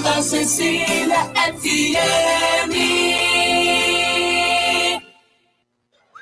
Santa 0.00 0.22
Cecília 0.22 1.24
FM. 1.60 2.72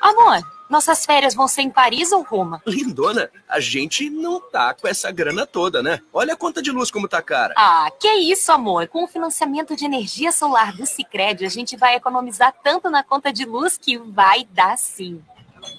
Amor, 0.00 0.40
nossas 0.68 1.06
férias 1.06 1.32
vão 1.32 1.46
ser 1.46 1.62
em 1.62 1.70
Paris 1.70 2.10
ou 2.10 2.22
Roma? 2.22 2.60
Lindona, 2.66 3.30
a 3.48 3.60
gente 3.60 4.10
não 4.10 4.41
tá 4.41 4.74
com 4.74 4.88
essa 4.88 5.12
grana 5.12 5.46
toda, 5.46 5.80
né? 5.80 6.00
Olha 6.12 6.34
a 6.34 6.36
conta 6.36 6.60
de 6.60 6.72
luz 6.72 6.91
como 6.91 7.06
tá 7.06 7.22
cara. 7.22 7.54
Ah, 7.56 7.88
que 8.00 8.09
isso, 8.09 8.50
amor. 8.50 8.88
Com 8.88 9.04
o 9.04 9.09
financiamento 9.09 9.77
de 9.77 9.84
energia 9.84 10.32
solar 10.32 10.72
do 10.72 10.84
Sicredi, 10.84 11.45
a 11.45 11.48
gente 11.48 11.76
vai 11.76 11.95
economizar 11.95 12.52
tanto 12.64 12.90
na 12.90 13.04
conta 13.04 13.32
de 13.32 13.45
luz 13.45 13.79
que 13.79 13.96
vai 13.96 14.45
dar 14.50 14.76
sim. 14.76 15.22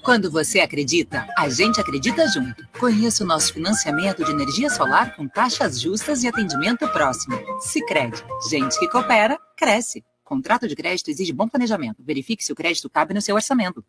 Quando 0.03 0.31
você 0.31 0.59
acredita, 0.59 1.27
a 1.37 1.49
gente 1.49 1.79
acredita 1.79 2.27
junto. 2.27 2.67
Conheça 2.79 3.23
o 3.23 3.27
nosso 3.27 3.53
financiamento 3.53 4.23
de 4.23 4.31
energia 4.31 4.69
solar 4.69 5.15
com 5.15 5.27
taxas 5.27 5.79
justas 5.79 6.23
e 6.23 6.27
atendimento 6.27 6.87
próximo. 6.89 7.37
Sicredi, 7.61 8.23
gente 8.49 8.79
que 8.79 8.87
coopera, 8.87 9.37
cresce. 9.57 10.03
Contrato 10.23 10.67
de 10.67 10.75
crédito 10.75 11.09
exige 11.09 11.33
bom 11.33 11.47
planejamento. 11.47 12.03
Verifique 12.03 12.43
se 12.43 12.51
o 12.51 12.55
crédito 12.55 12.89
cabe 12.89 13.13
no 13.13 13.21
seu 13.21 13.35
orçamento. 13.35 13.83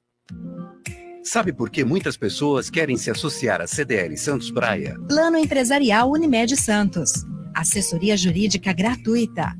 Sabe 1.23 1.53
por 1.53 1.69
que 1.69 1.85
muitas 1.85 2.17
pessoas 2.17 2.71
querem 2.71 2.97
se 2.97 3.11
associar 3.11 3.61
à 3.61 3.67
CDL 3.67 4.17
Santos 4.17 4.51
Praia? 4.51 4.97
Plano 5.07 5.37
Empresarial 5.37 6.11
Unimed 6.11 6.57
Santos. 6.57 7.13
Assessoria 7.55 8.17
Jurídica 8.17 8.73
Gratuita. 8.73 9.55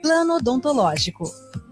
Plano 0.00 0.36
Odontológico. 0.36 1.24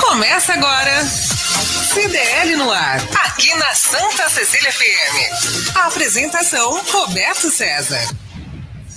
Começa 0.00 0.54
agora. 0.54 1.04
CDL 1.04 2.56
no 2.56 2.70
ar, 2.70 2.98
aqui 3.26 3.54
na 3.56 3.74
Santa 3.74 4.28
Cecília 4.28 4.72
FM. 4.72 5.76
A 5.76 5.86
apresentação 5.86 6.82
Roberto 6.84 7.50
César. 7.50 8.02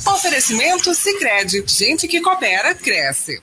Oferecimento 0.08 0.94
Sicredi, 0.94 1.64
gente 1.68 2.08
que 2.08 2.22
coopera 2.22 2.74
cresce. 2.74 3.42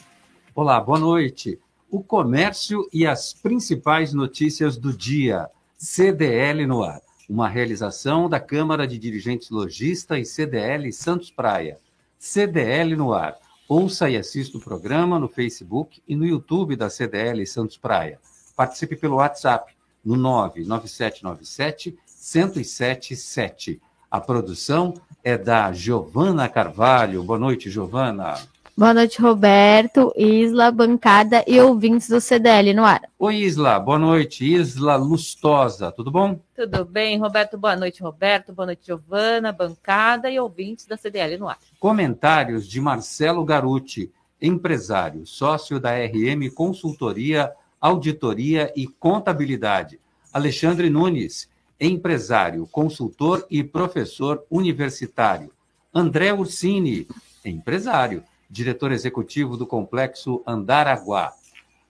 Olá, 0.55 0.81
boa 0.81 0.99
noite. 0.99 1.59
O 1.91 2.03
comércio 2.03 2.89
e 2.93 3.07
as 3.07 3.35
principais 3.35 4.13
notícias 4.13 4.77
do 4.77 4.93
dia. 4.93 5.49
CDL 5.77 6.67
no 6.67 6.83
ar. 6.83 7.01
Uma 7.29 7.49
realização 7.49 8.29
da 8.29 8.41
Câmara 8.41 8.87
de 8.87 8.99
Dirigentes 8.99 9.51
Logista 9.51 10.19
e 10.19 10.25
CDL 10.25 10.91
Santos 10.93 11.31
Praia. 11.31 11.79
CDL 12.19 12.97
no 12.97 13.13
ar. 13.13 13.37
Ouça 13.69 14.09
e 14.09 14.17
assista 14.17 14.57
o 14.57 14.61
programa 14.61 15.19
no 15.19 15.29
Facebook 15.29 16.01
e 16.07 16.15
no 16.15 16.25
YouTube 16.25 16.77
da 16.77 16.89
CDL 16.89 17.45
Santos 17.45 17.77
Praia. 17.77 18.21
Participe 18.55 18.95
pelo 18.95 19.17
WhatsApp 19.17 19.75
no 20.05 20.15
99797 20.17 21.99
1077. 22.07 23.81
A 24.09 24.21
produção 24.21 24.95
é 25.23 25.37
da 25.37 25.73
Giovana 25.73 26.49
Carvalho. 26.49 27.25
Boa 27.25 27.41
noite, 27.41 27.69
Giovana. 27.69 28.39
Boa 28.79 28.93
noite, 28.93 29.23
Roberto, 29.23 30.13
Isla, 30.15 30.71
bancada 30.71 31.43
e 31.47 31.59
ouvintes 31.59 32.11
do 32.11 32.21
CDL 32.21 32.75
no 32.75 32.85
ar. 32.85 33.01
Oi, 33.19 33.37
Isla. 33.37 33.81
Boa 33.81 33.99
noite. 33.99 34.45
Isla 34.45 34.97
Lustosa, 34.97 35.91
tudo 35.91 36.11
bom? 36.11 36.39
Tudo 36.55 36.85
bem, 36.85 37.19
Roberto. 37.19 37.57
Boa 37.57 37.75
noite, 37.75 38.03
Roberto. 38.03 38.53
Boa 38.53 38.67
noite, 38.67 38.89
Giovana, 38.89 39.51
bancada 39.51 40.29
e 40.29 40.39
ouvintes 40.39 40.85
da 40.85 40.99
CDL 40.99 41.39
no 41.39 41.49
ar. 41.49 41.59
Comentários 41.81 42.69
de 42.69 42.79
Marcelo 42.79 43.43
Garuti, 43.47 44.13
empresário, 44.43 45.25
sócio 45.25 45.81
da 45.81 45.93
RM 45.97 46.51
Consultoria, 46.55 47.51
Auditoria 47.81 48.71
e 48.77 48.87
Contabilidade. 48.87 49.99
Alexandre 50.31 50.91
Nunes, 50.91 51.49
empresário, 51.81 52.67
consultor 52.67 53.47
e 53.51 53.65
professor 53.65 54.45
universitário. 54.51 55.51
André 55.95 56.31
Ursini, 56.31 57.09
empresário 57.43 58.23
diretor 58.49 58.93
executivo 58.93 59.57
do 59.57 59.67
Complexo 59.67 60.43
Andaraguá. 60.47 61.33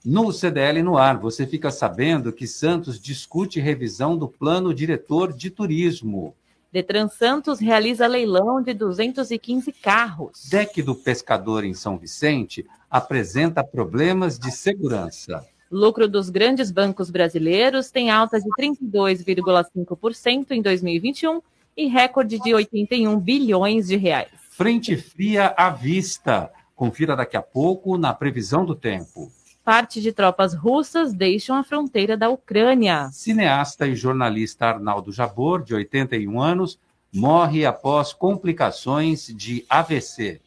No 0.04 0.32
CDL 0.32 0.82
no 0.82 0.96
ar, 0.96 1.18
você 1.18 1.46
fica 1.46 1.70
sabendo 1.70 2.32
que 2.32 2.46
Santos 2.46 3.00
discute 3.00 3.58
revisão 3.58 4.16
do 4.16 4.28
plano 4.28 4.72
diretor 4.72 5.32
de 5.32 5.50
turismo. 5.50 6.34
Detran 6.72 7.08
Santos 7.08 7.58
realiza 7.58 8.06
leilão 8.06 8.62
de 8.62 8.72
215 8.74 9.72
carros. 9.72 10.48
DEC 10.50 10.82
do 10.82 10.94
Pescador 10.94 11.64
em 11.64 11.74
São 11.74 11.98
Vicente 11.98 12.64
apresenta 12.90 13.64
problemas 13.64 14.38
de 14.38 14.52
segurança. 14.52 15.44
Lucro 15.70 16.06
dos 16.06 16.28
grandes 16.30 16.70
bancos 16.70 17.10
brasileiros 17.10 17.90
tem 17.90 18.10
alta 18.10 18.38
de 18.38 18.48
32,5% 18.50 20.52
em 20.52 20.62
2021 20.62 21.42
e 21.76 21.86
recorde 21.86 22.38
de 22.38 22.54
81 22.54 23.18
bilhões 23.18 23.88
de 23.88 23.96
reais. 23.96 24.45
Frente 24.56 24.96
fria 24.96 25.54
à 25.54 25.68
vista. 25.68 26.50
Confira 26.74 27.14
daqui 27.14 27.36
a 27.36 27.42
pouco 27.42 27.98
na 27.98 28.14
previsão 28.14 28.64
do 28.64 28.74
tempo. 28.74 29.30
Parte 29.62 30.00
de 30.00 30.12
tropas 30.12 30.54
russas 30.54 31.12
deixam 31.12 31.56
a 31.56 31.62
fronteira 31.62 32.16
da 32.16 32.30
Ucrânia. 32.30 33.10
Cineasta 33.12 33.86
e 33.86 33.94
jornalista 33.94 34.64
Arnaldo 34.64 35.12
Jabor, 35.12 35.62
de 35.62 35.74
81 35.74 36.40
anos, 36.40 36.78
morre 37.12 37.66
após 37.66 38.14
complicações 38.14 39.26
de 39.26 39.62
AVC. 39.68 40.40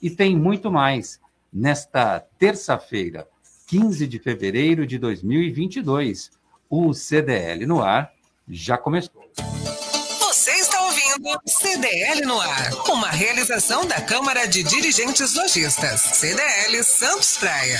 E 0.00 0.10
tem 0.10 0.36
muito 0.36 0.70
mais. 0.70 1.20
Nesta 1.52 2.20
terça-feira, 2.38 3.26
15 3.66 4.06
de 4.06 4.20
fevereiro 4.20 4.86
de 4.86 4.96
2022, 4.96 6.30
o 6.70 6.94
CDL 6.94 7.66
no 7.66 7.82
ar 7.82 8.12
já 8.48 8.78
começou. 8.78 9.28
CDL 11.46 12.26
no 12.26 12.38
ar, 12.38 12.70
uma 12.90 13.08
realização 13.08 13.86
da 13.86 14.02
Câmara 14.02 14.46
de 14.46 14.62
Dirigentes 14.62 15.34
Lojistas, 15.34 15.98
CDL 16.00 16.84
Santos 16.84 17.38
Praia. 17.38 17.78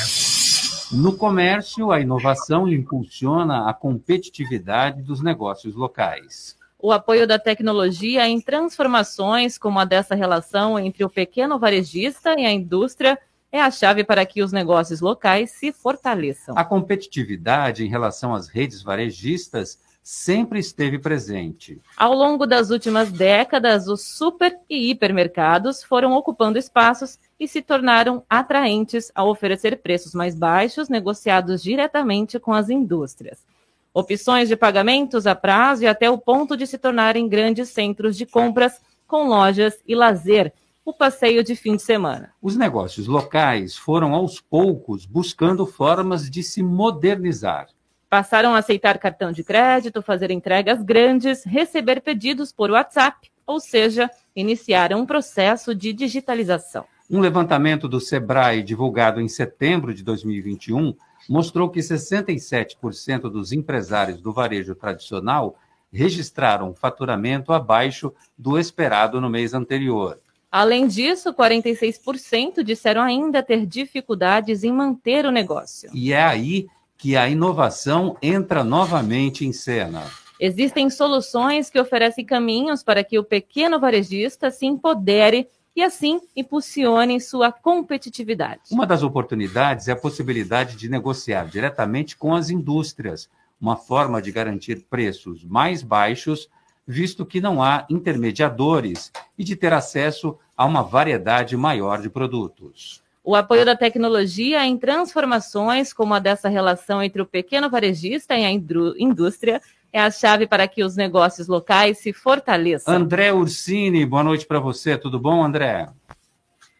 No 0.91 1.15
comércio, 1.15 1.93
a 1.93 2.01
inovação 2.01 2.67
impulsiona 2.67 3.69
a 3.69 3.75
competitividade 3.75 5.03
dos 5.03 5.23
negócios 5.23 5.75
locais. 5.75 6.57
O 6.79 6.91
apoio 6.91 7.27
da 7.27 7.39
tecnologia 7.39 8.27
em 8.27 8.41
transformações, 8.41 9.59
como 9.59 9.79
a 9.79 9.85
dessa 9.85 10.15
relação 10.15 10.79
entre 10.79 11.05
o 11.05 11.11
pequeno 11.11 11.59
varejista 11.59 12.35
e 12.41 12.47
a 12.47 12.51
indústria, 12.51 13.19
é 13.53 13.61
a 13.61 13.71
chave 13.71 14.03
para 14.03 14.25
que 14.25 14.43
os 14.43 14.51
negócios 14.51 15.03
locais 15.03 15.51
se 15.51 15.73
fortaleçam. 15.73 16.57
A 16.57 16.65
competitividade 16.65 17.85
em 17.85 17.89
relação 17.89 18.35
às 18.35 18.49
redes 18.49 18.83
varejistas 18.83 19.79
sempre 20.07 20.61
esteve 20.61 21.01
presente. 21.01 21.83
Ao 21.97 22.15
longo 22.15 22.47
das 22.47 22.71
últimas 22.71 23.11
décadas, 23.11 23.89
os 23.89 24.03
super 24.03 24.57
e 24.71 24.89
hipermercados 24.89 25.83
foram 25.83 26.13
ocupando 26.13 26.57
espaços 26.57 27.19
e 27.41 27.49
se 27.49 27.61
tornaram 27.61 28.23
atraentes 28.31 29.11
ao 29.17 29.29
oferecer 29.29 29.83
preços 29.83 30.15
mais 30.15 30.37
baixos 30.37 30.89
negociados 30.89 31.61
diretamente 31.61 32.39
com 32.39 32.53
as 32.53 32.71
indústrias. 32.71 33.45
Opções 33.93 34.49
de 34.49 34.55
pagamentos 34.55 35.27
a 35.27 35.35
prazo 35.35 35.83
e 35.83 35.89
até 35.89 36.09
o 36.09 36.19
ponto 36.19 36.57
de 36.57 36.69
se 36.69 36.79
tornarem 36.79 37.29
grandes 37.29 37.71
centros 37.71 38.17
de 38.17 38.25
compras 38.25 38.81
com 39.09 39.27
lojas 39.27 39.77
e 39.89 39.97
lazer, 39.97 40.53
o 40.85 40.93
passeio 40.93 41.43
de 41.43 41.57
fim 41.57 41.75
de 41.75 41.83
semana. 41.83 42.33
Os 42.41 42.57
negócios 42.57 43.09
locais 43.09 43.77
foram 43.77 44.15
aos 44.15 44.41
poucos 44.41 45.05
buscando 45.05 45.67
formas 45.67 46.31
de 46.31 46.45
se 46.45 46.63
modernizar. 46.63 47.67
Passaram 48.09 48.55
a 48.55 48.59
aceitar 48.59 48.99
cartão 48.99 49.33
de 49.33 49.43
crédito, 49.43 50.01
fazer 50.01 50.31
entregas 50.31 50.83
grandes, 50.83 51.45
receber 51.45 52.01
pedidos 52.01 52.53
por 52.53 52.71
WhatsApp, 52.71 53.31
ou 53.47 53.59
seja, 53.59 54.11
iniciaram 54.35 55.01
um 55.01 55.07
processo 55.07 55.75
de 55.75 55.93
digitalização. 55.93 56.85
Um 57.11 57.21
levantamento 57.21 57.89
do 57.89 58.01
Sebrae, 58.01 58.63
divulgado 58.63 59.21
em 59.21 59.29
setembro 59.29 59.95
de 59.95 60.03
2021, 60.03 60.95
mostrou 61.29 61.69
que 61.69 61.81
67% 61.81 63.23
dos 63.23 63.53
empresários 63.53 64.21
do 64.21 64.33
varejo 64.33 64.75
tradicional 64.75 65.57
registraram 65.93 66.75
faturamento 66.75 67.53
abaixo 67.53 68.13
do 68.37 68.59
esperado 68.59 69.21
no 69.21 69.31
mês 69.31 69.55
anterior. 69.55 70.21
Além 70.51 70.87
disso, 70.87 71.35
46% 71.35 72.63
disseram 72.63 73.03
ainda 73.03 73.43
ter 73.43 73.67
dificuldades 73.67 74.65
em 74.65 74.73
manter 74.73 75.27
o 75.27 75.31
negócio. 75.31 75.91
E 75.93 76.13
é 76.13 76.23
aí 76.23 76.67
que 76.99 77.17
a 77.17 77.29
inovação 77.29 78.17
entra 78.23 78.65
novamente 78.65 79.47
em 79.47 79.53
cena. 79.53 80.03
Existem 80.39 80.91
soluções 80.91 81.71
que 81.71 81.81
oferecem 81.81 82.25
caminhos 82.25 82.83
para 82.83 83.03
que 83.03 83.19
o 83.19 83.25
pequeno 83.25 83.81
varejista 83.81 84.51
se 84.51 84.67
empodere 84.67 85.49
e 85.75 85.83
assim 85.83 86.21
impulsionem 86.35 87.21
sua 87.21 87.53
competitividade. 87.53 88.61
Uma 88.71 88.87
das 88.87 89.03
oportunidades 89.03 89.89
é 89.89 89.93
a 89.93 89.97
possibilidade 89.97 90.77
de 90.77 90.89
negociar 90.89 91.47
diretamente 91.47 92.17
com 92.17 92.35
as 92.35 92.49
indústrias, 92.49 93.29
uma 93.61 93.77
forma 93.77 94.21
de 94.21 94.33
garantir 94.33 94.87
preços 94.89 95.45
mais 95.45 95.83
baixos, 95.83 96.49
visto 96.87 97.27
que 97.27 97.41
não 97.41 97.63
há 97.63 97.87
intermediadores, 97.91 99.13
e 99.39 99.45
de 99.45 99.57
ter 99.57 99.73
acesso 99.73 100.39
a 100.57 100.65
uma 100.65 100.83
variedade 100.83 101.57
maior 101.57 102.01
de 102.01 102.09
produtos. 102.09 103.03
O 103.29 103.35
apoio 103.35 103.65
da 103.65 103.75
tecnologia 103.75 104.65
em 104.65 104.79
transformações, 104.79 105.93
como 105.93 106.15
a 106.15 106.21
dessa 106.21 106.49
relação 106.49 107.03
entre 107.03 107.21
o 107.21 107.27
pequeno 107.27 107.69
varejista 107.69 108.37
e 108.37 108.45
a 108.45 108.53
indústria, 108.53 109.61
é 109.93 110.01
a 110.01 110.13
chave 110.13 110.47
para 110.47 110.69
que 110.69 110.85
os 110.85 110.95
negócios 110.95 111.49
locais 111.49 111.99
se 111.99 112.13
fortaleçam. 112.13 112.95
André 112.95 113.33
Ursini, 113.33 114.07
boa 114.07 114.23
noite 114.23 114.47
para 114.47 114.61
você. 114.61 114.97
Tudo 114.97 115.19
bom, 115.19 115.43
André? 115.43 115.89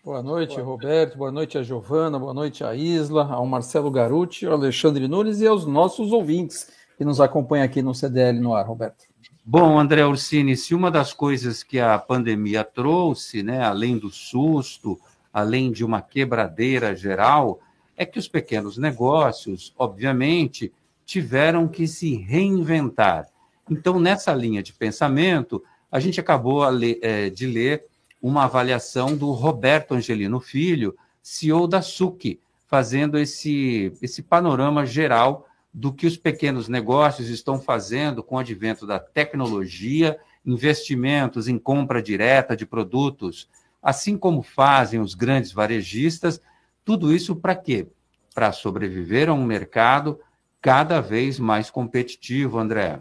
Boa 0.05 0.23
noite, 0.23 0.61
Roberto. 0.61 1.19
Boa 1.19 1.33
noite 1.33 1.59
a 1.59 1.65
Giovana. 1.65 2.17
Boa 2.17 2.33
noite 2.33 2.63
a 2.63 2.77
Isla, 2.77 3.27
ao 3.29 3.45
Marcelo 3.45 3.91
Garuti, 3.91 4.47
ao 4.47 4.53
Alexandre 4.53 5.09
Nunes 5.09 5.41
e 5.41 5.49
aos 5.49 5.67
nossos 5.67 6.13
ouvintes 6.13 6.71
que 6.97 7.05
nos 7.05 7.21
acompanham 7.21 7.65
aqui 7.65 7.83
no 7.83 7.93
CDL 7.93 8.39
no 8.39 8.55
ar, 8.55 8.65
Roberto. 8.65 9.05
Bom, 9.45 9.81
André 9.81 10.07
Ursini, 10.07 10.57
se 10.57 10.77
uma 10.77 10.93
das 10.93 11.13
coisas 11.13 11.65
que 11.65 11.81
a 11.81 11.99
pandemia 11.99 12.63
trouxe, 12.63 13.43
né, 13.43 13.65
além 13.65 13.99
do 13.99 14.11
susto, 14.11 14.97
além 15.37 15.71
de 15.71 15.85
uma 15.85 16.01
quebradeira 16.01 16.97
geral, 16.97 17.61
é 17.95 18.07
que 18.07 18.19
os 18.19 18.27
pequenos 18.27 18.79
negócios, 18.79 19.71
obviamente, 19.77 20.73
tiveram 21.05 21.69
que 21.69 21.87
se 21.87 22.17
reinventar. 22.17 23.29
Então, 23.71 24.01
nessa 24.01 24.33
linha 24.33 24.63
de 24.63 24.73
pensamento, 24.73 25.63
a 25.93 26.01
gente 26.01 26.19
acabou 26.19 26.63
é, 27.03 27.29
de 27.29 27.47
ler 27.47 27.85
uma 28.23 28.45
avaliação 28.45 29.15
do 29.15 29.31
Roberto 29.33 29.93
Angelino 29.93 30.41
Filho, 30.41 30.97
CEO 31.23 31.69
da 31.69 31.83
SUC, 31.83 32.41
fazendo 32.67 33.19
esse, 33.19 33.93
esse 34.01 34.23
panorama 34.23 34.87
geral 34.87 35.47
do 35.71 35.93
que 35.93 36.07
os 36.07 36.17
pequenos 36.17 36.67
negócios 36.67 37.29
estão 37.29 37.61
fazendo 37.61 38.23
com 38.23 38.37
o 38.37 38.39
advento 38.39 38.87
da 38.87 38.99
tecnologia, 38.99 40.19
investimentos 40.47 41.47
em 41.47 41.59
compra 41.59 42.03
direta 42.03 42.57
de 42.57 42.65
produtos 42.65 43.47
assim 43.87 44.19
como 44.19 44.43
fazem 44.43 44.99
os 44.99 45.15
grandes 45.15 45.53
varejistas, 45.53 46.41
tudo 46.85 47.15
isso 47.15 47.37
para 47.37 47.55
quê? 47.55 47.87
Para 48.35 48.51
sobreviver 48.51 49.29
a 49.29 49.33
um 49.33 49.45
mercado 49.45 50.19
cada 50.61 51.01
vez 51.01 51.39
mais 51.39 51.71
competitivo, 51.71 52.59
André. 52.59 52.99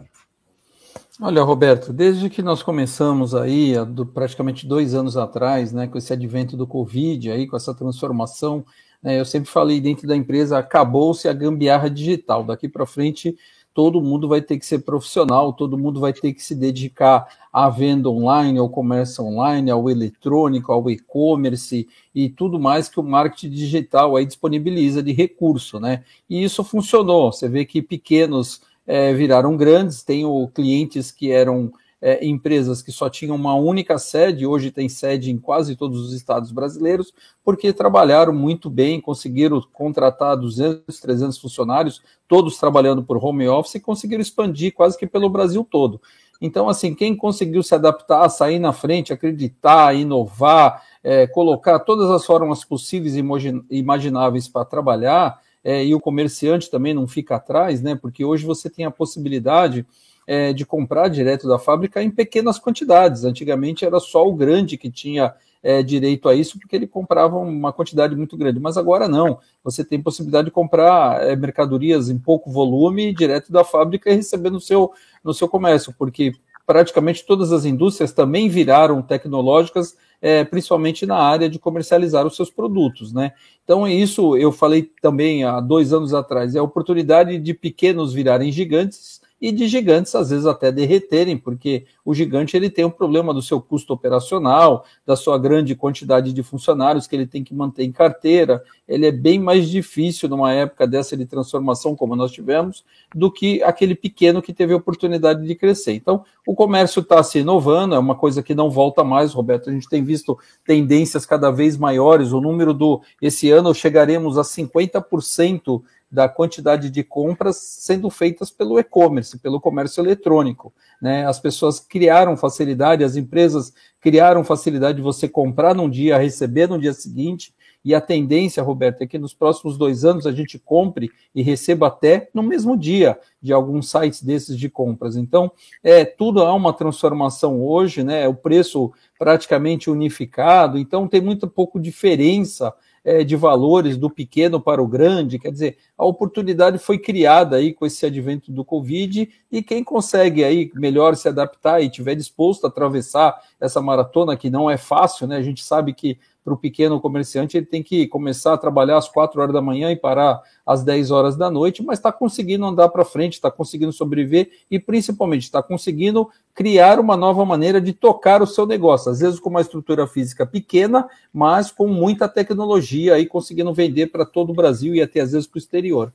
Olha, 1.20 1.42
Roberto, 1.42 1.92
desde 1.92 2.30
que 2.30 2.40
nós 2.40 2.62
começamos 2.62 3.34
aí, 3.34 3.74
do, 3.84 4.06
praticamente 4.06 4.64
dois 4.64 4.94
anos 4.94 5.16
atrás, 5.16 5.72
né, 5.72 5.88
com 5.88 5.98
esse 5.98 6.12
advento 6.12 6.56
do 6.56 6.68
Covid, 6.68 7.32
aí, 7.32 7.48
com 7.48 7.56
essa 7.56 7.74
transformação, 7.74 8.64
né, 9.02 9.18
eu 9.18 9.24
sempre 9.24 9.50
falei 9.50 9.80
dentro 9.80 10.06
da 10.06 10.14
empresa, 10.14 10.56
acabou-se 10.56 11.28
a 11.28 11.32
gambiarra 11.32 11.90
digital. 11.90 12.44
Daqui 12.44 12.68
para 12.68 12.86
frente, 12.86 13.36
todo 13.76 14.00
mundo 14.00 14.26
vai 14.26 14.40
ter 14.40 14.58
que 14.58 14.64
ser 14.64 14.78
profissional, 14.78 15.52
todo 15.52 15.76
mundo 15.76 16.00
vai 16.00 16.10
ter 16.10 16.32
que 16.32 16.42
se 16.42 16.54
dedicar 16.54 17.28
à 17.52 17.68
venda 17.68 18.08
online, 18.08 18.58
ao 18.58 18.70
comércio 18.70 19.22
online, 19.22 19.70
ao 19.70 19.90
eletrônico, 19.90 20.72
ao 20.72 20.90
e-commerce 20.90 21.86
e 22.14 22.30
tudo 22.30 22.58
mais 22.58 22.88
que 22.88 22.98
o 22.98 23.02
marketing 23.02 23.50
digital 23.50 24.16
aí 24.16 24.24
disponibiliza 24.24 25.02
de 25.02 25.12
recurso, 25.12 25.78
né? 25.78 26.04
E 26.28 26.42
isso 26.42 26.64
funcionou. 26.64 27.30
Você 27.30 27.50
vê 27.50 27.66
que 27.66 27.82
pequenos 27.82 28.62
é, 28.86 29.12
viraram 29.12 29.54
grandes, 29.58 30.02
tem 30.02 30.24
clientes 30.54 31.10
que 31.10 31.30
eram 31.30 31.70
é, 32.00 32.26
empresas 32.26 32.82
que 32.82 32.92
só 32.92 33.08
tinham 33.08 33.34
uma 33.34 33.54
única 33.54 33.98
sede, 33.98 34.46
hoje 34.46 34.70
tem 34.70 34.88
sede 34.88 35.30
em 35.30 35.38
quase 35.38 35.76
todos 35.76 36.00
os 36.00 36.12
estados 36.12 36.52
brasileiros, 36.52 37.12
porque 37.44 37.72
trabalharam 37.72 38.32
muito 38.32 38.68
bem, 38.68 39.00
conseguiram 39.00 39.62
contratar 39.72 40.36
200, 40.36 41.00
300 41.00 41.38
funcionários, 41.38 42.02
todos 42.28 42.58
trabalhando 42.58 43.02
por 43.02 43.22
home 43.24 43.48
office, 43.48 43.76
e 43.76 43.80
conseguiram 43.80 44.22
expandir 44.22 44.74
quase 44.74 44.98
que 44.98 45.06
pelo 45.06 45.30
Brasil 45.30 45.66
todo. 45.68 46.00
Então, 46.40 46.68
assim, 46.68 46.94
quem 46.94 47.16
conseguiu 47.16 47.62
se 47.62 47.74
adaptar, 47.74 48.28
sair 48.28 48.58
na 48.58 48.72
frente, 48.72 49.12
acreditar, 49.12 49.96
inovar, 49.96 50.82
é, 51.02 51.26
colocar 51.26 51.78
todas 51.78 52.10
as 52.10 52.26
formas 52.26 52.62
possíveis 52.62 53.16
e 53.16 53.24
imagináveis 53.70 54.46
para 54.46 54.64
trabalhar, 54.66 55.40
é, 55.64 55.84
e 55.84 55.94
o 55.94 56.00
comerciante 56.00 56.70
também 56.70 56.94
não 56.94 57.08
fica 57.08 57.36
atrás, 57.36 57.82
né? 57.82 57.96
Porque 57.96 58.24
hoje 58.24 58.44
você 58.44 58.68
tem 58.68 58.84
a 58.84 58.90
possibilidade 58.90 59.84
é, 60.26 60.52
de 60.52 60.66
comprar 60.66 61.08
direto 61.08 61.46
da 61.46 61.58
fábrica 61.58 62.02
em 62.02 62.10
pequenas 62.10 62.58
quantidades. 62.58 63.24
Antigamente 63.24 63.84
era 63.84 64.00
só 64.00 64.26
o 64.26 64.34
grande 64.34 64.76
que 64.76 64.90
tinha 64.90 65.34
é, 65.62 65.82
direito 65.82 66.28
a 66.28 66.34
isso, 66.34 66.58
porque 66.58 66.76
ele 66.76 66.86
comprava 66.86 67.36
uma 67.36 67.72
quantidade 67.72 68.14
muito 68.14 68.36
grande. 68.36 68.60
Mas 68.60 68.76
agora 68.76 69.08
não. 69.08 69.38
Você 69.62 69.84
tem 69.84 70.02
possibilidade 70.02 70.46
de 70.46 70.50
comprar 70.50 71.22
é, 71.22 71.36
mercadorias 71.36 72.08
em 72.08 72.18
pouco 72.18 72.50
volume 72.50 73.14
direto 73.14 73.52
da 73.52 73.64
fábrica 73.64 74.10
e 74.10 74.16
receber 74.16 74.50
no 74.50 74.60
seu, 74.60 74.92
no 75.24 75.32
seu 75.32 75.48
comércio, 75.48 75.94
porque 75.96 76.32
praticamente 76.66 77.24
todas 77.24 77.52
as 77.52 77.64
indústrias 77.64 78.12
também 78.12 78.48
viraram 78.48 79.00
tecnológicas, 79.00 79.96
é, 80.20 80.44
principalmente 80.44 81.06
na 81.06 81.16
área 81.16 81.48
de 81.48 81.58
comercializar 81.58 82.26
os 82.26 82.34
seus 82.34 82.50
produtos, 82.50 83.12
né? 83.12 83.32
Então, 83.62 83.86
isso 83.86 84.36
eu 84.36 84.50
falei 84.50 84.90
também 85.00 85.44
há 85.44 85.60
dois 85.60 85.92
anos 85.92 86.12
atrás, 86.12 86.56
é 86.56 86.58
a 86.58 86.64
oportunidade 86.64 87.38
de 87.38 87.54
pequenos 87.54 88.12
virarem 88.12 88.50
gigantes 88.50 89.20
e 89.40 89.52
de 89.52 89.68
gigantes 89.68 90.14
às 90.14 90.30
vezes 90.30 90.46
até 90.46 90.72
derreterem, 90.72 91.36
porque 91.36 91.84
o 92.04 92.14
gigante 92.14 92.56
ele 92.56 92.70
tem 92.70 92.84
um 92.84 92.90
problema 92.90 93.34
do 93.34 93.42
seu 93.42 93.60
custo 93.60 93.92
operacional, 93.92 94.84
da 95.04 95.14
sua 95.14 95.38
grande 95.38 95.74
quantidade 95.74 96.32
de 96.32 96.42
funcionários 96.42 97.06
que 97.06 97.14
ele 97.14 97.26
tem 97.26 97.44
que 97.44 97.54
manter 97.54 97.84
em 97.84 97.92
carteira. 97.92 98.62
Ele 98.88 99.06
é 99.06 99.12
bem 99.12 99.38
mais 99.38 99.68
difícil 99.68 100.28
numa 100.28 100.52
época 100.52 100.86
dessa 100.86 101.16
de 101.16 101.26
transformação 101.26 101.94
como 101.94 102.16
nós 102.16 102.32
tivemos, 102.32 102.84
do 103.14 103.30
que 103.30 103.62
aquele 103.62 103.94
pequeno 103.94 104.40
que 104.40 104.52
teve 104.52 104.72
a 104.72 104.76
oportunidade 104.76 105.46
de 105.46 105.54
crescer. 105.54 105.92
Então, 105.92 106.24
o 106.46 106.54
comércio 106.54 107.00
está 107.00 107.22
se 107.22 107.40
inovando, 107.40 107.94
é 107.94 107.98
uma 107.98 108.14
coisa 108.14 108.42
que 108.42 108.54
não 108.54 108.70
volta 108.70 109.02
mais, 109.02 109.32
Roberto. 109.32 109.68
A 109.68 109.72
gente 109.72 109.88
tem 109.88 110.02
visto 110.02 110.38
tendências 110.64 111.26
cada 111.26 111.50
vez 111.50 111.76
maiores. 111.76 112.32
O 112.32 112.40
número 112.40 112.72
do 112.72 113.02
esse 113.20 113.50
ano 113.50 113.74
chegaremos 113.74 114.38
a 114.38 114.42
50% 114.42 115.82
da 116.10 116.28
quantidade 116.28 116.88
de 116.88 117.02
compras 117.02 117.56
sendo 117.56 118.08
feitas 118.08 118.50
pelo 118.50 118.78
e-commerce, 118.78 119.38
pelo 119.38 119.60
comércio 119.60 120.02
eletrônico. 120.02 120.72
Né? 121.00 121.26
As 121.26 121.40
pessoas 121.40 121.80
criaram 121.80 122.36
facilidade, 122.36 123.04
as 123.04 123.16
empresas 123.16 123.72
criaram 124.00 124.44
facilidade 124.44 124.96
de 124.96 125.02
você 125.02 125.28
comprar 125.28 125.74
num 125.74 125.90
dia, 125.90 126.18
receber 126.18 126.68
no 126.68 126.78
dia 126.78 126.92
seguinte, 126.92 127.54
e 127.86 127.94
a 127.94 128.00
tendência, 128.00 128.64
Roberto, 128.64 129.02
é 129.02 129.06
que 129.06 129.16
nos 129.16 129.32
próximos 129.32 129.78
dois 129.78 130.04
anos 130.04 130.26
a 130.26 130.32
gente 130.32 130.58
compre 130.58 131.08
e 131.32 131.40
receba 131.40 131.86
até 131.86 132.28
no 132.34 132.42
mesmo 132.42 132.76
dia 132.76 133.16
de 133.40 133.52
alguns 133.52 133.88
sites 133.88 134.20
desses 134.24 134.58
de 134.58 134.68
compras. 134.68 135.14
Então, 135.14 135.52
é 135.84 136.04
tudo 136.04 136.42
há 136.42 136.52
uma 136.52 136.72
transformação 136.72 137.62
hoje, 137.62 138.02
né? 138.02 138.26
O 138.26 138.34
preço 138.34 138.92
praticamente 139.16 139.88
unificado, 139.88 140.78
então 140.78 141.06
tem 141.06 141.20
muito 141.20 141.46
pouco 141.46 141.78
diferença 141.78 142.74
é, 143.06 143.22
de 143.22 143.36
valores 143.36 143.96
do 143.96 144.10
pequeno 144.10 144.60
para 144.60 144.82
o 144.82 144.88
grande, 144.88 145.38
quer 145.38 145.52
dizer, 145.52 145.78
a 145.96 146.04
oportunidade 146.04 146.76
foi 146.76 146.98
criada 146.98 147.54
aí 147.54 147.72
com 147.72 147.86
esse 147.86 148.04
advento 148.04 148.50
do 148.50 148.64
Covid 148.64 149.30
e 149.50 149.62
quem 149.62 149.84
consegue 149.84 150.42
aí 150.42 150.72
melhor 150.74 151.14
se 151.14 151.28
adaptar 151.28 151.80
e 151.80 151.88
tiver 151.88 152.16
disposto 152.16 152.64
a 152.64 152.68
atravessar 152.68 153.40
essa 153.60 153.80
maratona 153.80 154.36
que 154.36 154.50
não 154.50 154.68
é 154.68 154.76
fácil, 154.76 155.28
né? 155.28 155.36
A 155.36 155.42
gente 155.42 155.62
sabe 155.62 155.94
que 155.94 156.18
para 156.46 156.54
o 156.54 156.56
pequeno 156.56 157.00
comerciante, 157.00 157.56
ele 157.56 157.66
tem 157.66 157.82
que 157.82 158.06
começar 158.06 158.54
a 158.54 158.56
trabalhar 158.56 158.96
às 158.98 159.08
4 159.08 159.40
horas 159.40 159.52
da 159.52 159.60
manhã 159.60 159.90
e 159.90 159.96
parar 159.96 160.40
às 160.64 160.84
10 160.84 161.10
horas 161.10 161.36
da 161.36 161.50
noite, 161.50 161.82
mas 161.82 161.98
está 161.98 162.12
conseguindo 162.12 162.64
andar 162.64 162.88
para 162.88 163.04
frente, 163.04 163.32
está 163.32 163.50
conseguindo 163.50 163.92
sobreviver 163.92 164.52
e, 164.70 164.78
principalmente, 164.78 165.42
está 165.42 165.60
conseguindo 165.60 166.30
criar 166.54 167.00
uma 167.00 167.16
nova 167.16 167.44
maneira 167.44 167.80
de 167.80 167.92
tocar 167.92 168.42
o 168.42 168.46
seu 168.46 168.64
negócio. 168.64 169.10
Às 169.10 169.18
vezes 169.18 169.40
com 169.40 169.50
uma 169.50 169.60
estrutura 169.60 170.06
física 170.06 170.46
pequena, 170.46 171.08
mas 171.32 171.72
com 171.72 171.88
muita 171.88 172.28
tecnologia 172.28 173.14
aí 173.14 173.26
conseguindo 173.26 173.74
vender 173.74 174.06
para 174.06 174.24
todo 174.24 174.50
o 174.50 174.54
Brasil 174.54 174.94
e 174.94 175.02
até 175.02 175.18
às 175.18 175.32
vezes 175.32 175.48
para 175.48 175.56
o 175.56 175.58
exterior. 175.58 176.14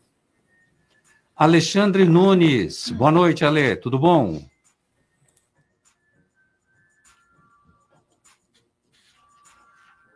Alexandre 1.35 2.05
Nunes, 2.05 2.89
boa 2.89 3.11
noite, 3.11 3.43
Ale, 3.43 3.75
tudo 3.75 3.99
bom? 3.99 4.41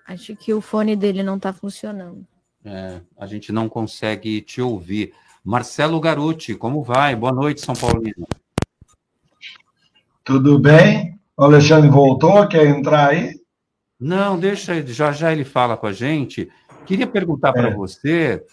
Acho 0.07 0.35
que 0.35 0.53
o 0.53 0.61
fone 0.61 0.95
dele 0.95 1.23
não 1.23 1.37
está 1.37 1.51
funcionando. 1.51 2.25
É, 2.63 3.01
a 3.17 3.25
gente 3.25 3.51
não 3.51 3.67
consegue 3.67 4.41
te 4.41 4.61
ouvir. 4.61 5.13
Marcelo 5.43 5.99
Garuti, 5.99 6.55
como 6.55 6.83
vai? 6.83 7.15
Boa 7.15 7.31
noite, 7.31 7.61
São 7.61 7.75
Paulino. 7.75 8.27
Tudo 10.23 10.59
bem? 10.59 11.19
O 11.37 11.43
Alexandre 11.43 11.89
voltou, 11.89 12.47
quer 12.47 12.67
entrar 12.67 13.09
aí? 13.09 13.39
Não, 13.99 14.39
deixa, 14.39 14.85
já 14.85 15.11
já 15.11 15.31
ele 15.31 15.43
fala 15.43 15.75
com 15.75 15.87
a 15.87 15.93
gente. 15.93 16.49
Queria 16.85 17.07
perguntar 17.07 17.49
é. 17.49 17.53
para 17.53 17.69
você, 17.69 18.43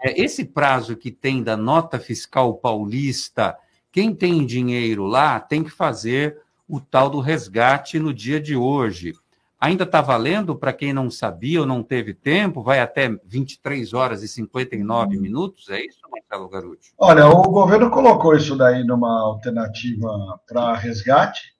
é, 0.00 0.20
esse 0.20 0.44
prazo 0.44 0.96
que 0.96 1.10
tem 1.10 1.42
da 1.42 1.56
nota 1.56 1.98
fiscal 1.98 2.54
paulista, 2.54 3.56
quem 3.92 4.14
tem 4.14 4.46
dinheiro 4.46 5.06
lá 5.06 5.40
tem 5.40 5.62
que 5.64 5.70
fazer 5.70 6.38
o 6.68 6.80
tal 6.80 7.10
do 7.10 7.20
resgate 7.20 7.98
no 7.98 8.14
dia 8.14 8.40
de 8.40 8.54
hoje. 8.54 9.14
Ainda 9.60 9.84
está 9.84 10.00
valendo 10.00 10.56
para 10.56 10.72
quem 10.72 10.90
não 10.92 11.10
sabia 11.10 11.60
ou 11.60 11.66
não 11.66 11.82
teve 11.82 12.14
tempo? 12.14 12.62
Vai 12.62 12.80
até 12.80 13.10
23 13.26 13.92
horas 13.92 14.22
e 14.22 14.28
59 14.28 15.18
Hum. 15.18 15.20
minutos? 15.20 15.68
É 15.68 15.84
isso, 15.84 16.00
Marcelo 16.10 16.48
Garuti? 16.48 16.92
Olha, 16.96 17.26
o 17.28 17.42
governo 17.42 17.90
colocou 17.90 18.34
isso 18.34 18.56
daí 18.56 18.82
numa 18.84 19.20
alternativa 19.20 20.08
para 20.48 20.74
resgate 20.74 21.54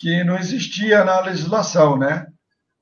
que 0.00 0.24
não 0.24 0.36
existia 0.36 1.04
na 1.04 1.20
legislação, 1.20 1.96
né? 1.96 2.26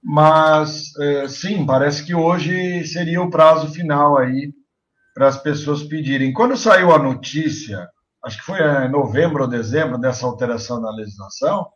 Mas 0.03 0.97
eh, 0.99 1.29
sim, 1.29 1.67
parece 1.67 2.03
que 2.03 2.15
hoje 2.15 2.83
seria 2.87 3.21
o 3.21 3.29
prazo 3.29 3.69
final 3.69 4.17
aí 4.17 4.55
para 5.15 5.29
as 5.29 5.37
pessoas 5.37 5.83
pedirem. 5.83 6.33
Quando 6.33 6.57
saiu 6.57 6.93
a 6.95 6.99
notícia, 6.99 7.87
acho 8.25 8.39
que 8.39 8.45
foi 8.45 8.59
em 8.59 8.91
novembro 8.91 9.43
ou 9.43 9.49
dezembro 9.49 9.99
dessa 9.99 10.25
alteração 10.25 10.81
na 10.81 10.91
legislação, 10.91 11.67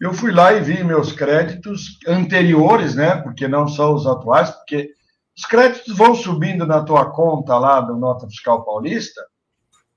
eu 0.00 0.14
fui 0.14 0.32
lá 0.32 0.54
e 0.54 0.62
vi 0.62 0.82
meus 0.82 1.12
créditos 1.12 1.98
anteriores, 2.08 2.94
né? 2.94 3.16
Porque 3.16 3.46
não 3.46 3.68
são 3.68 3.94
os 3.94 4.06
atuais, 4.06 4.50
porque 4.50 4.90
os 5.36 5.44
créditos 5.44 5.94
vão 5.94 6.14
subindo 6.14 6.66
na 6.66 6.82
tua 6.82 7.10
conta 7.10 7.58
lá 7.58 7.80
do 7.80 7.96
Nota 7.96 8.26
Fiscal 8.26 8.64
Paulista, 8.64 9.20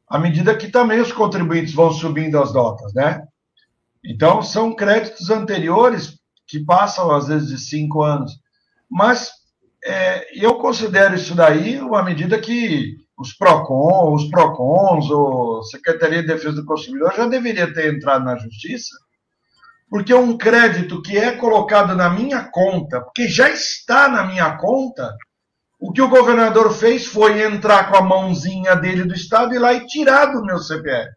à 0.08 0.20
medida 0.20 0.56
que 0.56 0.68
também 0.68 1.00
os 1.00 1.14
contribuintes 1.14 1.74
vão 1.74 1.92
subindo 1.92 2.38
as 2.38 2.54
notas, 2.54 2.94
né? 2.94 3.26
Então, 4.06 4.42
são 4.42 4.76
créditos 4.76 5.30
anteriores 5.30 6.20
que 6.46 6.60
passam, 6.60 7.10
às 7.10 7.28
vezes, 7.28 7.48
de 7.48 7.58
cinco 7.58 8.04
anos. 8.04 8.34
Mas 8.92 9.32
é, 9.86 10.46
eu 10.46 10.56
considero 10.56 11.16
isso 11.16 11.34
daí 11.34 11.80
uma 11.80 12.04
medida 12.04 12.40
que 12.40 12.98
os 13.18 13.34
PROCON, 13.34 14.14
os 14.14 14.30
PROCONs, 14.30 15.10
ou 15.10 15.64
Secretaria 15.64 16.22
de 16.22 16.28
Defesa 16.28 16.58
do 16.58 16.66
Consumidor 16.66 17.14
já 17.16 17.26
deveria 17.26 17.74
ter 17.74 17.94
entrado 17.94 18.26
na 18.26 18.36
justiça, 18.36 18.94
porque 19.94 20.12
um 20.12 20.36
crédito 20.36 21.04
que 21.04 21.16
é 21.16 21.34
colocado 21.34 21.96
na 21.96 22.10
minha 22.10 22.46
conta, 22.46 23.00
porque 23.00 23.28
já 23.28 23.52
está 23.52 24.10
na 24.10 24.24
minha 24.24 24.58
conta, 24.58 25.16
o 25.80 25.94
que 25.94 26.02
o 26.02 26.10
governador 26.10 26.74
fez 26.74 27.06
foi 27.06 27.44
entrar 27.44 27.92
com 27.92 27.98
a 27.98 28.02
mãozinha 28.02 28.76
dele 28.76 29.04
do 29.04 29.14
Estado 29.14 29.54
e 29.54 29.60
lá 29.60 29.72
e 29.72 29.86
tirar 29.86 30.34
do 30.34 30.44
meu 30.44 30.58
CPF. 30.58 31.12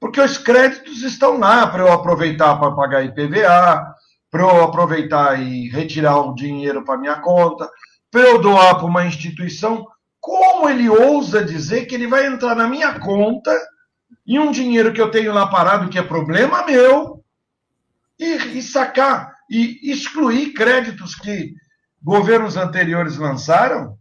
Porque 0.00 0.22
os 0.22 0.38
créditos 0.38 1.02
estão 1.02 1.38
lá 1.38 1.66
para 1.66 1.82
eu 1.82 1.92
aproveitar 1.92 2.58
para 2.58 2.74
pagar 2.74 3.04
IPVA, 3.04 3.94
para 4.30 4.42
eu 4.42 4.64
aproveitar 4.64 5.38
e 5.38 5.68
retirar 5.68 6.16
o 6.16 6.34
dinheiro 6.34 6.82
para 6.82 6.96
minha 6.96 7.16
conta, 7.16 7.68
para 8.10 8.22
eu 8.22 8.40
doar 8.40 8.76
para 8.76 8.86
uma 8.86 9.04
instituição. 9.04 9.86
Como 10.18 10.66
ele 10.66 10.88
ousa 10.88 11.44
dizer 11.44 11.84
que 11.84 11.94
ele 11.94 12.06
vai 12.06 12.24
entrar 12.24 12.54
na 12.54 12.66
minha 12.66 12.98
conta 12.98 13.54
e 14.26 14.38
um 14.38 14.50
dinheiro 14.50 14.94
que 14.94 15.00
eu 15.02 15.10
tenho 15.10 15.34
lá 15.34 15.46
parado, 15.46 15.90
que 15.90 15.98
é 15.98 16.02
problema 16.02 16.64
meu, 16.64 17.19
e, 18.20 18.58
e 18.58 18.62
sacar 18.62 19.34
e 19.50 19.90
excluir 19.90 20.52
créditos 20.52 21.14
que 21.14 21.54
governos 22.02 22.56
anteriores 22.56 23.16
lançaram? 23.16 23.98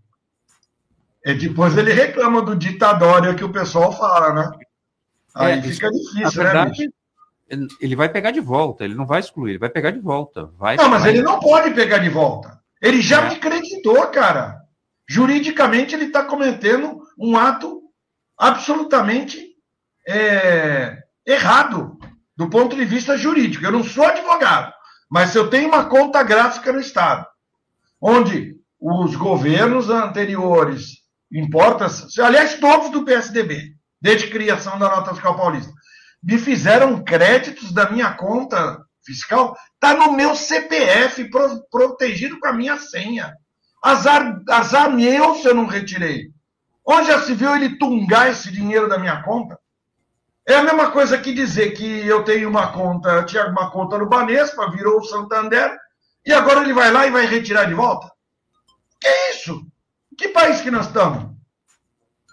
E 1.26 1.34
depois 1.34 1.78
ele 1.78 1.92
reclama 1.94 2.42
do 2.42 2.56
ditadório 2.56 3.36
que 3.36 3.44
o 3.44 3.52
pessoal 3.52 3.92
fala, 3.98 4.34
né? 4.34 4.52
Aí 5.36 5.60
É, 5.60 5.62
fica 5.62 5.88
isso, 5.88 6.14
difícil, 6.14 6.44
né, 6.44 6.50
verdade, 6.52 6.72
bicho? 6.72 6.94
Ele 7.82 7.96
vai 7.96 8.08
pegar 8.10 8.32
de 8.32 8.40
volta, 8.40 8.84
ele 8.86 8.94
não 8.94 9.06
vai 9.08 9.20
excluir, 9.20 9.52
ele 9.52 9.60
vai 9.60 9.70
pegar 9.70 9.92
de 9.92 10.00
volta. 10.00 10.46
Vai, 10.58 10.76
Não, 10.78 10.88
mas 10.88 11.02
vai- 11.02 11.12
ele 11.12 11.24
não 11.24 11.40
pode 11.40 11.74
pegar 11.74 11.98
de 11.98 12.10
volta. 12.10 12.60
Ele 12.82 13.02
já 13.02 13.26
É. 13.26 13.30
me 13.30 13.36
creditou, 13.38 14.06
cara. 14.08 14.62
Juridicamente, 15.08 15.96
ele 15.96 16.06
está 16.06 16.24
cometendo 16.24 17.02
um 17.18 17.36
ato 17.38 17.82
absolutamente 18.38 19.48
é, 20.08 21.04
errado 21.28 21.99
do 22.40 22.50
ponto 22.50 22.74
de 22.74 22.86
vista 22.86 23.18
jurídico. 23.18 23.66
Eu 23.66 23.72
não 23.74 23.84
sou 23.84 24.06
advogado, 24.06 24.72
mas 25.12 25.36
eu 25.36 25.50
tenho 25.50 25.68
uma 25.68 25.84
conta 25.90 26.24
gráfica 26.24 26.72
no 26.72 26.80
Estado, 26.80 27.26
onde 28.00 28.56
os 28.80 29.14
governos 29.18 29.90
anteriores, 29.90 31.00
importa, 31.30 31.88
aliás, 32.20 32.54
todos 32.58 32.92
do 32.92 33.04
PSDB, 33.04 33.76
desde 34.02 34.28
a 34.28 34.32
criação 34.32 34.80
da 34.80 34.88
nota 34.88 35.14
fiscal 35.14 35.36
paulista, 35.36 35.74
me 36.24 36.38
fizeram 36.38 37.04
créditos 37.04 37.74
da 37.74 37.92
minha 37.92 38.14
conta 38.14 38.80
fiscal, 39.06 39.54
está 39.74 39.94
no 39.96 40.14
meu 40.14 40.34
CPF, 40.34 41.30
pro- 41.30 41.62
protegido 41.70 42.40
com 42.40 42.48
a 42.48 42.54
minha 42.54 42.78
senha. 42.78 43.34
Azar, 43.84 44.42
azar 44.50 44.90
meu 44.90 45.36
se 45.36 45.46
eu 45.46 45.54
não 45.54 45.66
retirei. 45.66 46.32
Onde 46.88 47.08
já 47.08 47.20
se 47.22 47.34
viu 47.34 47.54
ele 47.54 47.78
tungar 47.78 48.30
esse 48.32 48.50
dinheiro 48.50 48.88
da 48.88 48.98
minha 48.98 49.22
conta? 49.24 49.60
É 50.50 50.56
a 50.56 50.64
mesma 50.64 50.90
coisa 50.90 51.16
que 51.16 51.32
dizer 51.32 51.74
que 51.74 52.08
eu 52.08 52.24
tenho 52.24 52.50
uma 52.50 52.72
conta, 52.72 53.08
eu 53.10 53.26
tinha 53.28 53.46
uma 53.46 53.70
conta 53.70 54.00
no 54.00 54.10
Banespa, 54.10 54.72
virou 54.72 55.00
o 55.00 55.04
Santander, 55.04 55.78
e 56.26 56.34
agora 56.34 56.62
ele 56.62 56.74
vai 56.74 56.92
lá 56.92 57.06
e 57.06 57.12
vai 57.12 57.28
retirar 57.28 57.66
de 57.66 57.76
volta? 57.76 58.12
Que 59.00 59.08
isso? 59.32 59.62
Que 60.18 60.30
país 60.30 60.60
que 60.60 60.72
nós 60.72 60.88
estamos? 60.88 61.30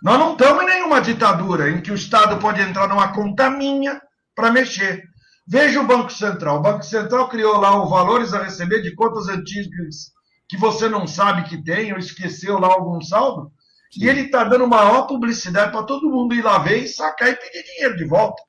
Nós 0.02 0.18
não 0.18 0.32
estamos 0.32 0.62
em 0.62 0.66
nenhuma 0.66 1.02
ditadura 1.02 1.68
em 1.68 1.82
que 1.82 1.92
o 1.92 1.94
Estado 1.94 2.38
pode 2.38 2.58
entrar 2.62 2.88
numa 2.88 3.12
conta 3.12 3.50
minha 3.50 4.00
para 4.35 4.50
mexer. 4.50 5.02
Veja 5.46 5.78
o 5.78 5.87
Banco 5.87 6.11
Central. 6.11 6.56
O 6.56 6.62
Banco 6.62 6.85
Central 6.85 7.28
criou 7.28 7.58
lá 7.58 7.76
o 7.82 7.90
valores 7.90 8.32
a 8.32 8.42
receber 8.42 8.80
de 8.80 8.94
contas 8.94 9.28
antigas 9.28 10.11
que 10.49 10.56
você 10.56 10.88
não 10.88 11.06
sabe 11.06 11.44
que 11.50 11.62
tem 11.62 11.92
ou 11.92 11.99
esqueceu 11.99 12.58
lá 12.58 12.68
algum 12.68 12.99
saldo. 13.02 13.52
E 13.98 14.08
ele 14.08 14.22
está 14.22 14.44
dando 14.44 14.66
maior 14.66 15.06
publicidade 15.06 15.70
para 15.72 15.82
todo 15.84 16.10
mundo 16.10 16.34
ir 16.34 16.42
lá 16.42 16.58
ver 16.58 16.78
e 16.84 16.88
sacar 16.88 17.28
e 17.28 17.36
pedir 17.36 17.62
dinheiro 17.64 17.96
de 17.96 18.04
volta. 18.04 18.42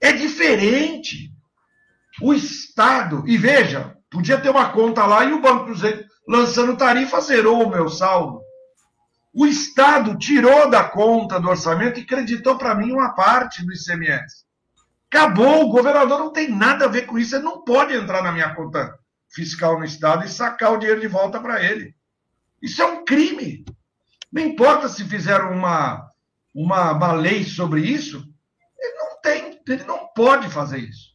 É 0.00 0.12
diferente. 0.12 1.32
O 2.20 2.32
Estado, 2.34 3.24
e 3.26 3.36
veja, 3.36 3.96
podia 4.10 4.40
ter 4.40 4.50
uma 4.50 4.70
conta 4.70 5.06
lá 5.06 5.24
e 5.24 5.32
o 5.32 5.40
Banco 5.40 5.74
Zé- 5.74 6.04
lançando 6.26 6.76
tarifa 6.76 7.20
zerou 7.20 7.64
o 7.64 7.70
meu 7.70 7.88
saldo. 7.88 8.40
O 9.32 9.46
Estado 9.46 10.18
tirou 10.18 10.68
da 10.68 10.82
conta 10.82 11.38
do 11.38 11.48
orçamento 11.48 12.00
e 12.00 12.06
creditou 12.06 12.56
para 12.58 12.74
mim 12.74 12.90
uma 12.92 13.10
parte 13.14 13.64
do 13.64 13.72
ICMS. 13.72 14.44
Acabou, 15.10 15.64
o 15.64 15.68
governador 15.68 16.18
não 16.18 16.32
tem 16.32 16.50
nada 16.50 16.86
a 16.86 16.88
ver 16.88 17.06
com 17.06 17.18
isso, 17.18 17.36
ele 17.36 17.44
não 17.44 17.62
pode 17.62 17.94
entrar 17.94 18.22
na 18.22 18.32
minha 18.32 18.54
conta 18.54 18.98
fiscal 19.30 19.78
no 19.78 19.84
Estado 19.84 20.24
e 20.24 20.28
sacar 20.28 20.72
o 20.72 20.78
dinheiro 20.78 21.00
de 21.00 21.06
volta 21.06 21.38
para 21.40 21.62
ele. 21.62 21.94
Isso 22.60 22.82
é 22.82 22.86
um 22.86 23.04
crime. 23.04 23.64
Não 24.32 24.42
importa 24.42 24.88
se 24.88 25.04
fizeram 25.04 25.52
uma, 25.52 26.10
uma, 26.54 26.92
uma 26.92 27.12
lei 27.12 27.44
sobre 27.44 27.80
isso, 27.80 28.24
ele 28.78 28.94
não 28.94 29.20
tem, 29.20 29.60
ele 29.66 29.84
não 29.84 30.08
pode 30.14 30.48
fazer 30.48 30.78
isso. 30.78 31.08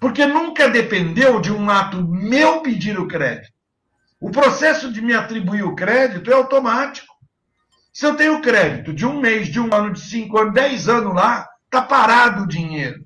Porque 0.00 0.26
nunca 0.26 0.68
dependeu 0.68 1.40
de 1.40 1.52
um 1.52 1.68
ato 1.70 2.02
meu 2.02 2.60
pedir 2.60 2.98
o 2.98 3.08
crédito. 3.08 3.52
O 4.20 4.30
processo 4.30 4.92
de 4.92 5.00
me 5.00 5.14
atribuir 5.14 5.64
o 5.64 5.74
crédito 5.74 6.30
é 6.30 6.34
automático. 6.34 7.12
Se 7.92 8.06
eu 8.06 8.16
tenho 8.16 8.40
crédito 8.40 8.92
de 8.94 9.04
um 9.04 9.20
mês, 9.20 9.48
de 9.48 9.60
um 9.60 9.72
ano, 9.74 9.92
de 9.92 10.00
cinco 10.00 10.38
anos, 10.38 10.54
dez 10.54 10.88
anos 10.88 11.14
lá, 11.14 11.48
está 11.64 11.82
parado 11.82 12.44
o 12.44 12.48
dinheiro. 12.48 13.04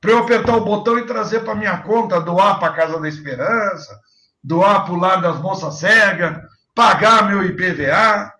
Para 0.00 0.12
eu 0.12 0.18
apertar 0.18 0.56
o 0.56 0.64
botão 0.64 0.98
e 0.98 1.06
trazer 1.06 1.40
para 1.40 1.54
minha 1.54 1.78
conta, 1.78 2.20
doar 2.20 2.58
para 2.58 2.72
a 2.72 2.74
Casa 2.74 2.98
da 2.98 3.08
Esperança, 3.08 3.98
doar 4.42 4.84
para 4.84 4.94
o 4.94 4.98
lado 4.98 5.22
das 5.22 5.40
moças 5.40 5.78
cegas, 5.78 6.38
pagar 6.74 7.28
meu 7.28 7.44
IPVA. 7.44 8.32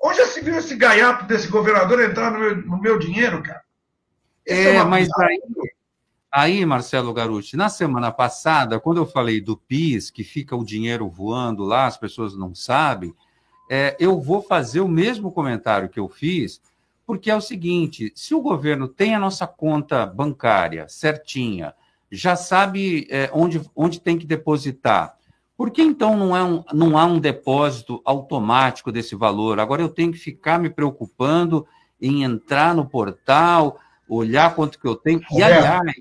Onde 0.00 0.18
já 0.18 0.26
se 0.26 0.40
viu 0.40 0.56
esse 0.56 0.76
gaiato 0.76 1.26
desse 1.26 1.48
governador 1.48 2.00
entrar 2.00 2.30
no 2.30 2.38
meu, 2.38 2.56
no 2.56 2.80
meu 2.80 2.98
dinheiro, 2.98 3.42
cara? 3.42 3.62
É, 4.46 4.72
uma 4.72 4.84
mas 4.84 5.08
aí, 5.18 5.40
aí, 6.30 6.66
Marcelo 6.66 7.12
Garuti, 7.12 7.56
na 7.56 7.68
semana 7.68 8.10
passada, 8.10 8.80
quando 8.80 8.98
eu 8.98 9.06
falei 9.06 9.40
do 9.40 9.56
PIS, 9.56 10.10
que 10.10 10.24
fica 10.24 10.56
o 10.56 10.64
dinheiro 10.64 11.08
voando 11.08 11.64
lá, 11.64 11.86
as 11.86 11.98
pessoas 11.98 12.36
não 12.36 12.54
sabem, 12.54 13.14
é, 13.68 13.96
eu 13.98 14.18
vou 14.20 14.40
fazer 14.40 14.80
o 14.80 14.88
mesmo 14.88 15.30
comentário 15.30 15.88
que 15.88 16.00
eu 16.00 16.08
fiz, 16.08 16.62
porque 17.04 17.30
é 17.30 17.36
o 17.36 17.40
seguinte: 17.40 18.12
se 18.14 18.34
o 18.34 18.40
governo 18.40 18.88
tem 18.88 19.14
a 19.14 19.18
nossa 19.18 19.46
conta 19.46 20.06
bancária 20.06 20.88
certinha, 20.88 21.74
já 22.10 22.36
sabe 22.36 23.06
é, 23.10 23.30
onde, 23.32 23.60
onde 23.76 24.00
tem 24.00 24.18
que 24.18 24.26
depositar, 24.26 25.17
por 25.58 25.72
que 25.72 25.82
então 25.82 26.16
não, 26.16 26.36
é 26.36 26.44
um, 26.44 26.62
não 26.72 26.96
há 26.96 27.04
um 27.04 27.18
depósito 27.18 28.00
automático 28.04 28.92
desse 28.92 29.16
valor? 29.16 29.58
Agora 29.58 29.82
eu 29.82 29.88
tenho 29.88 30.12
que 30.12 30.18
ficar 30.18 30.56
me 30.56 30.70
preocupando 30.70 31.66
em 32.00 32.22
entrar 32.22 32.76
no 32.76 32.88
portal, 32.88 33.76
olhar 34.08 34.54
quanto 34.54 34.78
que 34.78 34.86
eu 34.86 34.94
tenho. 34.94 35.20
E, 35.32 35.42
aliás, 35.42 35.94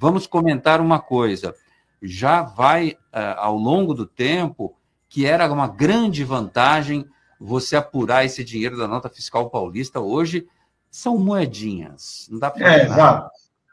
vamos 0.00 0.26
comentar 0.26 0.80
uma 0.80 0.98
coisa. 0.98 1.54
Já 2.02 2.42
vai, 2.42 2.98
eh, 3.12 3.34
ao 3.38 3.56
longo 3.56 3.94
do 3.94 4.04
tempo, 4.04 4.74
que 5.08 5.24
era 5.24 5.50
uma 5.52 5.68
grande 5.68 6.24
vantagem 6.24 7.06
você 7.38 7.76
apurar 7.76 8.24
esse 8.24 8.42
dinheiro 8.42 8.76
da 8.76 8.88
nota 8.88 9.08
fiscal 9.08 9.48
paulista. 9.50 10.00
Hoje 10.00 10.48
são 10.90 11.16
moedinhas. 11.16 12.26
Não 12.28 12.40
dá 12.40 12.50
para 12.50 12.74
É, 12.74 12.84
exato. 12.86 13.30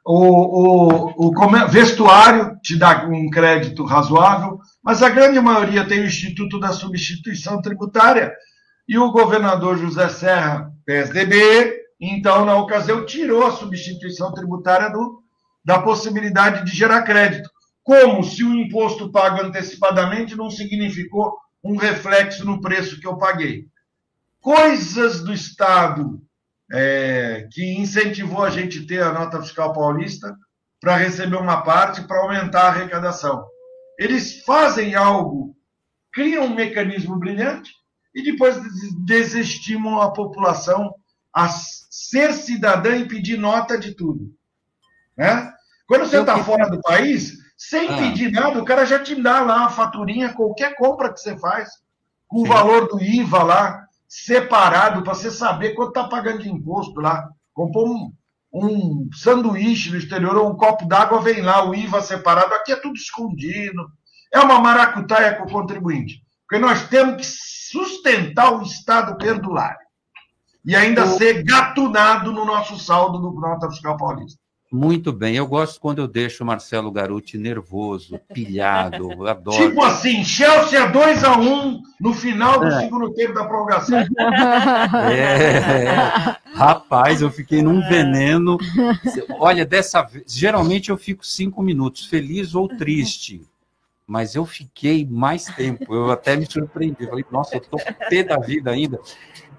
O, 0.10 1.28
o, 1.28 1.28
o 1.28 1.68
vestuário 1.68 2.58
te 2.62 2.78
dá 2.78 3.06
um 3.06 3.30
crédito 3.30 3.84
razoável, 3.84 4.58
mas 4.82 5.04
a 5.04 5.10
grande 5.10 5.38
maioria 5.42 5.86
tem 5.86 6.00
o 6.00 6.06
Instituto 6.06 6.58
da 6.62 6.72
Substituição 6.72 7.62
Tributária 7.62 8.34
e 8.88 8.98
o 8.98 9.12
governador 9.12 9.78
José 9.78 10.08
Serra, 10.08 10.72
PSDB, 10.86 11.88
então, 12.00 12.46
na 12.46 12.56
ocasião, 12.56 13.06
tirou 13.06 13.46
a 13.46 13.52
substituição 13.52 14.32
tributária 14.32 14.90
do, 14.90 15.22
da 15.66 15.82
possibilidade 15.82 16.64
de 16.64 16.74
gerar 16.74 17.02
crédito. 17.02 17.50
como 17.84 18.24
se 18.24 18.46
o 18.46 18.54
imposto 18.54 19.12
pago 19.12 19.42
antecipadamente 19.42 20.36
não 20.36 20.50
significou 20.50 21.38
um 21.62 21.76
reflexo 21.76 22.46
no 22.46 22.62
preço 22.62 23.00
que 23.00 23.08
eu 23.08 23.18
paguei. 23.18 23.66
Coisas 24.40 25.22
do 25.22 25.34
Estado 25.34 26.22
é, 26.71 27.47
que 27.51 27.75
incentivou 27.77 28.43
a 28.43 28.50
gente 28.50 28.86
ter 28.86 29.01
a 29.01 29.12
nota 29.12 29.41
fiscal 29.41 29.74
paulista 29.74 30.36
para 30.79 30.97
receber 30.97 31.38
uma 31.38 31.62
parte 31.62 32.01
para 32.03 32.19
aumentar 32.19 32.63
a 32.63 32.67
arrecadação. 32.67 33.45
Eles 33.97 34.43
fazem 34.43 34.95
algo, 34.95 35.55
criam 36.13 36.45
um 36.45 36.55
mecanismo 36.55 37.17
brilhante 37.17 37.71
e 38.13 38.24
depois 38.24 38.59
desestimam 39.05 40.01
a 40.01 40.12
população 40.12 40.93
a 41.33 41.47
ser 41.50 42.33
cidadã 42.33 42.95
e 42.95 43.07
pedir 43.07 43.38
nota 43.38 43.77
de 43.77 43.95
tudo. 43.95 44.33
Né? 45.15 45.51
Quando 45.88 46.05
você 46.05 46.19
está 46.19 46.43
fora 46.43 46.69
do 46.69 46.81
país, 46.81 47.38
sem 47.57 47.89
ah. 47.89 47.97
pedir 47.97 48.31
nada, 48.31 48.59
o 48.59 48.65
cara 48.65 48.86
já 48.86 49.00
te 49.00 49.15
dá 49.15 49.41
lá 49.41 49.62
uma 49.62 49.69
faturinha, 49.69 50.33
qualquer 50.33 50.75
compra 50.75 51.12
que 51.12 51.19
você 51.19 51.38
faz, 51.38 51.69
com 52.27 52.41
o 52.41 52.45
valor 52.45 52.88
do 52.88 53.01
IVA 53.01 53.43
lá, 53.43 53.87
separado, 54.08 55.04
para 55.04 55.14
você 55.14 55.30
saber 55.30 55.74
quanto 55.74 55.90
está 55.90 56.06
pagando 56.06 56.44
de 56.44 56.50
imposto 56.50 57.00
lá. 57.00 57.28
Comprou 57.54 57.88
um, 57.88 58.14
um 58.54 59.10
sanduíche 59.14 59.92
no 59.92 59.98
exterior 59.98 60.38
ou 60.38 60.50
um 60.50 60.56
copo 60.56 60.88
d'água, 60.88 61.22
vem 61.22 61.42
lá 61.42 61.68
o 61.68 61.76
IVA 61.76 62.02
separado. 62.02 62.54
Aqui 62.54 62.72
é 62.72 62.76
tudo 62.78 62.96
escondido. 62.96 63.88
É 64.34 64.40
uma 64.40 64.60
maracutaia 64.60 65.36
com 65.36 65.44
o 65.44 65.52
contribuinte. 65.52 66.22
Porque 66.48 66.64
nós 66.64 66.88
temos 66.88 67.18
que 67.18 67.26
sustentar 67.26 68.54
o 68.54 68.62
Estado 68.62 69.18
perdulário. 69.18 69.86
E 70.66 70.76
ainda 70.76 71.04
o... 71.04 71.18
ser 71.18 71.44
gatunado 71.44 72.32
no 72.32 72.46
nosso 72.46 72.78
saldo 72.78 73.20
do 73.20 73.32
Nota 73.40 73.70
Fiscal 73.70 73.98
Paulista. 73.98 74.40
Muito 74.69 75.13
bem, 75.13 75.36
eu 75.36 75.47
gosto 75.47 75.79
quando 75.79 76.00
eu 76.00 76.07
deixo 76.07 76.43
o 76.43 76.47
Marcelo 76.47 76.91
Garuti 76.91 77.38
nervoso, 77.38 78.19
pilhado, 78.33 79.13
eu 79.13 79.25
adoro. 79.25 79.69
Tipo 79.69 79.81
assim, 79.81 80.25
Chelsea 80.25 80.77
é 80.77 80.91
2x1 80.91 81.39
um 81.39 81.81
no 82.01 82.13
final 82.13 82.59
do 82.59 82.65
é. 82.65 82.81
segundo 82.81 83.13
tempo 83.13 83.33
da 83.33 83.45
prorrogação. 83.45 83.97
É, 85.07 85.86
é, 85.86 86.38
rapaz, 86.53 87.21
eu 87.21 87.29
fiquei 87.31 87.62
num 87.62 87.81
veneno. 87.88 88.57
Olha, 89.39 89.65
dessa 89.65 90.01
vez, 90.01 90.25
geralmente 90.27 90.89
eu 90.89 90.97
fico 90.97 91.25
cinco 91.25 91.62
minutos, 91.62 92.05
feliz 92.05 92.53
ou 92.55 92.67
triste. 92.67 93.41
Mas 94.05 94.36
eu 94.36 94.45
fiquei 94.45 95.05
mais 95.05 95.45
tempo, 95.45 95.93
eu 95.93 96.12
até 96.12 96.36
me 96.36 96.45
surpreendi. 96.45 97.05
Falei, 97.07 97.25
nossa, 97.29 97.55
eu 97.55 97.62
estou 97.62 97.79
pé 98.09 98.24
da 98.24 98.38
vida 98.38 98.71
ainda. 98.71 99.00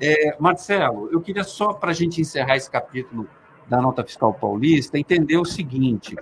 É, 0.00 0.36
Marcelo, 0.38 1.08
eu 1.12 1.20
queria 1.20 1.44
só 1.44 1.72
para 1.72 1.90
a 1.90 1.94
gente 1.94 2.20
encerrar 2.20 2.56
esse 2.56 2.70
capítulo 2.70 3.28
da 3.68 3.80
nota 3.80 4.04
fiscal 4.04 4.32
paulista 4.34 4.98
entender 4.98 5.36
o 5.36 5.44
seguinte: 5.44 6.16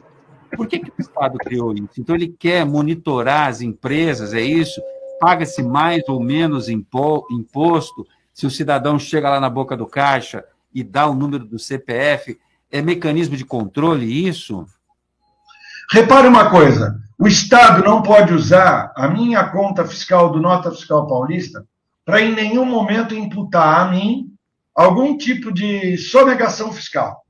por 0.54 0.66
que, 0.66 0.78
que 0.78 0.90
o 0.90 1.00
Estado 1.00 1.38
criou 1.38 1.72
isso? 1.72 1.98
Então, 1.98 2.14
ele 2.14 2.28
quer 2.28 2.64
monitorar 2.64 3.48
as 3.48 3.60
empresas, 3.60 4.34
é 4.34 4.40
isso? 4.40 4.80
Paga-se 5.20 5.62
mais 5.62 6.02
ou 6.08 6.20
menos 6.20 6.68
imposto 6.68 8.06
se 8.32 8.46
o 8.46 8.50
cidadão 8.50 8.98
chega 8.98 9.30
lá 9.30 9.40
na 9.40 9.48
boca 9.48 9.76
do 9.76 9.86
caixa 9.86 10.44
e 10.74 10.84
dá 10.84 11.06
o 11.06 11.14
número 11.14 11.44
do 11.44 11.58
CPF? 11.58 12.38
É 12.70 12.82
mecanismo 12.82 13.36
de 13.36 13.44
controle 13.44 14.28
isso? 14.28 14.66
Repare 15.90 16.26
uma 16.26 16.50
coisa: 16.50 17.00
o 17.18 17.26
Estado 17.26 17.82
não 17.82 18.02
pode 18.02 18.34
usar 18.34 18.92
a 18.96 19.08
minha 19.08 19.48
conta 19.48 19.86
fiscal 19.86 20.30
do 20.30 20.40
Nota 20.40 20.70
Fiscal 20.70 21.06
Paulista 21.06 21.64
para 22.04 22.20
em 22.20 22.34
nenhum 22.34 22.64
momento 22.64 23.14
imputar 23.14 23.86
a 23.86 23.90
mim 23.90 24.32
algum 24.74 25.16
tipo 25.16 25.52
de 25.52 25.96
sonegação 25.96 26.72
fiscal. 26.72 27.25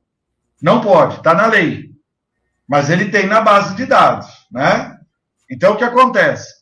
Não 0.61 0.81
pode, 0.81 1.17
está 1.17 1.35
na 1.35 1.47
lei. 1.47 1.91
Mas 2.69 2.91
ele 2.91 3.11
tem 3.11 3.27
na 3.27 3.41
base 3.41 3.75
de 3.77 3.87
dados, 3.87 4.27
né? 4.51 4.99
Então 5.51 5.75
o 5.75 5.77
que 5.77 5.85
acontece? 5.85 6.55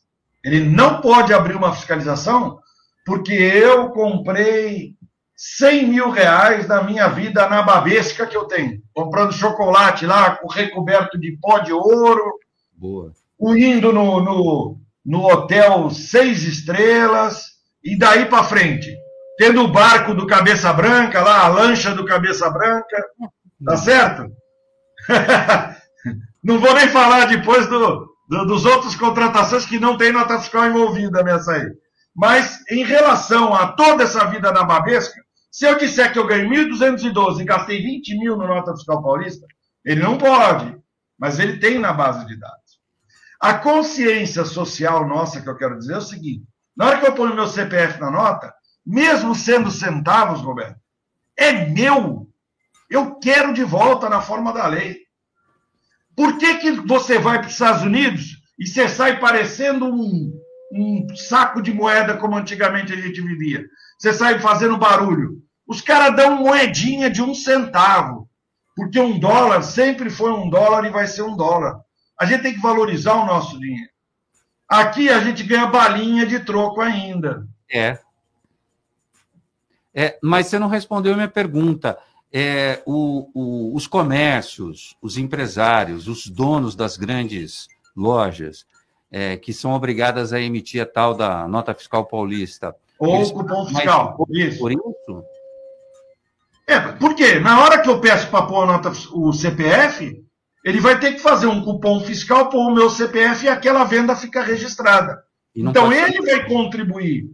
Ele 0.45 0.61
não 0.61 1.01
pode 1.01 1.33
abrir 1.33 1.57
uma 1.57 1.75
fiscalização 1.75 2.59
porque 3.05 3.33
eu 3.33 3.91
comprei 3.91 4.95
100 5.37 5.89
mil 5.89 6.11
reais 6.11 6.69
na 6.69 6.83
minha 6.83 7.09
vida 7.09 7.49
na 7.49 7.63
babesca 7.63 8.27
que 8.27 8.37
eu 8.37 8.45
tenho. 8.45 8.81
Comprando 8.93 9.33
chocolate 9.33 10.07
lá, 10.07 10.37
com 10.37 10.49
recoberto 10.49 11.19
de 11.19 11.37
pó 11.41 11.59
de 11.59 11.73
ouro. 11.73 12.39
Boa. 12.73 13.13
Indo 13.41 13.93
no, 13.93 14.21
no, 14.21 14.79
no 15.05 15.27
hotel 15.27 15.91
seis 15.91 16.45
estrelas. 16.45 17.55
E 17.83 17.99
daí 17.99 18.27
para 18.27 18.45
frente. 18.45 18.97
Tendo 19.37 19.63
o 19.63 19.69
barco 19.69 20.15
do 20.15 20.27
Cabeça 20.27 20.73
Branca 20.73 21.21
lá, 21.21 21.45
a 21.45 21.49
lancha 21.49 21.95
do 21.95 22.05
Cabeça 22.05 22.49
Branca. 22.51 22.97
Tá 23.63 23.77
certo? 23.77 24.33
não 26.43 26.59
vou 26.59 26.75
nem 26.75 26.89
falar 26.89 27.27
depois 27.27 27.69
do, 27.69 28.07
do, 28.29 28.45
dos 28.47 28.65
outros 28.65 28.97
contratações 28.97 29.67
que 29.67 29.79
não 29.79 29.97
tem 29.97 30.13
nota 30.13 30.39
fiscal 30.39 30.67
envolvida 30.67 31.23
nessa 31.23 31.53
aí. 31.53 31.67
Mas 32.15 32.63
em 32.71 32.85
relação 32.85 33.53
a 33.53 33.73
toda 33.73 34.05
essa 34.05 34.25
vida 34.27 34.53
na 34.53 34.65
Babesca, 34.65 35.21
se 35.51 35.67
eu 35.67 35.79
disser 35.79 36.13
que 36.13 36.19
eu 36.19 36.27
ganhei 36.27 36.49
1.212 36.49 37.41
e 37.41 37.45
gastei 37.45 37.83
20 37.83 38.19
mil 38.19 38.37
no 38.37 38.47
nota 38.47 38.73
fiscal 38.75 39.03
paulista, 39.03 39.47
ele 39.85 40.01
não 40.01 40.17
pode, 40.17 40.77
mas 41.19 41.39
ele 41.39 41.59
tem 41.59 41.79
na 41.79 41.93
base 41.93 42.27
de 42.27 42.39
dados. 42.39 42.81
A 43.41 43.55
consciência 43.55 44.45
social 44.45 45.07
nossa, 45.07 45.41
que 45.41 45.49
eu 45.49 45.57
quero 45.57 45.79
dizer, 45.79 45.95
é 45.95 45.99
o 45.99 46.03
seguinte: 46.03 46.45
na 46.77 46.87
hora 46.87 46.99
que 46.99 47.07
eu 47.07 47.15
ponho 47.15 47.35
meu 47.35 47.47
CPF 47.47 48.01
na 48.01 48.11
nota, 48.11 48.53
mesmo 48.85 49.35
sendo 49.35 49.71
centavos, 49.71 50.41
Roberto, 50.41 50.79
é 51.37 51.67
meu. 51.67 52.29
Eu 52.95 53.17
quero 53.17 53.53
de 53.53 53.65
volta 53.65 54.09
na 54.09 54.21
forma 54.21 54.53
da 54.53 54.69
lei. 54.69 54.99
Por 56.15 56.39
que, 56.39 56.59
que 56.59 56.71
você 56.71 57.19
vai 57.19 57.39
para 57.39 57.49
os 57.49 57.55
Estados 57.55 57.83
Unidos 57.83 58.41
e 58.57 58.65
você 58.65 58.89
sai 58.89 59.19
parecendo 59.19 59.87
um, 59.87 60.33
um 60.73 61.17
saco 61.17 61.61
de 61.61 61.75
moeda 61.75 62.17
como 62.17 62.37
antigamente 62.37 62.93
a 62.93 62.97
gente 62.97 63.21
vivia? 63.21 63.65
Você 63.99 64.13
sai 64.13 64.39
fazendo 64.39 64.79
barulho. 64.79 65.43
Os 65.67 65.81
caras 65.81 66.15
dão 66.15 66.37
moedinha 66.37 67.11
de 67.11 67.21
um 67.21 67.35
centavo. 67.35 68.31
Porque 68.77 69.01
um 69.01 69.19
dólar 69.19 69.63
sempre 69.63 70.09
foi 70.09 70.31
um 70.31 70.49
dólar 70.49 70.85
e 70.85 70.91
vai 70.91 71.09
ser 71.09 71.23
um 71.23 71.37
dólar. 71.37 71.81
A 72.17 72.25
gente 72.25 72.43
tem 72.43 72.55
que 72.55 72.61
valorizar 72.61 73.15
o 73.15 73.27
nosso 73.27 73.59
dinheiro. 73.59 73.91
Aqui 74.69 75.09
a 75.09 75.19
gente 75.19 75.43
ganha 75.43 75.67
balinha 75.67 76.25
de 76.25 76.39
troco 76.39 76.81
ainda. 76.81 77.45
É. 77.69 77.99
é 79.93 80.17
mas 80.23 80.47
você 80.47 80.61
não 80.61 80.69
respondeu 80.69 81.15
a 81.15 81.17
minha 81.17 81.29
pergunta 81.29 81.99
é, 82.37 82.83
o, 82.85 83.31
o, 83.33 83.77
os 83.77 83.87
comércios, 83.87 84.97
os 85.01 85.17
empresários, 85.17 86.09
os 86.09 86.27
donos 86.27 86.75
das 86.75 86.97
grandes 86.97 87.69
lojas, 87.97 88.67
é, 89.09 89.37
que 89.37 89.53
são 89.53 89.73
obrigadas 89.73 90.33
a 90.33 90.41
emitir 90.41 90.83
a 90.83 90.87
tal 90.87 91.15
da 91.15 91.47
nota 91.47 91.73
fiscal 91.73 92.05
paulista. 92.05 92.75
Ou 92.99 93.15
eles 93.15 93.31
cupom 93.31 93.67
fiscal. 93.67 94.27
Isso. 94.31 94.59
Por 94.59 94.73
isso? 94.73 95.25
É, 96.67 96.81
porque 96.81 97.39
na 97.39 97.63
hora 97.63 97.81
que 97.81 97.89
eu 97.89 98.01
peço 98.01 98.29
para 98.29 98.47
pôr 98.47 98.65
a 98.65 98.67
nota, 98.67 98.91
o 99.13 99.33
CPF, 99.33 100.21
ele 100.65 100.81
vai 100.81 100.99
ter 100.99 101.13
que 101.13 101.21
fazer 101.21 101.47
um 101.47 101.63
cupom 101.63 102.01
fiscal, 102.01 102.49
pôr 102.49 102.69
o 102.69 102.75
meu 102.75 102.91
CPF 102.91 103.45
e 103.45 103.49
aquela 103.49 103.85
venda 103.85 104.17
fica 104.17 104.43
registrada. 104.43 105.23
Então 105.55 105.93
ele 105.93 106.21
vai 106.21 106.49
contribuir 106.49 107.31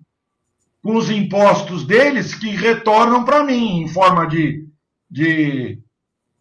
com 0.83 0.95
os 0.95 1.09
impostos 1.09 1.87
deles 1.87 2.35
que 2.35 2.51
retornam 2.51 3.25
para 3.25 3.43
mim 3.43 3.81
em 3.81 3.89
forma 3.89 4.27
de 4.27 4.69
de 5.11 5.83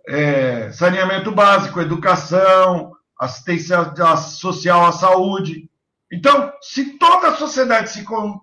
é, 0.08 0.72
saneamento 0.72 1.32
básico, 1.32 1.82
educação, 1.82 2.94
assistência 3.20 3.78
social 4.16 4.86
à 4.86 4.92
saúde. 4.92 5.70
Então, 6.12 6.52
se 6.62 6.98
toda 6.98 7.30
a 7.30 7.36
sociedade 7.36 7.90
se, 7.90 8.04
con, 8.04 8.40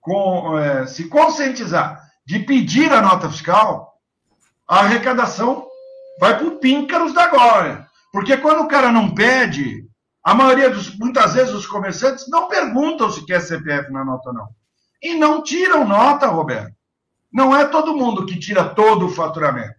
com, 0.00 0.58
é, 0.58 0.86
se 0.86 1.08
conscientizar 1.08 2.02
de 2.26 2.40
pedir 2.40 2.92
a 2.92 3.02
nota 3.02 3.30
fiscal, 3.30 4.00
a 4.66 4.80
arrecadação 4.80 5.66
vai 6.18 6.36
para 6.36 6.46
o 6.46 6.58
píncaros 6.58 7.12
da 7.12 7.28
glória. 7.28 7.86
Porque 8.12 8.36
quando 8.36 8.62
o 8.62 8.68
cara 8.68 8.90
não 8.90 9.14
pede, 9.14 9.86
a 10.22 10.34
maioria 10.34 10.70
dos, 10.70 10.96
muitas 10.98 11.34
vezes 11.34 11.52
os 11.52 11.66
comerciantes 11.66 12.28
não 12.28 12.48
perguntam 12.48 13.10
se 13.10 13.24
quer 13.26 13.40
CPF 13.40 13.90
na 13.92 14.04
nota 14.04 14.30
ou 14.30 14.34
não. 14.34 14.48
E 15.02 15.14
não 15.14 15.42
tiram 15.42 15.86
nota, 15.86 16.26
Roberto. 16.28 16.74
Não 17.34 17.54
é 17.54 17.66
todo 17.66 17.96
mundo 17.96 18.24
que 18.24 18.38
tira 18.38 18.64
todo 18.64 19.06
o 19.06 19.10
faturamento. 19.10 19.74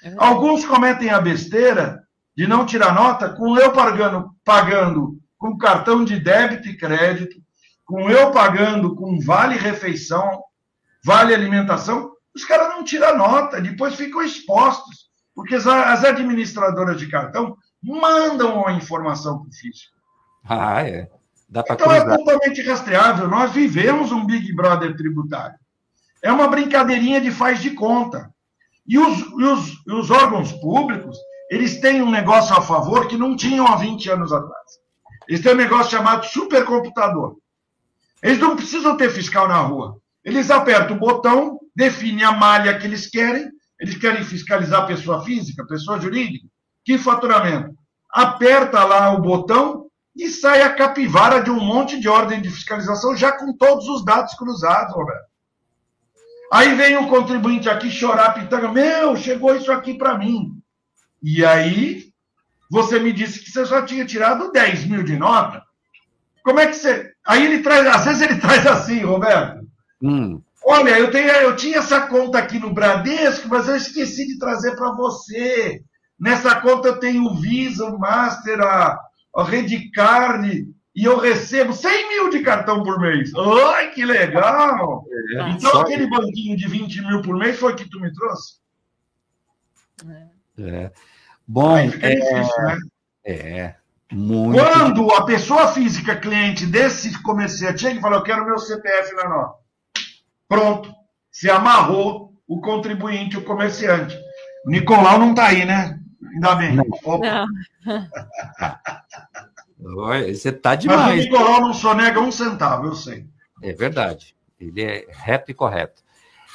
É 0.00 0.14
Alguns 0.16 0.64
cometem 0.64 1.10
a 1.10 1.20
besteira 1.20 2.04
de 2.36 2.46
não 2.46 2.64
tirar 2.64 2.94
nota 2.94 3.28
com 3.28 3.58
eu 3.58 3.72
pagando, 3.72 4.30
pagando 4.44 5.18
com 5.36 5.58
cartão 5.58 6.04
de 6.04 6.20
débito 6.20 6.68
e 6.68 6.76
crédito, 6.76 7.36
com 7.84 8.08
eu 8.08 8.30
pagando 8.30 8.94
com 8.94 9.18
vale 9.18 9.56
refeição, 9.56 10.40
vale 11.04 11.34
alimentação. 11.34 12.12
Os 12.32 12.44
caras 12.44 12.68
não 12.68 12.84
tiram 12.84 13.18
nota, 13.18 13.60
depois 13.60 13.96
ficam 13.96 14.22
expostos, 14.22 15.10
porque 15.34 15.56
as 15.56 16.04
administradoras 16.04 16.96
de 16.96 17.08
cartão 17.08 17.56
mandam 17.82 18.64
a 18.68 18.72
informação 18.72 19.40
para 19.40 19.48
o 19.48 19.52
fisco. 19.52 19.96
Ah, 20.44 20.82
é. 20.88 21.08
então 21.72 21.90
é 21.90 21.98
cruzar. 22.00 22.14
é 22.14 22.16
totalmente 22.16 22.62
rastreável. 22.62 23.28
Nós 23.28 23.50
vivemos 23.50 24.12
um 24.12 24.24
Big 24.24 24.54
Brother 24.54 24.96
tributário. 24.96 25.58
É 26.22 26.30
uma 26.32 26.48
brincadeirinha 26.48 27.20
de 27.20 27.30
faz 27.30 27.60
de 27.60 27.70
conta. 27.70 28.30
E 28.86 28.98
os, 28.98 29.18
e 29.18 29.44
os, 29.44 29.68
e 29.86 29.92
os 29.92 30.10
órgãos 30.10 30.52
públicos, 30.52 31.16
eles 31.50 31.80
têm 31.80 32.02
um 32.02 32.10
negócio 32.10 32.56
a 32.56 32.62
favor 32.62 33.08
que 33.08 33.16
não 33.16 33.36
tinham 33.36 33.66
há 33.66 33.76
20 33.76 34.10
anos 34.10 34.32
atrás. 34.32 34.66
Eles 35.28 35.42
têm 35.42 35.52
um 35.52 35.56
negócio 35.56 35.92
chamado 35.92 36.26
supercomputador. 36.26 37.36
Eles 38.22 38.38
não 38.38 38.56
precisam 38.56 38.96
ter 38.96 39.10
fiscal 39.10 39.48
na 39.48 39.60
rua. 39.60 39.96
Eles 40.24 40.50
apertam 40.50 40.96
o 40.96 41.00
botão, 41.00 41.58
definem 41.74 42.24
a 42.24 42.32
malha 42.32 42.78
que 42.78 42.86
eles 42.86 43.08
querem. 43.08 43.48
Eles 43.80 43.96
querem 43.96 44.22
fiscalizar 44.22 44.86
pessoa 44.86 45.24
física, 45.24 45.66
pessoa 45.66 45.98
jurídica. 45.98 46.46
Que 46.84 46.98
faturamento? 46.98 47.74
Aperta 48.12 48.84
lá 48.84 49.12
o 49.12 49.22
botão 49.22 49.86
e 50.14 50.28
sai 50.28 50.62
a 50.62 50.74
capivara 50.74 51.40
de 51.40 51.50
um 51.50 51.60
monte 51.60 51.98
de 51.98 52.08
ordem 52.08 52.42
de 52.42 52.50
fiscalização 52.50 53.16
já 53.16 53.32
com 53.32 53.56
todos 53.56 53.88
os 53.88 54.04
dados 54.04 54.34
cruzados, 54.34 54.94
Roberto. 54.94 55.29
Aí 56.50 56.74
vem 56.74 56.96
o 56.96 57.08
contribuinte 57.08 57.68
aqui 57.68 57.90
chorar, 57.90 58.34
pitanga, 58.34 58.72
meu, 58.72 59.16
chegou 59.16 59.54
isso 59.54 59.70
aqui 59.70 59.94
para 59.94 60.18
mim. 60.18 60.60
E 61.22 61.44
aí, 61.44 62.10
você 62.70 62.98
me 62.98 63.12
disse 63.12 63.40
que 63.40 63.50
você 63.50 63.64
só 63.66 63.82
tinha 63.82 64.04
tirado 64.04 64.50
10 64.50 64.86
mil 64.86 65.02
de 65.02 65.16
nota. 65.16 65.62
Como 66.42 66.58
é 66.58 66.66
que 66.66 66.74
você. 66.74 67.12
Aí 67.24 67.44
ele 67.44 67.62
traz, 67.62 67.86
às 67.86 68.04
vezes 68.04 68.22
ele 68.22 68.36
traz 68.40 68.66
assim, 68.66 69.00
Roberto. 69.00 69.64
Hum. 70.02 70.40
Olha, 70.64 70.98
eu, 70.98 71.10
tenho, 71.10 71.28
eu 71.28 71.56
tinha 71.56 71.78
essa 71.78 72.02
conta 72.02 72.38
aqui 72.38 72.58
no 72.58 72.72
Bradesco, 72.72 73.48
mas 73.48 73.68
eu 73.68 73.76
esqueci 73.76 74.26
de 74.26 74.38
trazer 74.38 74.76
para 74.76 74.92
você. 74.92 75.82
Nessa 76.18 76.60
conta 76.60 76.88
eu 76.88 76.98
tenho 76.98 77.24
o 77.24 77.34
Visa, 77.34 77.84
o 77.86 77.98
Master, 77.98 78.60
a, 78.60 78.98
a 79.34 79.44
Redcard, 79.44 80.68
e 80.94 81.04
eu 81.04 81.18
recebo 81.18 81.72
100 81.72 82.08
mil 82.08 82.30
de 82.30 82.40
cartão 82.40 82.82
por 82.82 82.98
mês. 83.00 83.30
Ai, 83.74 83.90
que 83.90 84.04
legal! 84.04 85.04
É, 85.36 85.50
então 85.50 85.70
só- 85.70 85.80
aquele 85.82 86.08
banquinho 86.08 86.56
de 86.56 86.66
20 86.68 87.00
mil 87.02 87.22
por 87.22 87.36
mês 87.36 87.58
foi 87.58 87.74
que 87.74 87.88
tu 87.88 88.00
me 88.00 88.12
trouxe? 88.12 88.54
É. 90.58 90.90
Bom, 91.46 91.74
Aí 91.74 91.90
fica 91.90 92.06
é, 92.08 92.14
difícil, 92.14 92.62
né? 92.62 92.78
é 93.24 93.74
muito. 94.12 94.58
Quando 94.60 95.10
a 95.14 95.24
pessoa 95.24 95.68
física 95.72 96.16
cliente 96.16 96.66
desse 96.66 97.20
comerciante 97.22 97.80
chega 97.82 97.98
e 97.98 98.00
fala, 98.00 98.16
eu 98.16 98.22
quero 98.22 98.44
meu 98.44 98.58
CPF 98.58 99.14
na 99.14 99.28
nota. 99.28 99.54
Pronto. 100.48 100.92
Se 101.30 101.48
amarrou 101.50 102.34
o 102.48 102.60
contribuinte, 102.60 103.36
o 103.36 103.44
comerciante. 103.44 104.16
O 104.66 104.70
Nicolau 104.70 105.18
não 105.18 105.30
está 105.30 105.46
aí, 105.46 105.64
né? 105.64 105.98
Ainda 106.34 106.54
bem. 106.56 106.78
Opa. 107.04 107.16
Olha, 107.16 107.46
Você 109.82 110.52
tá 110.52 110.70
Mas 110.70 110.78
o 110.78 110.82
demais. 110.82 111.24
Nicolau 111.24 111.60
não 111.60 111.72
sonega 111.72 112.20
um 112.20 112.30
centavo, 112.30 112.86
eu 112.88 112.94
sei. 112.94 113.26
É 113.62 113.72
verdade. 113.72 114.34
Ele 114.58 114.82
é 114.82 115.06
reto 115.08 115.50
e 115.50 115.54
correto. 115.54 116.02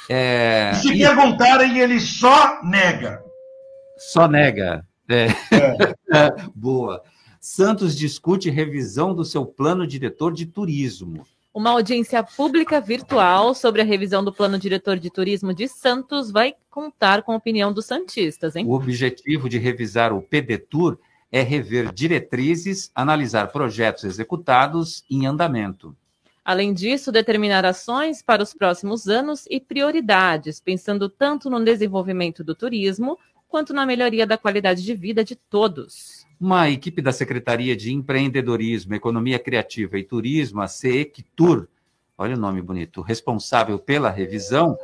É, 0.08 0.72
Se 0.74 0.92
e 0.94 0.98
perguntarem, 0.98 1.78
ele 1.78 1.98
só 2.00 2.62
nega. 2.62 3.20
só 3.98 4.28
nega. 4.28 4.86
É. 5.08 5.26
Boa. 6.54 7.02
Santos 7.40 7.96
discute 7.96 8.50
revisão 8.50 9.14
do 9.14 9.24
seu 9.24 9.44
plano 9.44 9.86
diretor 9.86 10.32
de 10.32 10.46
turismo. 10.46 11.26
Uma 11.52 11.70
audiência 11.70 12.22
pública 12.22 12.80
virtual 12.80 13.54
sobre 13.54 13.80
a 13.80 13.84
revisão 13.84 14.22
do 14.22 14.30
Plano 14.30 14.58
Diretor 14.58 14.98
de 14.98 15.08
Turismo 15.08 15.54
de 15.54 15.66
Santos 15.66 16.30
vai 16.30 16.54
contar 16.70 17.22
com 17.22 17.32
a 17.32 17.36
opinião 17.36 17.72
dos 17.72 17.86
Santistas, 17.86 18.56
hein? 18.56 18.66
O 18.66 18.72
objetivo 18.72 19.48
de 19.48 19.56
revisar 19.56 20.12
o 20.12 20.20
PDTUR 20.20 20.98
é 21.30 21.42
rever 21.42 21.92
diretrizes, 21.92 22.90
analisar 22.94 23.48
projetos 23.48 24.04
executados 24.04 25.04
em 25.10 25.26
andamento. 25.26 25.96
Além 26.44 26.72
disso, 26.72 27.10
determinar 27.10 27.64
ações 27.64 28.22
para 28.22 28.42
os 28.42 28.54
próximos 28.54 29.08
anos 29.08 29.46
e 29.50 29.58
prioridades, 29.58 30.60
pensando 30.60 31.08
tanto 31.08 31.50
no 31.50 31.62
desenvolvimento 31.64 32.44
do 32.44 32.54
turismo 32.54 33.18
quanto 33.48 33.72
na 33.72 33.84
melhoria 33.84 34.26
da 34.26 34.38
qualidade 34.38 34.84
de 34.84 34.94
vida 34.94 35.24
de 35.24 35.34
todos. 35.34 36.24
Uma 36.40 36.68
equipe 36.68 37.02
da 37.02 37.12
Secretaria 37.12 37.74
de 37.74 37.92
Empreendedorismo, 37.92 38.94
Economia 38.94 39.38
Criativa 39.38 39.98
e 39.98 40.04
Turismo, 40.04 40.60
a 40.60 40.68
CEECTUR, 40.68 41.66
olha 42.16 42.36
o 42.36 42.38
nome 42.38 42.62
bonito, 42.62 43.00
responsável 43.00 43.78
pela 43.78 44.10
revisão, 44.10 44.76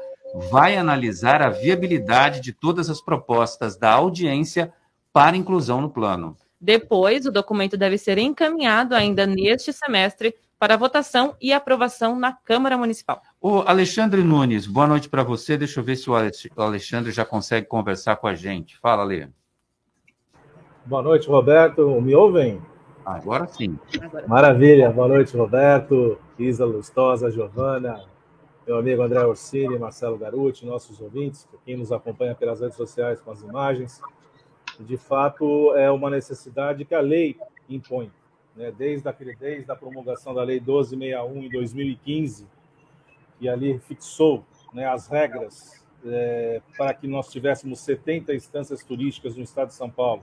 vai 0.50 0.76
analisar 0.76 1.42
a 1.42 1.50
viabilidade 1.50 2.40
de 2.40 2.52
todas 2.52 2.88
as 2.88 3.00
propostas 3.00 3.76
da 3.76 3.92
audiência 3.92 4.72
para 5.12 5.36
inclusão 5.36 5.80
no 5.80 5.90
plano. 5.90 6.36
Depois, 6.60 7.26
o 7.26 7.32
documento 7.32 7.76
deve 7.76 7.98
ser 7.98 8.18
encaminhado 8.18 8.94
ainda 8.94 9.26
neste 9.26 9.72
semestre 9.72 10.34
para 10.58 10.76
votação 10.76 11.34
e 11.40 11.52
aprovação 11.52 12.16
na 12.16 12.32
Câmara 12.32 12.78
Municipal. 12.78 13.20
O 13.40 13.58
Alexandre 13.58 14.22
Nunes, 14.22 14.66
boa 14.66 14.86
noite 14.86 15.08
para 15.08 15.24
você. 15.24 15.56
Deixa 15.56 15.80
eu 15.80 15.84
ver 15.84 15.96
se 15.96 16.08
o 16.08 16.14
Alex- 16.14 16.48
o 16.56 16.62
Alexandre 16.62 17.10
já 17.10 17.24
consegue 17.24 17.66
conversar 17.66 18.14
com 18.16 18.28
a 18.28 18.34
gente. 18.34 18.78
Fala, 18.78 19.02
Lê. 19.02 19.28
Boa 20.86 21.02
noite, 21.02 21.28
Roberto. 21.28 22.00
Me 22.00 22.14
ouvem? 22.14 22.62
Agora 23.04 23.48
sim. 23.48 23.76
Maravilha. 24.28 24.88
Boa 24.90 25.08
noite, 25.08 25.36
Roberto, 25.36 26.16
Isa 26.38 26.64
Lustosa, 26.64 27.28
Giovana, 27.28 28.00
meu 28.64 28.78
amigo 28.78 29.02
André 29.02 29.24
Orsini, 29.26 29.76
Marcelo 29.76 30.16
Garuti, 30.16 30.64
nossos 30.64 31.00
ouvintes, 31.00 31.48
quem 31.64 31.76
nos 31.76 31.90
acompanha 31.90 32.36
pelas 32.36 32.60
redes 32.60 32.76
sociais 32.76 33.20
com 33.20 33.32
as 33.32 33.40
imagens. 33.42 34.00
De 34.80 34.96
fato, 34.96 35.74
é 35.76 35.90
uma 35.90 36.10
necessidade 36.10 36.84
que 36.84 36.94
a 36.94 37.00
lei 37.00 37.36
impõe. 37.68 38.10
Né? 38.56 38.72
Desde, 38.76 39.08
aquele, 39.08 39.34
desde 39.36 39.70
a 39.70 39.76
promulgação 39.76 40.34
da 40.34 40.42
Lei 40.42 40.60
1261 40.60 41.44
em 41.44 41.48
2015, 41.48 42.46
que 43.38 43.48
ali 43.48 43.78
fixou 43.80 44.44
né, 44.72 44.86
as 44.86 45.08
regras 45.08 45.84
é, 46.04 46.60
para 46.76 46.94
que 46.94 47.06
nós 47.06 47.30
tivéssemos 47.30 47.80
70 47.80 48.34
instâncias 48.34 48.82
turísticas 48.82 49.36
no 49.36 49.42
estado 49.42 49.68
de 49.68 49.74
São 49.74 49.90
Paulo 49.90 50.22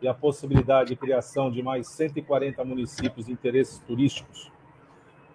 e 0.00 0.08
a 0.08 0.14
possibilidade 0.14 0.90
de 0.90 0.96
criação 0.96 1.50
de 1.50 1.62
mais 1.62 1.88
140 1.88 2.62
municípios 2.64 3.26
de 3.26 3.32
interesses 3.32 3.78
turísticos, 3.80 4.52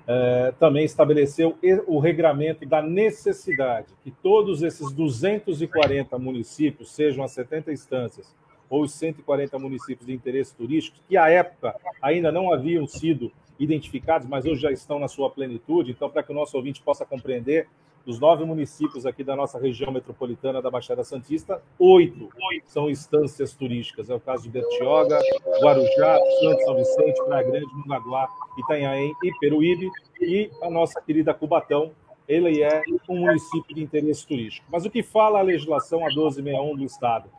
é, 0.06 0.54
também 0.60 0.86
estabeleceu 0.86 1.58
o 1.88 2.00
regramento 2.00 2.66
da 2.66 2.82
necessidade 2.82 3.94
que 4.04 4.12
todos 4.12 4.62
esses 4.64 4.92
240 4.92 6.18
municípios, 6.18 6.92
sejam 6.92 7.24
as 7.24 7.32
70 7.32 7.72
instâncias 7.72 8.36
ou 8.70 8.84
os 8.84 8.94
140 8.94 9.58
municípios 9.58 10.06
de 10.06 10.14
interesse 10.14 10.56
turístico, 10.56 10.98
que 11.08 11.18
à 11.18 11.30
época 11.30 11.76
ainda 12.02 12.32
não 12.32 12.54
haviam 12.54 12.88
sido 12.88 13.32
identificados, 13.60 14.28
mas 14.28 14.46
hoje 14.46 14.62
já 14.62 14.72
estão 14.72 15.00
na 15.00 15.08
sua 15.08 15.30
plenitude. 15.30 15.92
Então, 15.92 16.10
para 16.10 16.24
que 16.24 16.32
o 16.32 16.36
nosso 16.36 16.56
ouvinte 16.56 16.82
possa 16.82 17.06
compreender, 17.06 17.68
dos 18.06 18.20
nove 18.20 18.44
municípios 18.46 19.06
aqui 19.06 19.24
da 19.24 19.36
nossa 19.36 19.60
região 19.60 19.92
metropolitana 19.92 20.62
da 20.62 20.72
Baixada 20.72 21.04
Santista, 21.04 21.62
oito 21.78 22.30
são 22.66 22.90
instâncias 22.90 23.54
turísticas. 23.54 24.10
É 24.10 24.16
o 24.16 24.20
caso 24.20 24.44
de 24.44 24.50
Bertioga, 24.50 25.20
Guarujá, 25.62 26.18
Santo 26.42 26.64
São 26.64 26.76
Vicente, 26.76 27.24
Praia 27.26 27.44
Grande, 27.44 27.68
Mongaguá, 27.76 28.28
Itanhaém 28.58 29.14
e 29.24 29.32
Peruíbe, 29.40 29.90
e 30.22 30.50
a 30.64 30.70
nossa 30.70 31.00
querida 31.02 31.34
Cubatão, 31.34 31.92
ele 32.28 32.62
é 32.62 32.82
um 33.08 33.20
município 33.20 33.76
de 33.76 33.84
interesse 33.84 34.26
turístico. 34.26 34.66
Mas 34.72 34.86
o 34.86 34.90
que 34.90 35.04
fala 35.04 35.40
a 35.40 35.44
legislação 35.44 36.00
a 36.00 36.08
1261 36.08 36.76
do 36.76 36.84
Estado? 36.84 37.30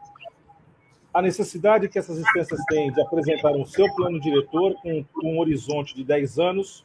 A 1.12 1.20
necessidade 1.20 1.88
que 1.88 1.98
essas 1.98 2.18
instâncias 2.18 2.60
têm 2.68 2.92
de 2.92 3.00
apresentar 3.00 3.52
um 3.52 3.66
seu 3.66 3.92
plano 3.94 4.20
diretor 4.20 4.74
com, 4.80 5.04
um 5.24 5.38
horizonte 5.38 5.94
de 5.94 6.04
10 6.04 6.38
anos, 6.38 6.84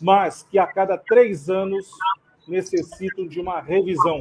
mas 0.00 0.42
que 0.42 0.58
a 0.58 0.66
cada 0.66 0.98
três 0.98 1.48
anos 1.48 1.88
necessitam 2.46 3.26
de 3.26 3.40
uma 3.40 3.60
revisão. 3.60 4.20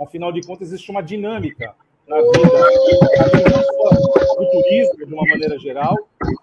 Afinal 0.00 0.30
de 0.30 0.46
contas, 0.46 0.68
existe 0.68 0.90
uma 0.90 1.02
dinâmica 1.02 1.74
na 2.06 2.16
vida 2.16 3.66
do 4.36 4.50
turismo, 4.50 5.06
de 5.06 5.14
uma 5.14 5.24
maneira 5.24 5.58
geral, 5.58 5.96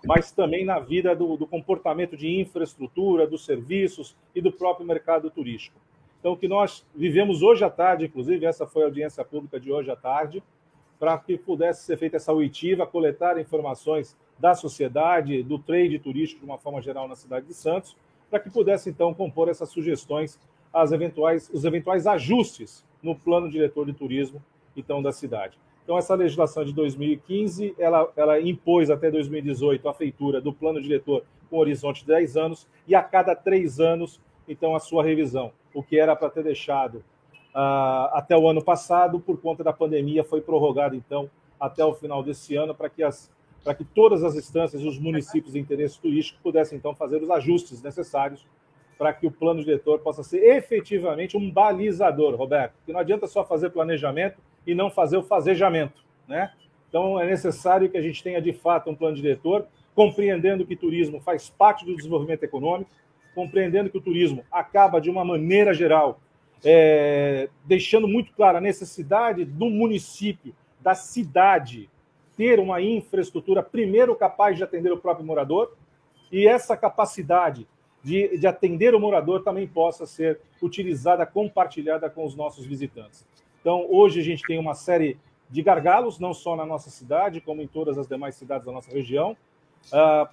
mas 0.06 0.32
também 0.32 0.66
na 0.66 0.80
vida 0.80 1.16
do, 1.16 1.38
do 1.38 1.48
comportamento 1.48 2.18
de 2.18 2.28
infraestrutura, 2.42 3.26
dos 3.26 3.46
serviços 3.46 4.16
e 4.36 4.42
do 4.42 4.52
próprio 4.52 4.86
mercado 4.86 5.30
turístico. 5.30 5.80
Então, 6.20 6.34
o 6.34 6.38
que 6.38 6.48
nós 6.48 6.86
vivemos 6.96 7.42
hoje 7.42 7.64
à 7.64 7.70
tarde, 7.70 8.06
inclusive, 8.06 8.46
essa 8.46 8.66
foi 8.66 8.84
a 8.84 8.86
audiência 8.86 9.24
pública 9.24 9.60
de 9.60 9.72
hoje 9.72 9.92
à 9.92 9.96
tarde, 9.96 10.44
para 11.00 11.18
que 11.18 11.38
pudesse 11.38 11.84
ser 11.84 11.98
feita 11.98 12.18
essa 12.18 12.32
oitiva, 12.32 12.88
coletar 12.88 13.40
informações 13.40 14.16
da 14.40 14.54
sociedade, 14.56 15.44
do 15.44 15.60
trade 15.60 16.00
turístico 16.00 16.42
de 16.42 16.46
uma 16.46 16.58
forma 16.58 16.82
geral 16.82 17.08
na 17.08 17.16
cidade 17.16 17.46
de 17.46 17.54
Santos, 17.54 17.96
para 18.30 18.40
que 18.40 18.50
pudesse 18.50 18.90
então 18.90 19.14
compor 19.14 19.48
essas 19.48 19.70
sugestões 19.70 20.40
às 20.74 20.92
eventuais, 20.92 21.50
os 21.54 21.66
eventuais 21.66 22.08
ajustes 22.08 22.84
no 23.02 23.16
plano 23.16 23.50
diretor 23.50 23.86
de 23.86 23.94
turismo 23.94 24.42
então 24.76 25.02
da 25.02 25.12
cidade. 25.12 25.58
Então 25.84 25.98
essa 25.98 26.16
legislação 26.16 26.64
de 26.64 26.74
2015, 26.74 27.76
ela, 27.78 28.12
ela 28.16 28.42
impôs 28.42 28.90
até 28.90 29.12
2018 29.12 29.88
a 29.88 29.94
feitura 29.94 30.42
do 30.42 30.54
plano 30.54 30.82
diretor 30.82 31.24
com 31.50 31.58
horizonte 31.58 32.02
de 32.02 32.08
10 32.08 32.38
anos 32.38 32.68
e 32.88 32.96
a 32.96 33.04
cada 33.04 33.36
três 33.36 33.80
anos 33.80 34.20
então 34.48 34.76
a 34.76 34.80
sua 34.80 35.04
revisão, 35.04 35.52
o 35.74 35.84
que 35.84 36.00
era 36.00 36.16
para 36.16 36.30
ter 36.30 36.44
deixado 36.44 37.04
Uh, 37.54 38.10
até 38.14 38.36
o 38.36 38.48
ano 38.48 38.64
passado, 38.64 39.20
por 39.20 39.40
conta 39.40 39.64
da 39.64 39.72
pandemia, 39.72 40.24
foi 40.24 40.42
prorrogado, 40.42 40.96
então, 40.96 41.30
até 41.60 41.86
o 41.86 41.94
final 41.94 42.24
desse 42.24 42.56
ano, 42.56 42.74
para 42.74 42.90
que, 42.90 43.04
as, 43.04 43.32
para 43.64 43.76
que 43.76 43.84
todas 43.84 44.24
as 44.24 44.36
instâncias 44.36 44.82
e 44.82 44.88
os 44.88 44.98
municípios 44.98 45.54
de 45.54 45.60
interesse 45.60 46.00
turístico 46.00 46.40
pudessem, 46.42 46.78
então, 46.78 46.96
fazer 46.96 47.22
os 47.22 47.30
ajustes 47.30 47.82
necessários 47.82 48.44
para 48.98 49.14
que 49.14 49.28
o 49.28 49.32
plano 49.32 49.60
diretor 49.60 50.00
possa 50.00 50.24
ser 50.24 50.44
efetivamente 50.44 51.38
um 51.38 51.52
balizador, 51.52 52.36
Roberto. 52.36 52.74
Porque 52.78 52.94
não 52.94 53.00
adianta 53.00 53.28
só 53.28 53.44
fazer 53.44 53.70
planejamento 53.70 54.40
e 54.66 54.74
não 54.74 54.90
fazer 54.90 55.18
o 55.18 55.24
fazejamento, 55.24 56.04
né? 56.28 56.52
Então, 56.90 57.20
é 57.20 57.26
necessário 57.26 57.90
que 57.90 57.98
a 57.98 58.02
gente 58.02 58.24
tenha, 58.24 58.42
de 58.42 58.54
fato, 58.54 58.90
um 58.90 58.96
plano 58.96 59.16
diretor, 59.16 59.66
compreendendo 59.96 60.66
que 60.66 60.76
turismo 60.76 61.20
faz 61.20 61.50
parte 61.50 61.86
do 61.86 61.96
desenvolvimento 61.96 62.44
econômico, 62.44 62.92
compreendendo 63.34 63.90
que 63.90 63.98
o 63.98 64.02
turismo 64.02 64.44
acaba, 64.52 65.02
de 65.02 65.10
uma 65.10 65.26
maneira 65.26 65.74
geral, 65.74 66.20
é, 66.64 67.50
deixando 67.66 68.08
muito 68.08 68.34
clara 68.34 68.58
a 68.58 68.62
necessidade 68.62 69.44
do 69.44 69.70
município, 69.70 70.56
da 70.80 70.96
cidade, 70.96 71.90
ter 72.36 72.60
uma 72.60 72.82
infraestrutura, 72.82 73.62
primeiro, 73.62 74.16
capaz 74.16 74.58
de 74.58 74.64
atender 74.64 74.92
o 74.92 74.98
próprio 74.98 75.26
morador, 75.26 75.76
e 76.32 76.48
essa 76.48 76.76
capacidade 76.76 77.68
de, 78.04 78.38
de 78.38 78.48
atender 78.48 78.94
o 78.96 79.00
morador 79.00 79.44
também 79.44 79.68
possa 79.68 80.06
ser 80.06 80.40
utilizada, 80.62 81.26
compartilhada 81.26 82.10
com 82.10 82.26
os 82.26 82.36
nossos 82.36 82.66
visitantes. 82.66 83.26
Então, 83.62 83.88
hoje 83.90 84.20
a 84.20 84.24
gente 84.24 84.44
tem 84.44 84.60
uma 84.60 84.74
série 84.74 85.18
de 85.50 85.62
gargalos, 85.62 86.20
não 86.20 86.34
só 86.34 86.56
na 86.56 86.66
nossa 86.66 86.90
cidade, 86.90 87.40
como 87.40 87.62
em 87.62 87.68
todas 87.68 87.98
as 87.98 88.08
demais 88.08 88.36
cidades 88.36 88.66
da 88.66 88.74
nossa 88.74 88.92
região. 88.92 89.38
Uh, 89.86 90.28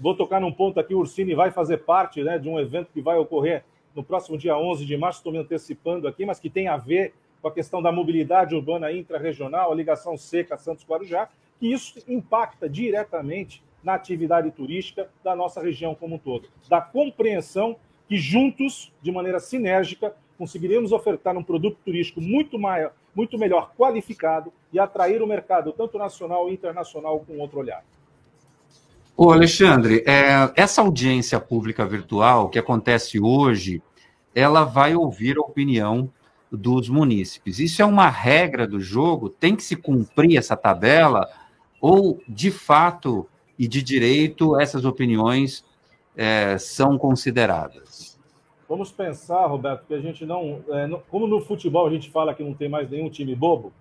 vou 0.00 0.16
tocar 0.16 0.40
num 0.40 0.50
ponto 0.50 0.80
aqui, 0.80 0.94
o 0.94 0.98
Ursini 0.98 1.34
vai 1.34 1.50
fazer 1.50 1.78
parte 1.78 2.22
né, 2.22 2.38
de 2.38 2.48
um 2.48 2.58
evento 2.58 2.90
que 2.92 3.00
vai 3.00 3.16
ocorrer 3.18 3.64
no 3.94 4.02
próximo 4.02 4.36
dia 4.36 4.56
11 4.56 4.84
de 4.84 4.96
março, 4.96 5.20
estou 5.20 5.32
me 5.32 5.38
antecipando 5.38 6.08
aqui, 6.08 6.26
mas 6.26 6.40
que 6.40 6.50
tem 6.50 6.68
a 6.68 6.76
ver 6.76 7.14
com 7.40 7.48
a 7.48 7.52
questão 7.52 7.80
da 7.80 7.92
mobilidade 7.92 8.54
urbana 8.54 8.90
intra-regional, 8.90 9.70
a 9.70 9.74
ligação 9.74 10.16
seca 10.16 10.56
Santos-Guarujá, 10.56 11.28
que 11.60 11.72
isso 11.72 12.02
impacta 12.08 12.68
diretamente 12.68 13.62
na 13.82 13.94
atividade 13.94 14.50
turística 14.50 15.10
da 15.22 15.36
nossa 15.36 15.60
região 15.60 15.94
como 15.94 16.16
um 16.16 16.18
todo. 16.18 16.48
Da 16.68 16.80
compreensão 16.80 17.76
que 18.08 18.16
juntos, 18.16 18.92
de 19.00 19.12
maneira 19.12 19.38
sinérgica, 19.38 20.14
conseguiremos 20.36 20.90
ofertar 20.90 21.36
um 21.36 21.42
produto 21.42 21.78
turístico 21.84 22.20
muito 22.20 22.58
maior, 22.58 22.92
muito 23.14 23.38
melhor 23.38 23.72
qualificado 23.76 24.52
e 24.72 24.78
atrair 24.78 25.22
o 25.22 25.26
mercado 25.26 25.72
tanto 25.72 25.98
nacional 25.98 26.48
e 26.48 26.54
internacional 26.54 27.20
com 27.20 27.38
outro 27.38 27.60
olhar. 27.60 27.84
Ô 29.16 29.30
Alexandre, 29.30 30.02
é, 30.08 30.52
essa 30.56 30.82
audiência 30.82 31.38
pública 31.38 31.86
virtual 31.86 32.48
que 32.48 32.58
acontece 32.58 33.20
hoje, 33.20 33.80
ela 34.34 34.64
vai 34.64 34.96
ouvir 34.96 35.36
a 35.38 35.40
opinião 35.40 36.10
dos 36.50 36.88
munícipes. 36.88 37.60
Isso 37.60 37.80
é 37.80 37.84
uma 37.84 38.08
regra 38.08 38.66
do 38.66 38.80
jogo? 38.80 39.28
Tem 39.30 39.54
que 39.54 39.62
se 39.62 39.76
cumprir 39.76 40.36
essa 40.36 40.56
tabela? 40.56 41.28
Ou, 41.80 42.20
de 42.28 42.50
fato 42.50 43.28
e 43.56 43.68
de 43.68 43.82
direito, 43.82 44.58
essas 44.58 44.84
opiniões 44.84 45.64
é, 46.16 46.58
são 46.58 46.98
consideradas? 46.98 48.18
Vamos 48.68 48.90
pensar, 48.90 49.46
Roberto, 49.46 49.86
que 49.86 49.94
a 49.94 50.00
gente 50.00 50.26
não, 50.26 50.64
é, 50.70 50.88
Como 51.08 51.28
no 51.28 51.40
futebol 51.40 51.86
a 51.86 51.90
gente 51.90 52.10
fala 52.10 52.34
que 52.34 52.42
não 52.42 52.52
tem 52.52 52.68
mais 52.68 52.90
nenhum 52.90 53.08
time 53.08 53.32
bobo, 53.36 53.72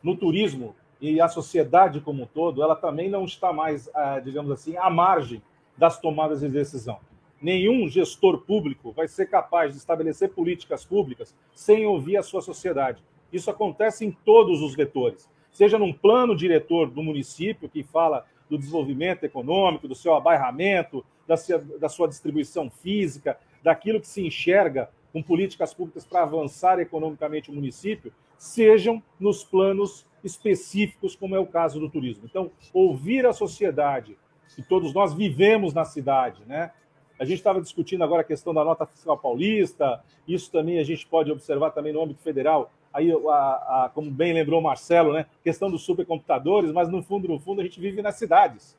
no 0.00 0.16
turismo 0.16 0.72
e 1.02 1.20
a 1.20 1.26
sociedade 1.26 2.00
como 2.00 2.22
um 2.22 2.26
todo, 2.26 2.62
ela 2.62 2.76
também 2.76 3.10
não 3.10 3.24
está 3.24 3.52
mais, 3.52 3.90
ah, 3.92 4.20
digamos 4.20 4.52
assim, 4.52 4.76
à 4.76 4.88
margem 4.88 5.42
das 5.76 5.98
tomadas 5.98 6.40
de 6.40 6.48
decisão. 6.48 7.00
Nenhum 7.40 7.88
gestor 7.88 8.38
público 8.42 8.92
vai 8.92 9.08
ser 9.08 9.26
capaz 9.26 9.72
de 9.72 9.78
estabelecer 9.78 10.30
políticas 10.30 10.84
públicas 10.84 11.34
sem 11.56 11.84
ouvir 11.84 12.16
a 12.16 12.22
sua 12.22 12.40
sociedade. 12.40 13.02
Isso 13.32 13.50
acontece 13.50 14.06
em 14.06 14.12
todos 14.12 14.62
os 14.62 14.76
vetores, 14.76 15.28
seja 15.50 15.76
num 15.76 15.92
plano 15.92 16.36
diretor 16.36 16.88
do 16.88 17.02
município, 17.02 17.68
que 17.68 17.82
fala 17.82 18.24
do 18.48 18.56
desenvolvimento 18.56 19.24
econômico, 19.24 19.88
do 19.88 19.96
seu 19.96 20.14
abairramento, 20.14 21.04
da 21.26 21.36
sua, 21.36 21.58
da 21.58 21.88
sua 21.88 22.06
distribuição 22.06 22.70
física, 22.70 23.36
daquilo 23.60 24.00
que 24.00 24.06
se 24.06 24.24
enxerga 24.24 24.88
com 25.12 25.20
políticas 25.20 25.74
públicas 25.74 26.04
para 26.04 26.22
avançar 26.22 26.78
economicamente 26.78 27.50
o 27.50 27.54
município, 27.54 28.12
sejam 28.42 29.00
nos 29.20 29.44
planos 29.44 30.04
específicos, 30.24 31.14
como 31.14 31.36
é 31.36 31.38
o 31.38 31.46
caso 31.46 31.78
do 31.78 31.88
turismo. 31.88 32.24
Então, 32.24 32.50
ouvir 32.74 33.24
a 33.24 33.32
sociedade, 33.32 34.18
que 34.56 34.62
todos 34.62 34.92
nós 34.92 35.14
vivemos 35.14 35.72
na 35.72 35.84
cidade, 35.84 36.42
né? 36.44 36.72
A 37.20 37.24
gente 37.24 37.38
estava 37.38 37.60
discutindo 37.60 38.02
agora 38.02 38.22
a 38.22 38.24
questão 38.24 38.52
da 38.52 38.64
nota 38.64 38.84
fiscal 38.84 39.16
paulista, 39.16 40.02
isso 40.26 40.50
também 40.50 40.80
a 40.80 40.82
gente 40.82 41.06
pode 41.06 41.30
observar 41.30 41.70
também 41.70 41.92
no 41.92 42.02
âmbito 42.02 42.20
federal, 42.20 42.72
aí, 42.92 43.12
a, 43.12 43.84
a, 43.84 43.90
como 43.94 44.10
bem 44.10 44.32
lembrou 44.32 44.58
o 44.58 44.62
Marcelo, 44.62 45.12
né? 45.12 45.26
questão 45.44 45.70
dos 45.70 45.82
supercomputadores, 45.82 46.72
mas 46.72 46.88
no 46.88 47.00
fundo, 47.00 47.28
no 47.28 47.38
fundo, 47.38 47.60
a 47.60 47.64
gente 47.64 47.78
vive 47.78 48.02
nas 48.02 48.16
cidades. 48.16 48.76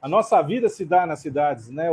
A 0.00 0.08
nossa 0.08 0.40
vida 0.40 0.68
se 0.68 0.84
dá 0.84 1.04
nas 1.04 1.18
cidades, 1.18 1.68
né? 1.68 1.88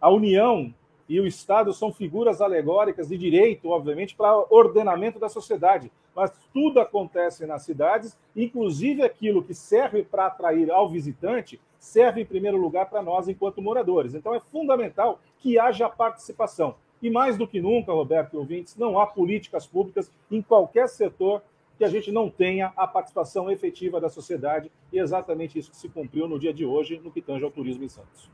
A 0.00 0.10
União 0.10 0.72
e 1.08 1.20
o 1.20 1.26
Estado 1.26 1.72
são 1.72 1.92
figuras 1.92 2.40
alegóricas 2.40 3.08
de 3.08 3.18
direito, 3.18 3.68
obviamente, 3.68 4.14
para 4.14 4.36
ordenamento 4.50 5.18
da 5.18 5.28
sociedade. 5.28 5.90
Mas 6.14 6.32
tudo 6.52 6.80
acontece 6.80 7.46
nas 7.46 7.62
cidades, 7.62 8.16
inclusive 8.36 9.02
aquilo 9.02 9.42
que 9.42 9.54
serve 9.54 10.02
para 10.02 10.26
atrair 10.26 10.70
ao 10.70 10.88
visitante, 10.88 11.60
serve 11.78 12.20
em 12.20 12.26
primeiro 12.26 12.56
lugar 12.56 12.88
para 12.88 13.02
nós 13.02 13.28
enquanto 13.28 13.62
moradores. 13.62 14.14
Então 14.14 14.34
é 14.34 14.40
fundamental 14.40 15.20
que 15.38 15.58
haja 15.58 15.88
participação. 15.88 16.76
E 17.02 17.10
mais 17.10 17.36
do 17.36 17.48
que 17.48 17.60
nunca, 17.60 17.92
Roberto 17.92 18.34
e 18.34 18.36
ouvintes, 18.36 18.76
não 18.76 18.98
há 18.98 19.06
políticas 19.06 19.66
públicas 19.66 20.10
em 20.30 20.40
qualquer 20.40 20.88
setor 20.88 21.42
que 21.76 21.84
a 21.84 21.88
gente 21.88 22.12
não 22.12 22.30
tenha 22.30 22.72
a 22.76 22.86
participação 22.86 23.50
efetiva 23.50 24.00
da 24.00 24.08
sociedade, 24.08 24.70
e 24.92 25.00
é 25.00 25.02
exatamente 25.02 25.58
isso 25.58 25.70
que 25.70 25.76
se 25.76 25.88
cumpriu 25.88 26.28
no 26.28 26.38
dia 26.38 26.54
de 26.54 26.64
hoje 26.64 27.00
no 27.02 27.10
que 27.10 27.20
tange 27.20 27.44
ao 27.44 27.50
turismo 27.50 27.82
em 27.82 27.88
Santos. 27.88 28.30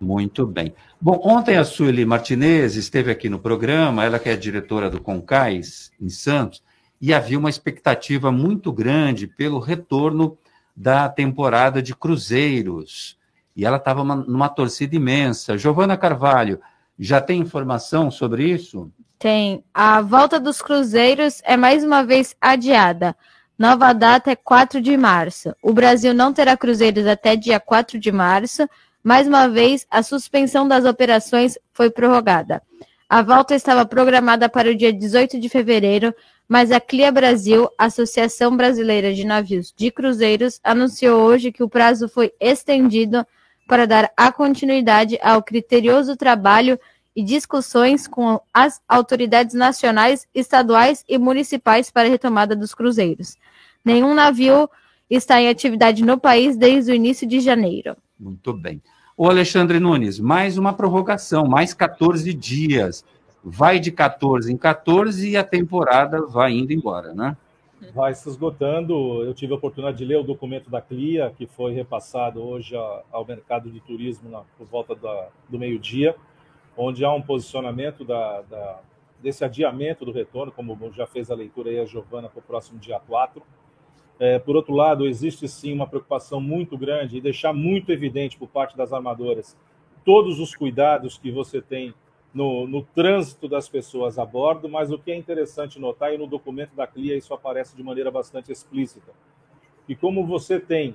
Muito 0.00 0.46
bem. 0.46 0.74
Bom, 0.98 1.20
ontem 1.22 1.58
a 1.58 1.64
Sueli 1.64 2.06
Martinez 2.06 2.74
esteve 2.74 3.10
aqui 3.10 3.28
no 3.28 3.38
programa, 3.38 4.02
ela 4.02 4.18
que 4.18 4.30
é 4.30 4.36
diretora 4.36 4.88
do 4.88 5.00
Concais, 5.00 5.92
em 6.00 6.08
Santos, 6.08 6.62
e 6.98 7.12
havia 7.12 7.38
uma 7.38 7.50
expectativa 7.50 8.32
muito 8.32 8.72
grande 8.72 9.26
pelo 9.26 9.58
retorno 9.58 10.38
da 10.74 11.06
temporada 11.08 11.82
de 11.82 11.94
cruzeiros. 11.94 13.18
E 13.54 13.66
ela 13.66 13.76
estava 13.76 14.02
numa 14.02 14.48
torcida 14.48 14.96
imensa. 14.96 15.58
Giovana 15.58 15.96
Carvalho, 15.98 16.60
já 16.98 17.20
tem 17.20 17.40
informação 17.40 18.10
sobre 18.10 18.44
isso? 18.44 18.90
Tem. 19.18 19.62
A 19.74 20.00
volta 20.00 20.40
dos 20.40 20.62
cruzeiros 20.62 21.42
é 21.44 21.58
mais 21.58 21.84
uma 21.84 22.02
vez 22.02 22.34
adiada. 22.40 23.14
Nova 23.58 23.92
data 23.92 24.30
é 24.30 24.36
4 24.36 24.80
de 24.80 24.96
março. 24.96 25.54
O 25.62 25.74
Brasil 25.74 26.14
não 26.14 26.32
terá 26.32 26.56
cruzeiros 26.56 27.06
até 27.06 27.36
dia 27.36 27.60
4 27.60 27.98
de 27.98 28.10
março, 28.10 28.66
mais 29.02 29.26
uma 29.26 29.48
vez, 29.48 29.86
a 29.90 30.02
suspensão 30.02 30.68
das 30.68 30.84
operações 30.84 31.58
foi 31.72 31.90
prorrogada. 31.90 32.62
A 33.08 33.22
volta 33.22 33.54
estava 33.54 33.84
programada 33.84 34.48
para 34.48 34.70
o 34.70 34.74
dia 34.74 34.92
18 34.92 35.40
de 35.40 35.48
fevereiro, 35.48 36.14
mas 36.48 36.70
a 36.70 36.80
CLIA 36.80 37.10
Brasil, 37.10 37.68
Associação 37.78 38.56
Brasileira 38.56 39.14
de 39.14 39.24
Navios 39.24 39.72
de 39.76 39.90
Cruzeiros, 39.90 40.60
anunciou 40.62 41.22
hoje 41.22 41.50
que 41.50 41.62
o 41.62 41.68
prazo 41.68 42.08
foi 42.08 42.32
estendido 42.38 43.26
para 43.66 43.86
dar 43.86 44.12
a 44.16 44.30
continuidade 44.30 45.18
ao 45.22 45.42
criterioso 45.42 46.16
trabalho 46.16 46.78
e 47.14 47.22
discussões 47.22 48.06
com 48.06 48.40
as 48.52 48.80
autoridades 48.88 49.54
nacionais, 49.54 50.26
estaduais 50.34 51.04
e 51.08 51.18
municipais 51.18 51.90
para 51.90 52.06
a 52.06 52.10
retomada 52.10 52.54
dos 52.54 52.74
cruzeiros. 52.74 53.36
Nenhum 53.84 54.14
navio 54.14 54.68
está 55.08 55.40
em 55.40 55.48
atividade 55.48 56.04
no 56.04 56.18
país 56.18 56.56
desde 56.56 56.92
o 56.92 56.94
início 56.94 57.26
de 57.26 57.40
janeiro. 57.40 57.96
Muito 58.20 58.52
bem. 58.52 58.82
O 59.16 59.26
Alexandre 59.26 59.80
Nunes, 59.80 60.20
mais 60.20 60.58
uma 60.58 60.74
prorrogação, 60.74 61.46
mais 61.46 61.72
14 61.72 62.34
dias. 62.34 63.02
Vai 63.42 63.80
de 63.80 63.90
14 63.90 64.52
em 64.52 64.58
14 64.58 65.30
e 65.30 65.36
a 65.38 65.42
temporada 65.42 66.26
vai 66.26 66.52
indo 66.52 66.70
embora, 66.70 67.14
né? 67.14 67.34
Vai 67.94 68.14
se 68.14 68.28
esgotando. 68.28 69.24
Eu 69.24 69.32
tive 69.32 69.54
a 69.54 69.56
oportunidade 69.56 69.96
de 69.96 70.04
ler 70.04 70.18
o 70.18 70.22
documento 70.22 70.68
da 70.68 70.82
CLIA, 70.82 71.32
que 71.34 71.46
foi 71.46 71.72
repassado 71.72 72.42
hoje 72.42 72.76
ao 73.10 73.24
mercado 73.26 73.70
de 73.70 73.80
turismo 73.80 74.44
por 74.58 74.66
volta 74.66 74.94
do 75.48 75.58
meio-dia, 75.58 76.14
onde 76.76 77.02
há 77.02 77.10
um 77.10 77.22
posicionamento 77.22 78.04
da, 78.04 78.42
da, 78.42 78.80
desse 79.22 79.42
adiamento 79.42 80.04
do 80.04 80.12
retorno, 80.12 80.52
como 80.52 80.92
já 80.92 81.06
fez 81.06 81.30
a 81.30 81.34
leitura 81.34 81.70
aí 81.70 81.80
a 81.80 81.86
Giovana 81.86 82.28
para 82.28 82.40
o 82.40 82.42
próximo 82.42 82.78
dia 82.78 83.00
4 83.00 83.42
é, 84.20 84.38
por 84.38 84.54
outro 84.54 84.74
lado, 84.74 85.08
existe 85.08 85.48
sim 85.48 85.72
uma 85.72 85.86
preocupação 85.86 86.42
muito 86.42 86.76
grande 86.76 87.16
e 87.16 87.20
deixar 87.22 87.54
muito 87.54 87.90
evidente 87.90 88.36
por 88.36 88.48
parte 88.48 88.76
das 88.76 88.92
armadoras 88.92 89.56
todos 90.04 90.38
os 90.38 90.54
cuidados 90.54 91.16
que 91.16 91.30
você 91.30 91.62
tem 91.62 91.94
no, 92.34 92.66
no, 92.66 92.82
trânsito 92.82 93.48
das 93.48 93.66
pessoas 93.66 94.18
a 94.18 94.24
bordo, 94.26 94.68
mas 94.68 94.92
o 94.92 94.98
que 94.98 95.10
é 95.10 95.16
interessante 95.16 95.80
notar, 95.80 96.12
e 96.12 96.18
no 96.18 96.26
documento 96.26 96.74
da 96.76 96.86
CLIA 96.86 97.16
isso 97.16 97.32
aparece 97.32 97.74
de 97.74 97.82
maneira 97.82 98.10
bastante 98.10 98.52
explícita, 98.52 99.10
que 99.86 99.96
como 99.96 100.26
você 100.26 100.60
tem 100.60 100.94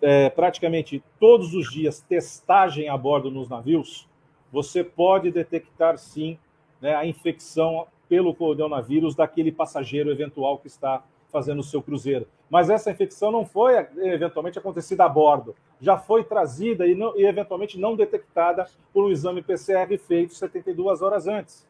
é, 0.00 0.30
praticamente 0.30 1.02
todos 1.20 1.54
os 1.54 1.70
dias 1.70 2.00
testagem 2.00 2.88
a 2.88 2.96
bordo 2.96 3.30
nos 3.30 3.48
navios, 3.48 4.08
você 4.50 4.82
pode 4.82 5.30
detectar 5.30 5.98
sim 5.98 6.38
né, 6.80 6.94
a 6.94 7.06
infecção 7.06 7.86
pelo 8.08 8.34
coronavírus 8.34 9.14
daquele 9.14 9.52
passageiro 9.52 10.10
eventual 10.10 10.58
que 10.58 10.66
está 10.66 11.04
fazendo 11.32 11.60
o 11.60 11.64
seu 11.64 11.82
cruzeiro. 11.82 12.28
Mas 12.50 12.68
essa 12.68 12.90
infecção 12.90 13.32
não 13.32 13.46
foi 13.46 13.74
eventualmente 13.96 14.58
acontecida 14.58 15.04
a 15.04 15.08
bordo, 15.08 15.56
já 15.80 15.96
foi 15.96 16.22
trazida 16.22 16.86
e, 16.86 16.94
não, 16.94 17.18
e 17.18 17.24
eventualmente 17.24 17.80
não 17.80 17.96
detectada 17.96 18.66
por 18.92 19.04
um 19.04 19.10
exame 19.10 19.42
PCR 19.42 19.96
feito 19.98 20.34
72 20.34 21.00
horas 21.00 21.26
antes, 21.26 21.66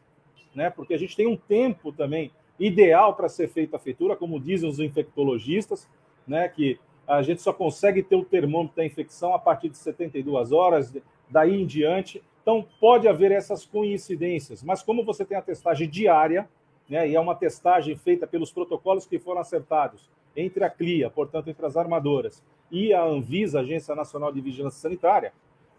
né? 0.53 0.69
Porque 0.69 0.93
a 0.93 0.97
gente 0.97 1.15
tem 1.15 1.25
um 1.25 1.37
tempo 1.37 1.93
também 1.93 2.31
ideal 2.59 3.15
para 3.15 3.29
ser 3.29 3.47
feita 3.47 3.77
a 3.77 3.79
feitura, 3.79 4.15
como 4.15 4.39
dizem 4.39 4.69
os 4.69 4.79
infectologistas, 4.79 5.87
né? 6.27 6.49
Que 6.49 6.77
a 7.07 7.21
gente 7.21 7.41
só 7.41 7.53
consegue 7.53 8.03
ter 8.03 8.15
o 8.15 8.25
termômetro 8.25 8.75
da 8.75 8.85
infecção 8.85 9.33
a 9.33 9.39
partir 9.39 9.69
de 9.69 9.77
72 9.77 10.51
horas, 10.51 10.93
daí 11.29 11.61
em 11.61 11.65
diante. 11.65 12.21
Então, 12.41 12.65
pode 12.79 13.07
haver 13.07 13.31
essas 13.31 13.65
coincidências, 13.65 14.61
mas 14.61 14.83
como 14.83 15.05
você 15.05 15.23
tem 15.23 15.37
a 15.37 15.41
testagem 15.41 15.89
diária, 15.89 16.47
né, 16.89 17.07
e 17.07 17.15
é 17.15 17.19
uma 17.19 17.35
testagem 17.35 17.95
feita 17.95 18.27
pelos 18.27 18.51
protocolos 18.51 19.05
que 19.05 19.19
foram 19.19 19.41
acertados 19.41 20.09
entre 20.35 20.63
a 20.63 20.69
CLIA, 20.69 21.09
portanto, 21.09 21.49
entre 21.49 21.65
as 21.65 21.77
armadoras, 21.77 22.43
e 22.71 22.93
a 22.93 23.03
Anvisa, 23.03 23.59
Agência 23.59 23.93
Nacional 23.95 24.31
de 24.31 24.41
Vigilância 24.41 24.79
Sanitária, 24.79 25.31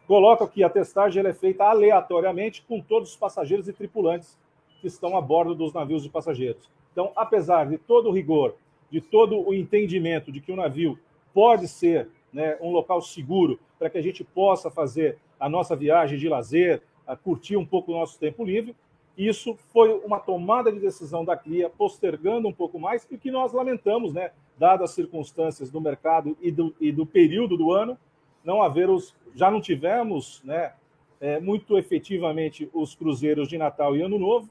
coloca 0.07 0.47
que 0.47 0.63
a 0.63 0.71
testagem 0.71 1.27
é 1.27 1.33
feita 1.33 1.65
aleatoriamente 1.65 2.63
com 2.63 2.81
todos 2.81 3.11
os 3.11 3.17
passageiros 3.17 3.69
e 3.69 3.73
tripulantes 3.73 4.39
que 4.81 4.87
estão 4.87 5.17
a 5.17 5.21
bordo 5.21 5.55
dos 5.55 5.73
navios 5.73 6.03
de 6.03 6.09
passageiros. 6.09 6.69
Então, 6.93 7.11
apesar 7.17 7.67
de 7.67 7.79
todo 7.79 8.09
o 8.09 8.13
rigor, 8.13 8.55
de 8.91 9.01
todo 9.01 9.41
o 9.41 9.53
entendimento 9.53 10.31
de 10.31 10.41
que 10.41 10.53
o 10.53 10.57
navio 10.57 10.99
pode 11.33 11.67
ser 11.67 12.09
né, 12.33 12.57
um 12.61 12.71
local 12.71 13.01
seguro 13.03 13.59
para 13.79 13.91
que 13.91 13.99
a 13.99 14.03
gente 14.03 14.23
possa 14.23 14.71
fazer 14.71 15.19
a 15.41 15.49
nossa 15.49 15.75
viagem 15.75 16.19
de 16.19 16.29
lazer, 16.29 16.83
curtir 17.23 17.57
um 17.57 17.67
pouco 17.67 17.93
o 17.93 17.99
nosso 17.99 18.19
tempo 18.19 18.45
livre, 18.45 18.75
isso 19.17 19.57
foi 19.73 19.93
uma 20.05 20.19
tomada 20.19 20.73
de 20.73 20.81
decisão 20.81 21.25
da 21.25 21.37
CLIA, 21.37 21.71
postergando 21.71 22.49
um 22.49 22.53
pouco 22.53 22.79
mais, 22.79 23.07
e 23.11 23.17
que 23.17 23.31
nós 23.31 23.53
lamentamos, 23.53 24.13
né, 24.13 24.33
dadas 24.59 24.91
as 24.91 24.95
circunstâncias 24.95 25.71
do 25.71 25.81
mercado 25.81 26.37
e 26.41 26.51
do, 26.51 26.75
e 26.81 26.91
do 26.91 27.07
período 27.07 27.57
do 27.57 27.73
ano, 27.73 27.97
não 28.45 28.63
haver 28.63 28.91
os. 28.91 29.15
Já 29.35 29.51
não 29.51 29.61
tivemos 29.61 30.43
né, 30.45 30.73
é, 31.21 31.41
muito 31.41 31.79
efetivamente 31.79 32.69
os 32.73 32.95
cruzeiros 32.95 33.49
de 33.49 33.57
Natal 33.57 33.97
e 33.97 34.03
Ano 34.03 34.19
Novo, 34.19 34.49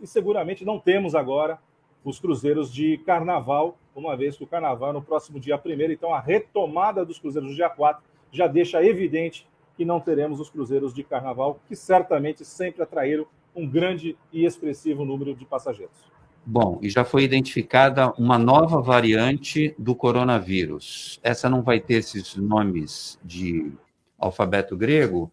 e 0.00 0.06
seguramente 0.06 0.64
não 0.64 0.78
temos 0.78 1.14
agora 1.14 1.58
os 2.04 2.20
cruzeiros 2.20 2.72
de 2.72 2.98
Carnaval, 2.98 3.76
uma 3.94 4.16
vez 4.16 4.36
que 4.36 4.44
o 4.44 4.46
Carnaval 4.46 4.90
é 4.90 4.92
no 4.92 5.02
próximo 5.02 5.40
dia 5.40 5.56
1 5.56 5.92
então 5.92 6.12
a 6.12 6.20
retomada 6.20 7.04
dos 7.04 7.18
cruzeiros 7.18 7.50
do 7.50 7.56
dia 7.56 7.70
4 7.70 8.02
já 8.30 8.46
deixa 8.46 8.84
evidente 8.84 9.46
que 9.76 9.84
não 9.84 10.00
teremos 10.00 10.40
os 10.40 10.50
cruzeiros 10.50 10.92
de 10.92 11.02
Carnaval, 11.02 11.58
que 11.66 11.74
certamente 11.74 12.44
sempre 12.44 12.82
atraíram 12.82 13.26
um 13.54 13.68
grande 13.68 14.16
e 14.32 14.44
expressivo 14.44 15.04
número 15.04 15.34
de 15.34 15.44
passageiros. 15.44 16.12
Bom, 16.46 16.78
e 16.82 16.90
já 16.90 17.04
foi 17.04 17.24
identificada 17.24 18.12
uma 18.18 18.38
nova 18.38 18.82
variante 18.82 19.74
do 19.78 19.94
coronavírus. 19.94 21.18
Essa 21.22 21.48
não 21.48 21.62
vai 21.62 21.80
ter 21.80 21.94
esses 21.94 22.36
nomes 22.36 23.18
de 23.24 23.72
alfabeto 24.18 24.76
grego, 24.76 25.32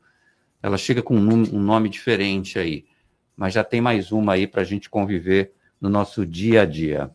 ela 0.64 0.78
chega 0.78 1.02
com 1.02 1.16
um 1.16 1.60
nome 1.60 1.90
diferente 1.90 2.58
aí. 2.58 2.86
Mas 3.36 3.54
já 3.54 3.64
tem 3.64 3.82
mais 3.82 4.12
uma 4.12 4.34
aí 4.34 4.48
para 4.48 4.62
a 4.62 4.66
gente 4.66 4.90
conviver 4.90 5.52
no 5.80 5.90
nosso 5.90 6.26
dia 6.26 6.62
a 6.62 6.66
dia. 6.66 7.12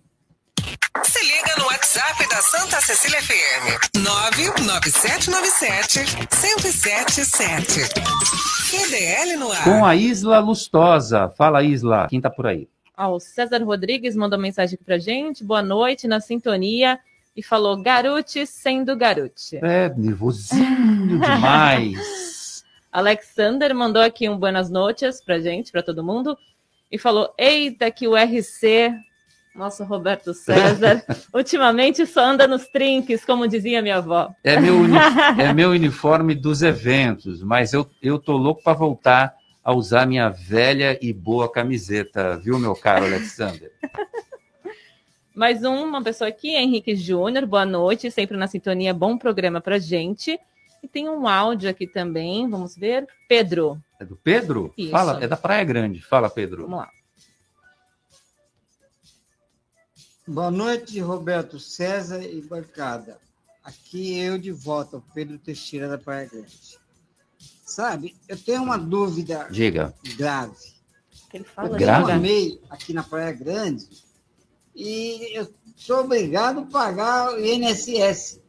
Se 1.04 1.24
liga 1.24 1.56
no 1.58 1.66
WhatsApp 1.66 2.28
da 2.28 2.42
Santa 2.42 2.80
Cecília 2.80 3.22
FM. 3.22 3.96
99797 3.96 6.00
1077. 6.42 8.55
QDL 8.76 9.36
no 9.38 9.50
ar. 9.50 9.64
Com 9.64 9.84
a 9.84 9.96
Isla 9.96 10.38
Lustosa. 10.38 11.28
Fala, 11.30 11.62
Isla. 11.62 12.06
Quem 12.08 12.20
tá 12.20 12.30
por 12.30 12.46
aí? 12.46 12.68
Ah, 12.96 13.08
o 13.08 13.20
César 13.20 13.62
Rodrigues 13.62 14.16
mandou 14.16 14.38
mensagem 14.38 14.74
aqui 14.74 14.84
pra 14.84 14.98
gente. 14.98 15.44
Boa 15.44 15.62
noite, 15.62 16.06
na 16.06 16.20
sintonia. 16.20 16.98
E 17.36 17.42
falou, 17.42 17.76
garute 17.76 18.46
sendo 18.46 18.96
garute. 18.96 19.58
É, 19.62 19.92
nervosinho 19.94 21.18
demais. 21.18 22.64
Alexander 22.90 23.74
mandou 23.74 24.00
aqui 24.00 24.26
um 24.28 24.38
buenas 24.38 24.70
noches 24.70 25.20
pra 25.22 25.38
gente, 25.38 25.70
pra 25.70 25.82
todo 25.82 26.02
mundo. 26.02 26.36
E 26.90 26.96
falou, 26.96 27.34
eita 27.36 27.90
que 27.90 28.08
o 28.08 28.16
RC 28.16 28.94
nossa, 29.56 29.84
Roberto 29.84 30.34
César, 30.34 31.02
ultimamente 31.32 32.06
só 32.06 32.20
anda 32.24 32.46
nos 32.46 32.68
trinques, 32.68 33.24
como 33.24 33.48
dizia 33.48 33.82
minha 33.82 33.96
avó. 33.96 34.30
É 34.44 34.60
meu, 34.60 34.76
é 35.38 35.52
meu 35.52 35.70
uniforme 35.70 36.34
dos 36.34 36.62
eventos, 36.62 37.42
mas 37.42 37.72
eu, 37.72 37.88
eu 38.02 38.18
tô 38.18 38.36
louco 38.36 38.62
para 38.62 38.74
voltar 38.74 39.34
a 39.64 39.72
usar 39.72 40.06
minha 40.06 40.28
velha 40.28 40.98
e 41.02 41.12
boa 41.12 41.50
camiseta, 41.50 42.36
viu, 42.36 42.58
meu 42.58 42.76
caro 42.76 43.06
Alexander? 43.06 43.72
Mais 45.34 45.62
uma 45.64 46.02
pessoa 46.02 46.28
aqui, 46.28 46.54
Henrique 46.54 46.94
Júnior, 46.96 47.44
boa 47.44 47.66
noite, 47.66 48.10
sempre 48.10 48.36
na 48.38 48.46
sintonia, 48.46 48.94
bom 48.94 49.18
programa 49.18 49.60
pra 49.60 49.78
gente. 49.78 50.38
E 50.82 50.88
tem 50.88 51.08
um 51.10 51.26
áudio 51.28 51.68
aqui 51.68 51.86
também, 51.86 52.48
vamos 52.48 52.74
ver. 52.74 53.06
Pedro. 53.28 53.78
É 54.00 54.04
do 54.04 54.16
Pedro? 54.16 54.72
Isso. 54.78 54.90
Fala, 54.90 55.22
é 55.22 55.28
da 55.28 55.36
Praia 55.36 55.64
Grande. 55.64 56.00
Fala, 56.00 56.30
Pedro. 56.30 56.62
Vamos 56.62 56.78
lá. 56.78 56.88
Boa 60.28 60.50
noite, 60.50 60.98
Roberto 60.98 61.60
César 61.60 62.20
e 62.20 62.42
bancada. 62.42 63.16
Aqui 63.62 64.18
eu 64.18 64.36
de 64.36 64.50
volta, 64.50 65.00
Pedro 65.14 65.38
Teixeira 65.38 65.88
da 65.88 65.96
Praia 65.96 66.28
Grande. 66.28 66.78
Sabe, 67.64 68.16
eu 68.28 68.36
tenho 68.36 68.64
uma 68.64 68.76
dúvida 68.76 69.46
Diga. 69.52 69.94
grave. 70.16 70.74
Ele 71.32 71.44
fala 71.44 71.80
eu 71.80 72.06
formei 72.06 72.60
aqui 72.68 72.92
na 72.92 73.04
Praia 73.04 73.30
Grande 73.30 73.86
e 74.74 75.38
eu 75.38 75.48
sou 75.76 76.00
obrigado 76.00 76.58
a 76.58 76.66
pagar 76.66 77.32
o 77.32 77.38
INSS. 77.38 78.40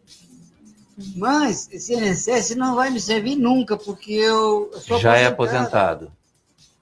Mas 1.16 1.70
esse 1.72 1.94
INSS 1.94 2.56
não 2.56 2.74
vai 2.74 2.90
me 2.90 3.00
servir 3.00 3.36
nunca, 3.36 3.78
porque 3.78 4.14
eu, 4.14 4.72
eu 4.74 4.82
sou 4.82 5.00
Já 5.00 5.16
é 5.16 5.28
aposentado. 5.28 6.12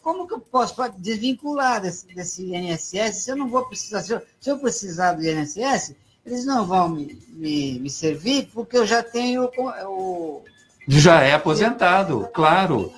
Como 0.05 0.27
que 0.27 0.35
eu 0.35 0.39
posso 0.39 0.75
desvincular 0.99 1.81
desse, 1.81 2.05
desse 2.05 2.55
INSS 2.55 3.23
se 3.23 3.31
eu 3.31 3.35
não 3.35 3.47
vou 3.47 3.65
precisar? 3.65 4.01
Se 4.01 4.13
eu, 4.13 4.21
se 4.39 4.51
eu 4.51 4.59
precisar 4.59 5.13
do 5.13 5.27
INSS, 5.27 5.95
eles 6.23 6.45
não 6.45 6.63
vão 6.63 6.89
me, 6.89 7.17
me, 7.29 7.79
me 7.79 7.89
servir 7.89 8.47
porque 8.53 8.77
eu 8.77 8.85
já 8.85 9.01
tenho 9.01 9.49
o 9.87 10.43
Já 10.87 11.23
é 11.23 11.33
aposentado, 11.33 12.29
claro. 12.31 12.93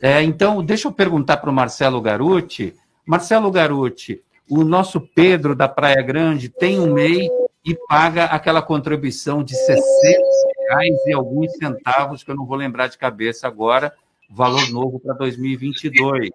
É, 0.00 0.22
então, 0.22 0.64
deixa 0.64 0.86
eu 0.86 0.92
perguntar 0.92 1.38
para 1.38 1.50
o 1.50 1.52
Marcelo 1.52 2.00
Garuti. 2.00 2.76
Marcelo 3.04 3.50
Garuti, 3.50 4.22
o 4.48 4.62
nosso 4.62 5.00
Pedro 5.00 5.56
da 5.56 5.66
Praia 5.66 6.00
Grande 6.00 6.48
tem 6.48 6.78
um 6.78 6.92
MEI 6.92 7.28
e 7.64 7.74
paga 7.88 8.26
aquela 8.26 8.62
contribuição 8.62 9.42
de 9.42 9.56
60 9.56 10.22
reais 10.68 10.94
e 11.06 11.12
alguns 11.12 11.50
centavos, 11.56 12.22
que 12.22 12.30
eu 12.30 12.36
não 12.36 12.46
vou 12.46 12.56
lembrar 12.56 12.86
de 12.86 12.96
cabeça 12.96 13.48
agora, 13.48 13.92
valor 14.34 14.68
novo 14.70 14.98
para 15.00 15.14
2022. 15.14 16.30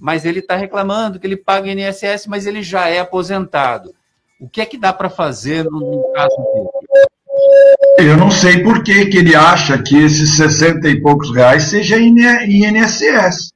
Mas 0.00 0.24
ele 0.24 0.40
está 0.40 0.56
reclamando 0.56 1.18
que 1.18 1.26
ele 1.26 1.36
paga 1.36 1.70
INSS, 1.70 2.26
mas 2.26 2.46
ele 2.46 2.62
já 2.62 2.88
é 2.88 2.98
aposentado. 2.98 3.94
O 4.40 4.48
que 4.48 4.60
é 4.60 4.66
que 4.66 4.76
dá 4.76 4.92
para 4.92 5.08
fazer 5.08 5.64
no, 5.64 6.12
caso 6.12 6.36
dele? 6.36 8.10
Eu 8.10 8.16
não 8.16 8.30
sei 8.30 8.62
por 8.62 8.82
que, 8.82 9.06
que 9.06 9.18
ele 9.18 9.34
acha 9.34 9.80
que 9.80 9.96
esses 9.96 10.36
60 10.36 10.88
e 10.88 11.00
poucos 11.00 11.32
reais 11.34 11.64
seja 11.64 11.98
INSS. 11.98 13.52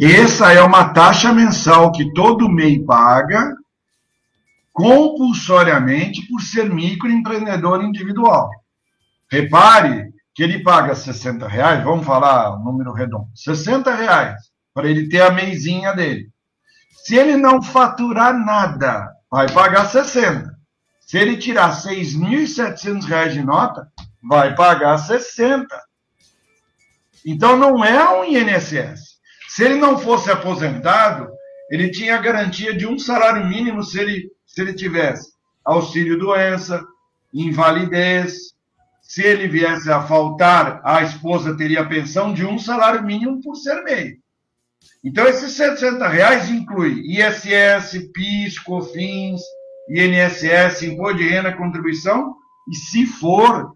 Essa 0.00 0.52
é 0.52 0.60
uma 0.60 0.92
taxa 0.92 1.32
mensal 1.32 1.92
que 1.92 2.12
todo 2.12 2.48
MEI 2.48 2.84
paga 2.84 3.54
compulsoriamente 4.72 6.26
por 6.26 6.42
ser 6.42 6.68
microempreendedor 6.68 7.82
individual. 7.82 8.50
Repare 9.30 10.13
que 10.34 10.42
ele 10.42 10.62
paga 10.62 10.94
60 10.94 11.46
reais, 11.46 11.84
vamos 11.84 12.04
falar 12.04 12.58
número 12.58 12.92
redondo, 12.92 13.28
60 13.34 13.94
reais 13.94 14.50
para 14.74 14.88
ele 14.88 15.08
ter 15.08 15.22
a 15.22 15.30
meizinha 15.30 15.92
dele. 15.92 16.28
Se 17.04 17.14
ele 17.14 17.36
não 17.36 17.62
faturar 17.62 18.34
nada, 18.34 19.12
vai 19.30 19.48
pagar 19.50 19.86
60. 19.86 20.52
Se 21.00 21.18
ele 21.18 21.36
tirar 21.36 21.70
6.700 21.70 23.04
reais 23.04 23.32
de 23.32 23.42
nota, 23.42 23.86
vai 24.22 24.54
pagar 24.54 24.98
60. 24.98 25.66
Então 27.24 27.56
não 27.56 27.84
é 27.84 28.18
um 28.18 28.24
INSS. 28.24 29.14
Se 29.48 29.64
ele 29.64 29.76
não 29.76 29.98
fosse 29.98 30.30
aposentado, 30.30 31.28
ele 31.70 31.90
tinha 31.90 32.18
garantia 32.18 32.74
de 32.74 32.86
um 32.86 32.98
salário 32.98 33.46
mínimo 33.46 33.82
se 33.84 34.00
ele, 34.00 34.30
se 34.46 34.60
ele 34.60 34.74
tivesse 34.74 35.32
auxílio 35.64 36.18
doença, 36.18 36.84
invalidez, 37.32 38.54
se 39.14 39.22
ele 39.22 39.46
viesse 39.46 39.88
a 39.92 40.02
faltar, 40.02 40.80
a 40.82 41.04
esposa 41.04 41.56
teria 41.56 41.88
pensão 41.88 42.34
de 42.34 42.44
um 42.44 42.58
salário 42.58 43.04
mínimo 43.04 43.40
por 43.40 43.54
ser 43.54 43.84
meio. 43.84 44.16
Então, 45.04 45.24
esses 45.28 45.52
160 45.52 46.08
reais 46.08 46.50
inclui 46.50 47.00
ISS, 47.06 48.10
PIS, 48.12 48.58
COFINS, 48.58 49.40
INSS, 49.88 50.82
Imposto 50.82 51.18
de 51.18 51.28
Renda, 51.28 51.56
Contribuição, 51.56 52.34
e 52.68 52.74
se 52.74 53.06
for 53.06 53.72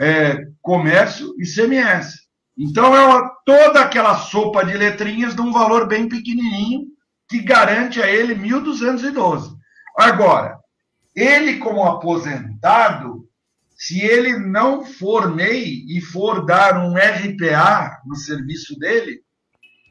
é, 0.00 0.46
comércio, 0.62 1.34
ICMS. 1.38 2.20
Então, 2.56 2.96
é 2.96 3.04
uma, 3.04 3.28
toda 3.44 3.82
aquela 3.82 4.16
sopa 4.16 4.64
de 4.64 4.72
letrinhas 4.72 5.34
de 5.34 5.42
um 5.42 5.52
valor 5.52 5.86
bem 5.86 6.08
pequenininho 6.08 6.86
que 7.28 7.42
garante 7.42 8.00
a 8.00 8.10
ele 8.10 8.34
1.212. 8.34 9.54
Agora, 9.98 10.58
ele 11.14 11.58
como 11.58 11.84
aposentado, 11.84 13.27
se 13.78 14.00
ele 14.00 14.36
não 14.36 14.84
for 14.84 15.32
MEI 15.32 15.84
e 15.88 16.00
for 16.00 16.44
dar 16.44 16.76
um 16.84 16.94
RPA 16.96 18.02
no 18.04 18.16
serviço 18.16 18.76
dele, 18.76 19.20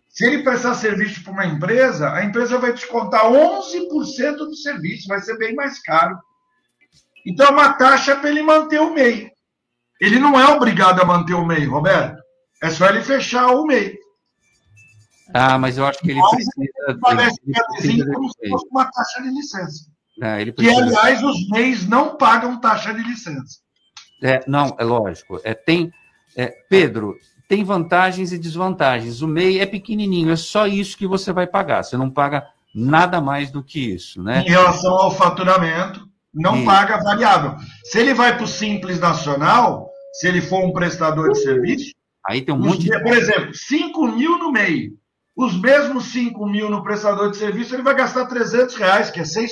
se 0.10 0.26
ele 0.26 0.44
prestar 0.44 0.74
serviço 0.76 1.24
para 1.24 1.32
uma 1.32 1.46
empresa, 1.46 2.12
a 2.12 2.26
empresa 2.26 2.58
vai 2.58 2.74
descontar 2.74 3.24
11% 3.26 4.36
do 4.36 4.56
serviço, 4.58 5.08
vai 5.08 5.22
ser 5.22 5.38
bem 5.38 5.56
mais 5.56 5.82
caro. 5.82 6.20
Então 7.26 7.48
é 7.48 7.50
uma 7.52 7.74
taxa 7.74 8.16
para 8.18 8.30
ele 8.30 8.42
manter 8.44 8.80
o 8.82 8.94
MEI. 8.94 9.32
Ele 10.02 10.20
não 10.20 10.38
é 10.38 10.46
obrigado 10.48 11.02
a 11.02 11.06
manter 11.06 11.34
o 11.34 11.46
MEI, 11.46 11.66
Roberto. 11.66 12.22
É 12.62 12.70
só 12.70 12.90
ele 12.90 13.02
fechar 13.02 13.48
o 13.52 13.66
MEI. 13.66 13.98
Ah, 15.34 15.58
mas 15.58 15.78
eu 15.78 15.86
acho 15.86 16.00
que 16.00 16.12
ele 16.12 16.20
Mas 16.20 16.32
precisa. 16.32 17.00
Parece 17.02 17.40
que 17.42 17.52
é 17.58 17.64
precisa 17.64 18.12
como 18.12 18.30
se 18.32 18.50
fosse 18.50 18.68
uma 18.70 18.92
taxa 18.92 19.22
de 19.22 19.30
licença. 19.30 19.86
É, 20.22 20.42
ele 20.42 20.52
Que, 20.52 20.64
precisa- 20.64 20.82
aliás, 20.84 21.24
os 21.24 21.50
MEIs 21.50 21.88
não 21.88 22.18
pagam 22.18 22.60
taxa 22.60 22.94
de 22.94 23.04
licença. 23.04 23.60
É, 24.22 24.44
não, 24.48 24.76
é 24.80 24.84
lógico. 24.84 25.40
É, 25.44 25.54
tem, 25.54 25.92
é, 26.36 26.48
Pedro, 26.70 27.16
tem 27.48 27.64
vantagens 27.64 28.32
e 28.32 28.38
desvantagens. 28.38 29.22
O 29.22 29.28
MEI 29.28 29.60
é 29.60 29.66
pequenininho, 29.66 30.32
é 30.32 30.36
só 30.36 30.68
isso 30.68 30.98
que 30.98 31.08
você 31.08 31.32
vai 31.32 31.48
pagar. 31.48 31.84
Você 31.84 31.96
não 31.98 32.10
paga 32.10 32.48
nada 32.74 33.22
mais 33.22 33.52
do 33.52 33.64
que 33.64 33.80
isso, 33.94 34.22
né? 34.22 34.42
Em 34.42 34.50
relação 34.50 34.94
ao 34.96 35.12
faturamento, 35.12 36.08
não 36.34 36.58
Isso. 36.58 36.66
paga 36.66 36.98
variável. 36.98 37.56
Se 37.84 38.00
ele 38.00 38.14
vai 38.14 38.36
para 38.36 38.44
o 38.44 38.48
Simples 38.48 39.00
Nacional, 39.00 39.90
se 40.14 40.28
ele 40.28 40.42
for 40.42 40.64
um 40.64 40.72
prestador 40.72 41.32
de 41.32 41.42
serviço, 41.42 41.94
Aí 42.28 42.42
tem 42.42 42.54
um 42.54 42.60
monte 42.60 42.84
de. 42.84 43.00
por 43.02 43.14
exemplo, 43.14 43.54
5 43.54 44.08
mil 44.10 44.38
no 44.38 44.52
MEI. 44.52 44.92
Os 45.36 45.60
mesmos 45.60 46.06
5 46.12 46.46
mil 46.46 46.70
no 46.70 46.84
prestador 46.84 47.32
de 47.32 47.38
serviço, 47.38 47.74
ele 47.74 47.84
vai 47.84 47.96
gastar 47.96 48.26
300 48.26 48.76
reais, 48.76 49.10
que 49.10 49.20
é 49.20 49.24
6%. 49.24 49.48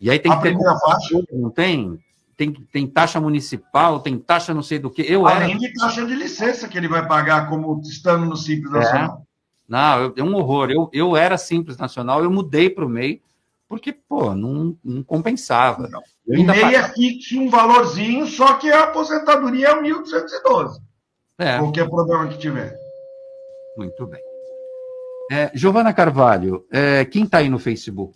E 0.00 0.10
aí 0.10 0.18
tem 0.18 0.32
A 0.32 0.36
que 0.36 0.42
ter. 0.42 0.48
primeira 0.48 0.78
faixa. 0.78 1.22
Não 1.32 1.50
tem? 1.50 1.98
Tem, 2.36 2.50
tem 2.52 2.86
taxa 2.86 3.20
municipal, 3.20 4.00
tem 4.00 4.18
taxa 4.18 4.54
não 4.54 4.62
sei 4.62 4.78
do 4.78 4.90
que. 4.90 5.02
Eu 5.02 5.28
era. 5.28 5.44
Além 5.44 5.58
de 5.58 5.72
taxa 5.74 6.04
de 6.04 6.14
licença 6.14 6.66
que 6.66 6.76
ele 6.78 6.88
vai 6.88 7.06
pagar 7.06 7.48
como 7.48 7.80
estando 7.82 8.24
no 8.26 8.36
Simples 8.36 8.72
É. 8.74 8.78
Nacional. 8.78 9.26
Não, 9.68 10.00
eu- 10.02 10.14
é 10.16 10.22
um 10.22 10.34
horror. 10.34 10.70
Eu, 10.70 10.90
eu 10.92 11.16
era 11.16 11.36
Simples 11.38 11.76
Nacional, 11.76 12.22
eu 12.22 12.30
mudei 12.30 12.68
para 12.68 12.84
o 12.84 12.88
MEI, 12.88 13.22
porque, 13.68 13.92
pô, 13.92 14.34
não, 14.34 14.76
não 14.84 15.02
compensava. 15.02 15.88
Eu 16.26 16.40
O 16.40 16.44
MEI 16.44 16.58
é 16.58 16.62
pagava- 16.62 16.94
fixo 16.94 17.38
um 17.40 17.48
valorzinho, 17.48 18.26
só 18.26 18.54
que 18.54 18.70
a 18.70 18.84
aposentadoria 18.84 19.68
é 19.68 19.74
1.212. 19.80 20.80
É. 21.38 21.58
Qualquer 21.58 21.88
problema 21.88 22.28
que 22.28 22.38
tiver. 22.38 22.76
Muito 23.76 24.06
bem. 24.06 24.20
É, 25.30 25.50
Giovana 25.54 25.94
Carvalho, 25.94 26.66
é, 26.70 27.04
quem 27.06 27.24
está 27.24 27.38
aí 27.38 27.48
no 27.48 27.58
Facebook? 27.58 28.14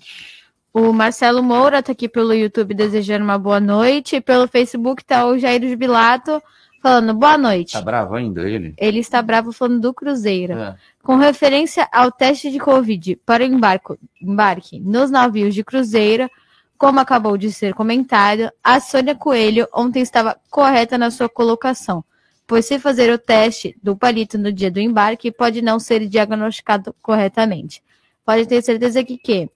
O 0.78 0.92
Marcelo 0.92 1.42
Moura 1.42 1.82
tá 1.82 1.92
aqui 1.92 2.06
pelo 2.06 2.34
YouTube 2.34 2.74
desejando 2.74 3.24
uma 3.24 3.38
boa 3.38 3.58
noite. 3.58 4.16
E 4.16 4.20
pelo 4.20 4.46
Facebook 4.46 5.02
tá 5.02 5.26
o 5.26 5.38
Jair 5.38 5.66
Jubilato 5.66 6.42
falando 6.82 7.14
boa 7.14 7.38
noite. 7.38 7.72
Tá 7.72 7.80
bravo 7.80 8.14
ainda 8.14 8.46
ele? 8.46 8.74
Ele 8.76 8.98
está 8.98 9.22
bravo 9.22 9.52
falando 9.52 9.80
do 9.80 9.94
Cruzeiro. 9.94 10.52
É. 10.52 10.76
Com 11.02 11.16
referência 11.16 11.88
ao 11.90 12.12
teste 12.12 12.50
de 12.50 12.58
Covid 12.58 13.16
para 13.24 13.42
o 13.42 13.46
embarco, 13.46 13.98
embarque 14.20 14.78
nos 14.78 15.10
navios 15.10 15.54
de 15.54 15.64
cruzeiro, 15.64 16.30
como 16.76 17.00
acabou 17.00 17.38
de 17.38 17.50
ser 17.50 17.72
comentado, 17.72 18.52
a 18.62 18.78
Sônia 18.78 19.14
Coelho 19.14 19.66
ontem 19.72 20.02
estava 20.02 20.36
correta 20.50 20.98
na 20.98 21.10
sua 21.10 21.26
colocação, 21.26 22.04
pois 22.46 22.66
se 22.66 22.78
fazer 22.78 23.10
o 23.10 23.16
teste 23.16 23.74
do 23.82 23.96
palito 23.96 24.36
no 24.36 24.52
dia 24.52 24.70
do 24.70 24.78
embarque 24.78 25.32
pode 25.32 25.62
não 25.62 25.80
ser 25.80 26.06
diagnosticado 26.06 26.94
corretamente. 27.00 27.82
Pode 28.26 28.44
ter 28.44 28.60
certeza 28.60 29.02
que, 29.02 29.16
que 29.16 29.48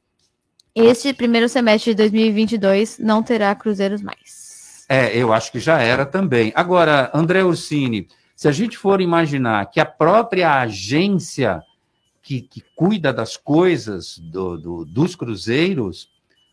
este 0.74 1.12
primeiro 1.12 1.48
semestre 1.48 1.92
de 1.92 1.96
2022 1.96 2.98
não 2.98 3.22
terá 3.22 3.54
cruzeiros 3.54 4.00
mais. 4.02 4.84
É, 4.88 5.16
eu 5.16 5.32
acho 5.32 5.52
que 5.52 5.60
já 5.60 5.78
era 5.80 6.04
também. 6.04 6.52
Agora, 6.54 7.10
André 7.14 7.44
Ursini, 7.44 8.08
se 8.34 8.48
a 8.48 8.52
gente 8.52 8.76
for 8.76 9.00
imaginar 9.00 9.66
que 9.70 9.78
a 9.80 9.84
própria 9.84 10.60
agência 10.60 11.62
que, 12.22 12.40
que 12.40 12.62
cuida 12.74 13.12
das 13.12 13.36
coisas 13.36 14.18
do- 14.18 14.56
do- 14.58 14.84
dos 14.84 15.14
cruzeiros 15.16 16.08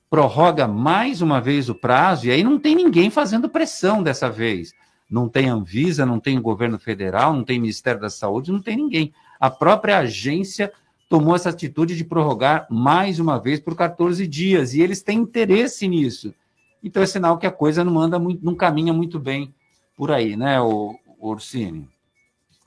prorroga 0.10 0.68
mais 0.68 1.22
uma 1.22 1.42
vez 1.42 1.68
o 1.70 1.76
prazo, 1.76 2.28
e 2.28 2.32
aí 2.32 2.44
não 2.44 2.58
tem 2.60 2.76
ninguém 2.76 3.10
fazendo 3.10 3.50
pressão 3.50 4.02
dessa 4.02 4.30
vez. 4.30 4.72
Não 5.10 5.28
tem 5.28 5.50
Anvisa, 5.50 6.06
não 6.06 6.20
tem 6.20 6.40
governo 6.42 6.78
federal, 6.80 7.34
não 7.34 7.44
tem 7.44 7.60
Ministério 7.60 8.00
da 8.00 8.10
Saúde, 8.10 8.52
não 8.52 8.62
tem 8.62 8.76
ninguém. 8.78 9.14
A 9.40 9.50
própria 9.50 10.00
agência 10.00 10.72
tomou 11.10 11.36
essa 11.36 11.50
atitude 11.50 11.96
de 11.96 12.04
prorrogar 12.04 12.68
mais 12.70 13.20
uma 13.20 13.40
vez 13.40 13.60
por 13.60 13.76
14 13.76 14.28
dias, 14.28 14.74
e 14.74 14.82
eles 14.82 15.02
têm 15.02 15.20
interesse 15.20 15.88
nisso. 15.88 16.34
Então 16.84 17.02
é 17.02 17.06
sinal 17.06 17.38
que 17.38 17.48
a 17.48 17.52
coisa 17.52 17.84
não 17.84 18.00
anda 18.00 18.20
muito, 18.20 18.44
não 18.44 18.56
caminha 18.56 18.94
muito 18.94 19.20
bem 19.20 19.54
por 19.96 20.12
aí, 20.12 20.36
né, 20.36 20.62
o, 20.62 20.96
Orsini? 21.20 21.90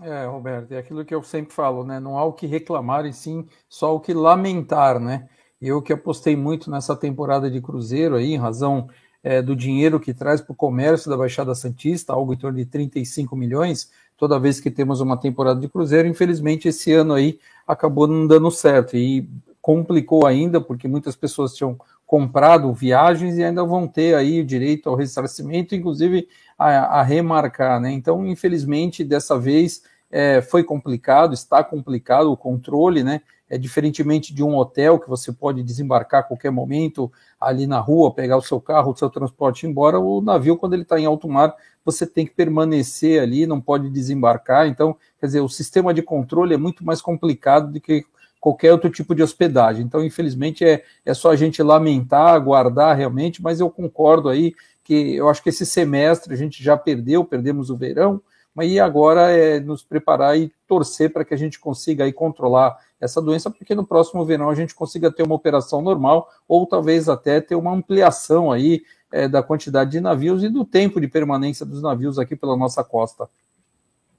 É, 0.03 0.24
Roberto, 0.24 0.72
é 0.72 0.78
aquilo 0.78 1.05
que 1.05 1.14
eu 1.14 1.22
sempre 1.22 1.53
falo, 1.53 1.84
né? 1.84 2.01
Não 2.01 2.18
há 2.18 2.24
o 2.24 2.32
que 2.32 2.47
reclamar 2.47 3.05
e 3.05 3.12
sim 3.12 3.47
só 3.68 3.95
o 3.95 4.01
que 4.01 4.14
lamentar, 4.14 4.99
né? 4.99 5.28
Eu 5.61 5.82
que 5.82 5.93
apostei 5.93 6.34
muito 6.34 6.70
nessa 6.70 6.97
temporada 6.97 7.51
de 7.51 7.61
Cruzeiro 7.61 8.16
aí, 8.16 8.32
em 8.32 8.38
razão 8.38 8.88
é, 9.23 9.43
do 9.43 9.55
dinheiro 9.55 10.01
que 10.01 10.14
traz 10.14 10.41
para 10.41 10.53
o 10.53 10.57
comércio 10.57 11.11
da 11.11 11.16
Baixada 11.16 11.55
Santista, 11.55 12.12
algo 12.12 12.33
em 12.33 12.37
torno 12.37 12.59
de 12.59 12.64
35 12.64 13.37
milhões, 13.37 13.91
toda 14.16 14.39
vez 14.39 14.61
que 14.61 14.71
temos 14.71 15.01
uma 15.01 15.16
temporada 15.16 15.61
de 15.61 15.68
Cruzeiro, 15.68 16.09
infelizmente 16.09 16.68
esse 16.68 16.93
ano 16.93 17.14
aí 17.14 17.39
acabou 17.66 18.07
não 18.07 18.27
dando 18.27 18.51
certo 18.51 18.97
e 18.97 19.29
complicou 19.61 20.27
ainda, 20.27 20.61
porque 20.61 20.89
muitas 20.89 21.14
pessoas 21.14 21.55
tinham 21.55 21.79
comprado 22.07 22.73
viagens 22.73 23.37
e 23.37 23.45
ainda 23.45 23.64
vão 23.64 23.87
ter 23.87 24.14
aí 24.14 24.41
o 24.41 24.45
direito 24.45 24.89
ao 24.89 24.97
ressarcimento, 24.97 25.75
inclusive 25.75 26.27
a, 26.59 27.01
a 27.01 27.03
remarcar, 27.03 27.81
né? 27.81 27.93
Então, 27.93 28.27
infelizmente, 28.27 29.05
dessa 29.05 29.39
vez 29.39 29.83
é, 30.11 30.43
foi 30.43 30.65
complicado, 30.65 31.33
está 31.33 31.63
complicado 31.63 32.33
o 32.33 32.37
controle, 32.37 33.05
né? 33.05 33.23
É 33.49 33.59
diferentemente 33.59 34.33
de 34.33 34.45
um 34.45 34.57
hotel 34.57 34.99
que 34.99 35.09
você 35.09 35.33
pode 35.33 35.63
desembarcar 35.63 36.21
a 36.21 36.23
qualquer 36.23 36.51
momento 36.51 37.11
ali 37.41 37.67
na 37.67 37.81
rua, 37.81 38.15
pegar 38.15 38.37
o 38.37 38.43
seu 38.43 38.61
carro, 38.61 38.93
o 38.93 38.97
seu 38.97 39.11
transporte 39.11 39.67
embora. 39.67 39.99
O 39.99 40.21
navio, 40.21 40.57
quando 40.57 40.75
ele 40.75 40.83
está 40.83 41.01
em 41.01 41.05
alto 41.05 41.29
mar, 41.29 41.55
você 41.85 42.07
tem 42.07 42.25
que 42.25 42.33
permanecer 42.33 43.21
ali, 43.21 43.47
não 43.47 43.61
pode 43.61 43.91
desembarcar. 43.91 44.69
Então, 44.69 44.97
quer 45.19 45.27
dizer, 45.27 45.41
o 45.41 45.49
sistema 45.49 45.93
de 45.93 46.01
controle 46.01 46.55
é 46.55 46.57
muito 46.57 46.85
mais 46.85 47.03
complicado 47.03 47.73
do 47.73 47.81
que 47.81 48.05
qualquer 48.39 48.73
outro 48.73 48.89
tipo 48.89 49.15
de 49.15 49.23
hospedagem. 49.23 49.85
Então, 49.85 50.05
infelizmente, 50.05 50.65
é, 50.65 50.85
é 51.05 51.13
só 51.13 51.31
a 51.31 51.37
gente 51.37 51.63
lamentar, 51.63 52.35
aguardar 52.35 52.97
realmente, 52.97 53.43
mas 53.43 53.61
eu 53.61 53.69
concordo 53.69 54.29
aí 54.29 54.55
que 54.83 55.15
eu 55.15 55.29
acho 55.29 55.43
que 55.43 55.51
esse 55.51 55.67
semestre 55.67 56.33
a 56.33 56.37
gente 56.37 56.63
já 56.63 56.77
perdeu, 56.77 57.25
perdemos 57.25 57.69
o 57.69 57.77
verão, 57.77 58.23
mas 58.55 58.70
e 58.70 58.80
agora 58.80 59.30
é 59.30 59.61
nos 59.61 59.82
preparar 59.82 60.38
e 60.38 60.53
torcer 60.66 61.12
para 61.12 61.24
que 61.24 61.34
a 61.34 61.36
gente 61.36 61.59
consiga 61.59 62.05
aí 62.05 62.12
controlar 62.12 62.76
essa 63.01 63.20
doença, 63.20 63.51
porque 63.51 63.74
no 63.74 63.86
próximo 63.86 64.24
verão 64.24 64.51
a 64.51 64.55
gente 64.55 64.74
consiga 64.74 65.11
ter 65.11 65.22
uma 65.22 65.34
operação 65.34 65.80
normal, 65.80 66.28
ou 66.46 66.66
talvez 66.66 67.09
até 67.09 67.40
ter 67.40 67.55
uma 67.55 67.72
ampliação 67.72 68.53
aí 68.53 68.82
é, 69.12 69.26
da 69.26 69.42
quantidade 69.42 69.90
de 69.90 70.01
navios 70.01 70.44
e 70.44 70.48
do 70.48 70.64
tempo 70.64 71.01
de 71.01 71.09
permanência 71.09 71.64
dos 71.64 71.82
navios 71.82 72.18
aqui 72.18 72.36
pela 72.36 72.57
nossa 72.57 72.84
costa. 72.84 73.28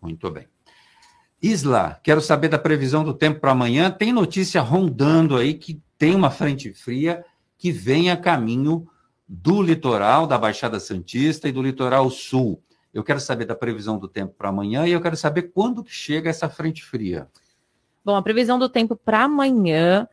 Muito 0.01 0.29
bem. 0.31 0.47
Isla, 1.41 1.99
quero 2.03 2.21
saber 2.21 2.49
da 2.49 2.59
previsão 2.59 3.03
do 3.03 3.13
tempo 3.13 3.39
para 3.39 3.51
amanhã. 3.51 3.89
Tem 3.89 4.11
notícia 4.11 4.61
rondando 4.61 5.37
aí 5.37 5.55
que 5.55 5.81
tem 5.97 6.13
uma 6.13 6.29
frente 6.29 6.73
fria 6.73 7.23
que 7.57 7.71
vem 7.71 8.11
a 8.11 8.17
caminho 8.17 8.87
do 9.27 9.61
litoral 9.61 10.27
da 10.27 10.37
Baixada 10.37 10.79
Santista 10.79 11.47
e 11.47 11.51
do 11.51 11.61
litoral 11.61 12.09
sul. 12.09 12.61
Eu 12.93 13.03
quero 13.03 13.19
saber 13.19 13.45
da 13.45 13.55
previsão 13.55 13.97
do 13.97 14.07
tempo 14.07 14.33
para 14.37 14.49
amanhã 14.49 14.85
e 14.85 14.91
eu 14.91 15.01
quero 15.01 15.15
saber 15.15 15.43
quando 15.53 15.83
que 15.83 15.91
chega 15.93 16.29
essa 16.29 16.49
frente 16.49 16.83
fria. 16.83 17.27
Bom, 18.03 18.15
a 18.15 18.21
previsão 18.21 18.57
do 18.59 18.67
tempo 18.67 18.95
para 18.95 19.23
amanhã 19.23 20.07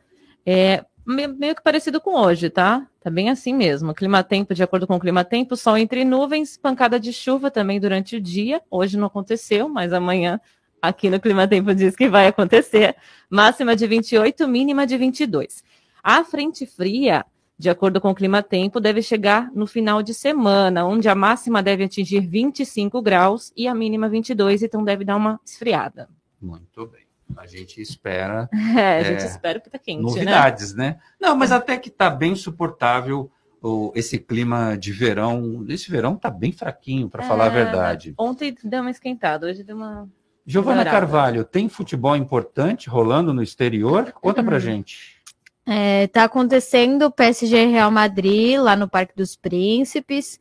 é 0.45 0.85
me- 1.05 1.27
meio 1.27 1.55
que 1.55 1.63
parecido 1.63 1.99
com 1.99 2.13
hoje, 2.15 2.49
tá? 2.49 2.87
Tá 3.01 3.09
bem 3.09 3.29
assim 3.29 3.53
mesmo. 3.53 3.93
Clima-tempo, 3.93 4.53
de 4.53 4.61
acordo 4.63 4.85
com 4.85 4.95
o 4.95 4.99
clima-tempo, 4.99 5.55
sol 5.57 5.77
entre 5.77 6.05
nuvens, 6.05 6.55
pancada 6.57 6.99
de 6.99 7.11
chuva 7.11 7.49
também 7.49 7.79
durante 7.79 8.15
o 8.15 8.21
dia. 8.21 8.61
Hoje 8.69 8.97
não 8.97 9.07
aconteceu, 9.07 9.67
mas 9.67 9.91
amanhã 9.91 10.39
aqui 10.81 11.09
no 11.09 11.19
clima-tempo 11.19 11.73
diz 11.73 11.95
que 11.95 12.07
vai 12.07 12.27
acontecer. 12.27 12.95
Máxima 13.29 13.75
de 13.75 13.87
28, 13.87 14.47
mínima 14.47 14.85
de 14.87 14.97
22. 14.97 15.63
A 16.03 16.23
frente 16.23 16.65
fria, 16.65 17.25
de 17.59 17.69
acordo 17.69 17.99
com 17.99 18.09
o 18.09 18.15
clima-tempo, 18.15 18.79
deve 18.79 19.01
chegar 19.01 19.51
no 19.53 19.67
final 19.67 20.01
de 20.01 20.13
semana, 20.13 20.85
onde 20.85 21.09
a 21.09 21.13
máxima 21.13 21.61
deve 21.61 21.83
atingir 21.83 22.21
25 22.21 23.01
graus 23.01 23.51
e 23.55 23.67
a 23.67 23.75
mínima 23.75 24.07
22, 24.07 24.63
então 24.63 24.81
deve 24.81 25.03
dar 25.03 25.17
uma 25.17 25.37
esfriada. 25.45 26.07
Muito 26.41 26.87
bem. 26.87 27.01
A 27.35 27.45
gente 27.45 27.81
espera. 27.81 28.49
É, 28.79 28.99
a 28.99 29.03
gente 29.03 29.23
é, 29.23 29.25
espera 29.25 29.59
que 29.59 29.69
tá 29.69 29.77
quente, 29.77 30.01
Novidades, 30.01 30.73
né? 30.73 30.99
Não, 31.19 31.35
mas 31.35 31.51
até 31.51 31.77
que 31.77 31.89
tá 31.89 32.09
bem 32.09 32.33
suportável 32.33 33.29
o, 33.61 33.91
esse 33.93 34.17
clima 34.17 34.77
de 34.77 34.93
verão. 34.93 35.65
Esse 35.67 35.91
verão 35.91 36.15
tá 36.15 36.29
bem 36.29 36.53
fraquinho, 36.53 37.09
para 37.09 37.23
falar 37.23 37.45
a 37.45 37.47
É, 37.47 37.49
verdade. 37.49 38.13
Ontem 38.17 38.55
deu 38.63 38.79
uma 38.79 38.91
esquentada, 38.91 39.47
hoje 39.47 39.63
deu 39.63 39.75
uma. 39.75 40.07
Giovana. 40.45 40.85
Carvalho, 40.85 41.43
tem 41.43 41.67
futebol 41.67 42.15
importante 42.15 42.89
rolando 42.89 43.33
no 43.33 43.43
exterior? 43.43 44.13
Conta 44.13 44.41
pra 44.41 44.57
gente. 44.59 45.18
É, 45.71 46.07
tá 46.07 46.23
acontecendo 46.23 47.03
o 47.03 47.11
PSG 47.11 47.67
Real 47.67 47.91
Madrid 47.91 48.59
lá 48.59 48.75
no 48.75 48.89
Parque 48.89 49.13
dos 49.15 49.35
Príncipes. 49.35 50.39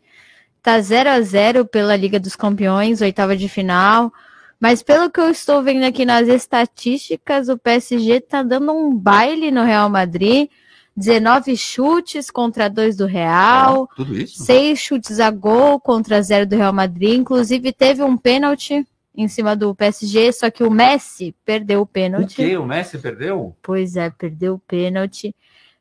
Tá 0.63 0.81
0 0.81 1.11
a 1.11 1.21
0 1.21 1.67
pela 1.67 1.95
Liga 1.95 2.19
dos 2.19 2.35
Campeões, 2.35 3.03
oitava 3.03 3.37
de 3.37 3.47
final. 3.47 4.11
Mas 4.59 4.83
pelo 4.83 5.11
que 5.11 5.21
eu 5.21 5.31
estou 5.31 5.63
vendo 5.63 5.85
aqui 5.85 6.07
nas 6.07 6.29
estatísticas, 6.29 7.51
o 7.51 7.59
PSG 7.59 8.23
tá 8.23 8.43
dando 8.43 8.73
um 8.73 8.97
baile 8.97 9.51
no 9.51 9.65
Real 9.65 9.91
Madrid. 9.91 10.49
19 10.97 11.59
chutes 11.59 12.31
contra 12.31 12.71
2 12.71 12.97
do 12.97 13.05
Real. 13.05 13.87
Ah, 13.91 13.97
tudo 13.97 14.19
isso? 14.19 14.43
6 14.43 14.79
chutes 14.79 15.21
a 15.21 15.31
gol 15.31 15.79
contra 15.79 16.23
0 16.23 16.47
do 16.47 16.57
Real 16.57 16.73
Madrid. 16.73 17.21
Inclusive, 17.21 17.71
teve 17.71 18.03
um 18.03 18.17
pênalti 18.17 18.83
em 19.19 19.27
cima 19.27 19.57
do 19.57 19.75
PSG, 19.75 20.33
só 20.33 20.49
que 20.49 20.63
o 20.63 20.71
Messi 20.71 21.35
perdeu 21.45 21.81
o 21.81 21.83
O 21.83 21.87
pênalti. 21.87 22.37
quê? 22.37 22.57
O 22.57 22.65
Messi 22.65 22.97
perdeu? 22.99 23.57
Pois 23.61 23.97
é, 23.97 24.09
perdeu 24.11 24.55
o 24.55 24.59
pênalti. 24.61 25.35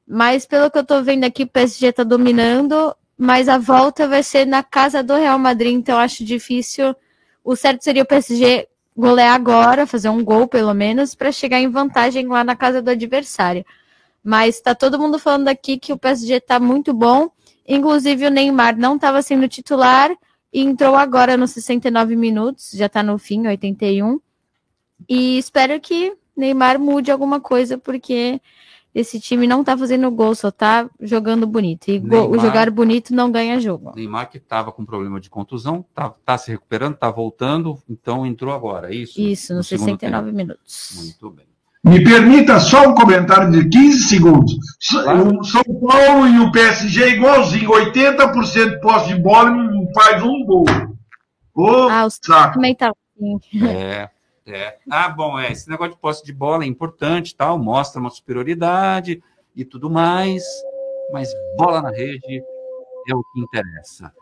Mas 0.07 0.47
pelo 0.47 0.71
que 0.71 0.77
eu 0.79 0.83
tô 0.83 1.03
vendo 1.03 1.23
aqui, 1.23 1.43
o 1.43 1.47
PSG 1.47 1.93
tá 1.93 2.03
dominando, 2.03 2.95
mas 3.15 3.47
a 3.47 3.59
volta 3.59 4.07
vai 4.07 4.23
ser 4.23 4.47
na 4.47 4.63
casa 4.63 5.03
do 5.03 5.13
Real 5.13 5.37
Madrid, 5.37 5.73
então 5.75 5.95
eu 5.95 6.01
acho 6.01 6.25
difícil. 6.25 6.95
O 7.43 7.55
certo 7.55 7.83
seria 7.83 8.01
o 8.01 8.07
PSG 8.07 8.67
golear 8.95 9.35
agora, 9.35 9.85
fazer 9.85 10.09
um 10.09 10.23
gol 10.23 10.47
pelo 10.47 10.73
menos, 10.73 11.13
para 11.13 11.31
chegar 11.31 11.59
em 11.59 11.69
vantagem 11.69 12.25
lá 12.25 12.43
na 12.43 12.55
casa 12.55 12.81
do 12.81 12.89
adversário. 12.89 13.63
Mas 14.23 14.59
tá 14.59 14.73
todo 14.73 14.97
mundo 14.97 15.19
falando 15.19 15.47
aqui 15.47 15.77
que 15.77 15.93
o 15.93 15.97
PSG 15.97 16.39
tá 16.41 16.59
muito 16.59 16.91
bom. 16.91 17.29
Inclusive 17.67 18.25
o 18.25 18.31
Neymar 18.31 18.75
não 18.75 18.95
estava 18.95 19.21
sendo 19.21 19.47
titular 19.47 20.09
e 20.53 20.61
entrou 20.61 20.95
agora 20.95 21.35
nos 21.37 21.51
69 21.51 22.15
minutos, 22.15 22.71
já 22.73 22.87
tá 22.89 23.01
no 23.03 23.17
fim, 23.17 23.45
81. 23.47 24.19
E 25.07 25.37
espero 25.37 25.79
que 25.79 26.13
Neymar 26.35 26.79
mude 26.79 27.11
alguma 27.11 27.39
coisa, 27.39 27.77
porque 27.77 28.39
esse 28.95 29.19
time 29.19 29.45
não 29.45 29.63
tá 29.63 29.77
fazendo 29.77 30.09
gol, 30.09 30.33
só 30.33 30.49
tá 30.49 30.89
jogando 30.99 31.45
bonito. 31.45 31.89
E 31.89 31.99
gol- 31.99 32.29
Neymar- 32.29 32.45
jogar 32.45 32.71
bonito 32.71 33.13
não 33.13 33.31
ganha 33.31 33.59
jogo. 33.59 33.93
Neymar 33.95 34.29
que 34.29 34.37
estava 34.37 34.71
com 34.71 34.83
problema 34.85 35.19
de 35.19 35.29
contusão, 35.29 35.85
tá, 35.93 36.09
tá 36.25 36.37
se 36.37 36.49
recuperando, 36.51 36.95
tá 36.95 37.09
voltando, 37.11 37.77
então 37.87 38.25
entrou 38.25 38.53
agora, 38.53 38.91
é 38.91 38.95
isso? 38.95 39.19
Isso, 39.21 39.53
No 39.53 39.57
nos 39.59 39.67
segundo 39.67 39.85
69 39.99 40.25
tempo. 40.27 40.37
minutos. 40.37 40.93
Muito 40.97 41.29
bem. 41.31 41.45
Me 41.83 42.03
permita 42.03 42.59
só 42.59 42.89
um 42.89 42.95
comentário 42.95 43.49
de 43.51 43.69
15 43.69 43.99
segundos. 44.09 44.51
So- 44.79 44.99
O 44.99 45.43
São 45.43 45.63
Paulo 45.63 46.27
e 46.27 46.39
o 46.39 46.51
PSG 46.51 47.11
igualzinho, 47.11 47.69
80% 47.71 48.71
de 48.71 48.81
posse 48.81 49.07
de 49.13 49.15
bola 49.21 49.51
faz 49.97 50.21
um 50.23 50.45
gol. 50.45 50.65
Ô, 51.55 51.89
Ah, 51.89 52.05
o 52.05 52.09
saco. 52.09 52.53
também 52.53 52.75
tá 52.75 52.91
assim. 52.91 53.39
É, 53.67 54.09
é. 54.45 54.77
Ah, 54.89 55.09
bom, 55.09 55.39
é, 55.39 55.51
esse 55.51 55.67
negócio 55.69 55.93
de 55.95 55.99
posse 55.99 56.23
de 56.23 56.31
bola 56.31 56.63
é 56.63 56.67
importante, 56.67 57.35
tal, 57.35 57.57
mostra 57.57 57.99
uma 57.99 58.11
superioridade 58.11 59.23
e 59.55 59.65
tudo 59.65 59.89
mais, 59.89 60.43
mas 61.11 61.29
bola 61.57 61.81
na 61.81 61.89
rede 61.89 62.43
é 63.09 63.15
o 63.15 63.23
que 63.33 63.39
interessa. 63.39 64.13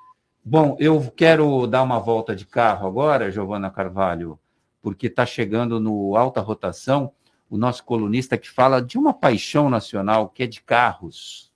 Bom, 0.44 0.78
eu 0.80 1.12
quero 1.16 1.68
dar 1.68 1.84
uma 1.84 2.00
volta 2.00 2.36
de 2.36 2.46
carro 2.46 2.88
agora, 2.88 3.32
Giovana 3.32 3.70
Carvalho, 3.70 4.40
porque 4.82 5.08
está 5.08 5.26
chegando 5.26 5.80
no 5.80 6.16
alta 6.16 6.40
rotação 6.40 7.12
o 7.50 7.58
nosso 7.58 7.84
colunista 7.84 8.38
que 8.38 8.50
fala 8.50 8.82
de 8.82 8.98
uma 8.98 9.14
paixão 9.14 9.70
nacional 9.70 10.30
que 10.30 10.44
é 10.44 10.48
de 10.48 10.62
carros. 10.62 11.52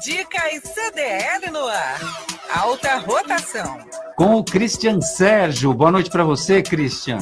Dicas 0.00 0.62
CDL 0.62 1.50
no 1.50 1.66
ar. 1.66 2.00
Alta 2.50 2.96
rotação. 2.96 3.78
Com 4.16 4.36
o 4.36 4.44
Christian 4.44 5.02
Sérgio. 5.02 5.74
Boa 5.74 5.90
noite 5.90 6.10
para 6.10 6.24
você, 6.24 6.62
Christian. 6.62 7.18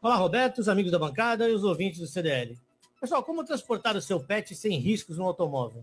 Olá, 0.00 0.16
Roberto, 0.16 0.58
os 0.58 0.68
amigos 0.68 0.90
da 0.90 0.98
bancada 0.98 1.48
e 1.48 1.52
os 1.52 1.64
ouvintes 1.64 2.00
do 2.00 2.06
CDL. 2.06 2.58
Pessoal, 2.98 3.22
como 3.22 3.44
transportar 3.44 3.94
o 3.94 4.00
seu 4.00 4.18
pet 4.18 4.54
sem 4.54 4.78
riscos 4.78 5.18
no 5.18 5.26
automóvel? 5.26 5.82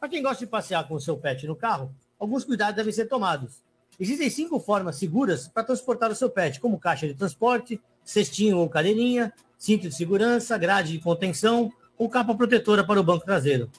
Para 0.00 0.08
quem 0.08 0.22
gosta 0.22 0.44
de 0.44 0.50
passear 0.50 0.88
com 0.88 0.94
o 0.94 1.00
seu 1.00 1.16
pet 1.16 1.46
no 1.46 1.54
carro, 1.54 1.94
alguns 2.18 2.42
cuidados 2.44 2.74
devem 2.74 2.92
ser 2.92 3.06
tomados. 3.06 3.62
Existem 3.98 4.28
cinco 4.28 4.58
formas 4.58 4.96
seguras 4.96 5.46
para 5.46 5.62
transportar 5.62 6.10
o 6.10 6.16
seu 6.16 6.28
pet, 6.28 6.58
como 6.58 6.80
caixa 6.80 7.06
de 7.06 7.14
transporte, 7.14 7.80
cestinho 8.04 8.58
ou 8.58 8.68
cadeirinha, 8.68 9.32
cinto 9.56 9.88
de 9.88 9.94
segurança, 9.94 10.58
grade 10.58 10.92
de 10.92 10.98
contenção 10.98 11.72
ou 11.96 12.08
capa 12.08 12.34
protetora 12.34 12.82
para 12.82 12.98
o 12.98 13.04
banco 13.04 13.24
traseiro. 13.24 13.70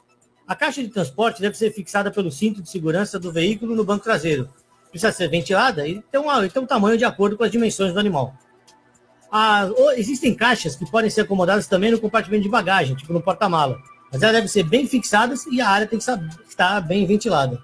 A 0.48 0.56
caixa 0.56 0.82
de 0.82 0.90
transporte 0.90 1.42
deve 1.42 1.58
ser 1.58 1.72
fixada 1.72 2.12
pelo 2.12 2.32
cinto 2.32 2.62
de 2.62 2.70
segurança 2.70 3.20
do 3.20 3.32
veículo 3.32 3.76
no 3.76 3.84
banco 3.86 4.04
traseiro. 4.04 4.50
Precisa 4.90 5.12
ser 5.12 5.30
ventilada 5.30 5.88
e 5.88 6.02
ter, 6.12 6.18
uma, 6.18 6.48
ter 6.50 6.60
um 6.60 6.66
tamanho 6.66 6.98
de 6.98 7.06
acordo 7.06 7.38
com 7.38 7.44
as 7.44 7.52
dimensões 7.52 7.94
do 7.94 8.00
animal. 8.00 8.34
Ah, 9.32 9.70
o- 9.78 9.92
existem 9.92 10.34
caixas 10.36 10.76
que 10.76 10.90
podem 10.90 11.10
ser 11.10 11.22
acomodadas 11.22 11.68
também 11.68 11.90
no 11.92 12.00
compartimento 12.00 12.44
de 12.44 12.50
bagagem, 12.50 12.96
tipo 12.96 13.14
no 13.14 13.22
porta-mala. 13.22 13.78
Mas 14.12 14.22
elas 14.22 14.36
devem 14.36 14.50
ser 14.50 14.64
bem 14.64 14.86
fixadas 14.86 15.46
e 15.46 15.62
a 15.62 15.70
área 15.70 15.88
tem 15.88 15.98
que 15.98 16.06
estar 16.50 16.82
bem 16.82 17.06
ventilada. 17.06 17.64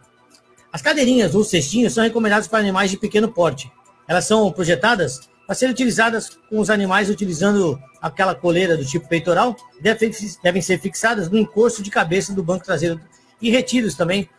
As 0.71 0.82
cadeirinhas 0.82 1.36
ou 1.36 1.43
cestinhos 1.43 1.93
são 1.93 2.03
recomendadas 2.03 2.47
para 2.47 2.59
animais 2.59 2.89
de 2.91 2.97
pequeno 2.97 3.30
porte. 3.34 3.69
Elas 4.07 4.23
são 4.23 4.49
projetadas 4.53 5.28
para 5.47 5.55
serem 5.55 5.71
utilizadas 5.71 6.37
com 6.49 6.59
os 6.59 6.69
animais 6.69 7.09
utilizando 7.09 7.81
aquela 8.01 8.35
coleira 8.35 8.75
do 8.75 8.85
tipo 8.85 9.07
peitoral, 9.07 9.55
devem, 9.79 10.11
devem 10.43 10.61
ser 10.61 10.77
fixadas 10.77 11.29
no 11.29 11.37
encosto 11.37 11.81
de 11.81 11.89
cabeça 11.89 12.33
do 12.33 12.43
banco 12.43 12.65
traseiro 12.65 12.99
e 13.41 13.49
retidos 13.49 13.95
também 13.95 14.29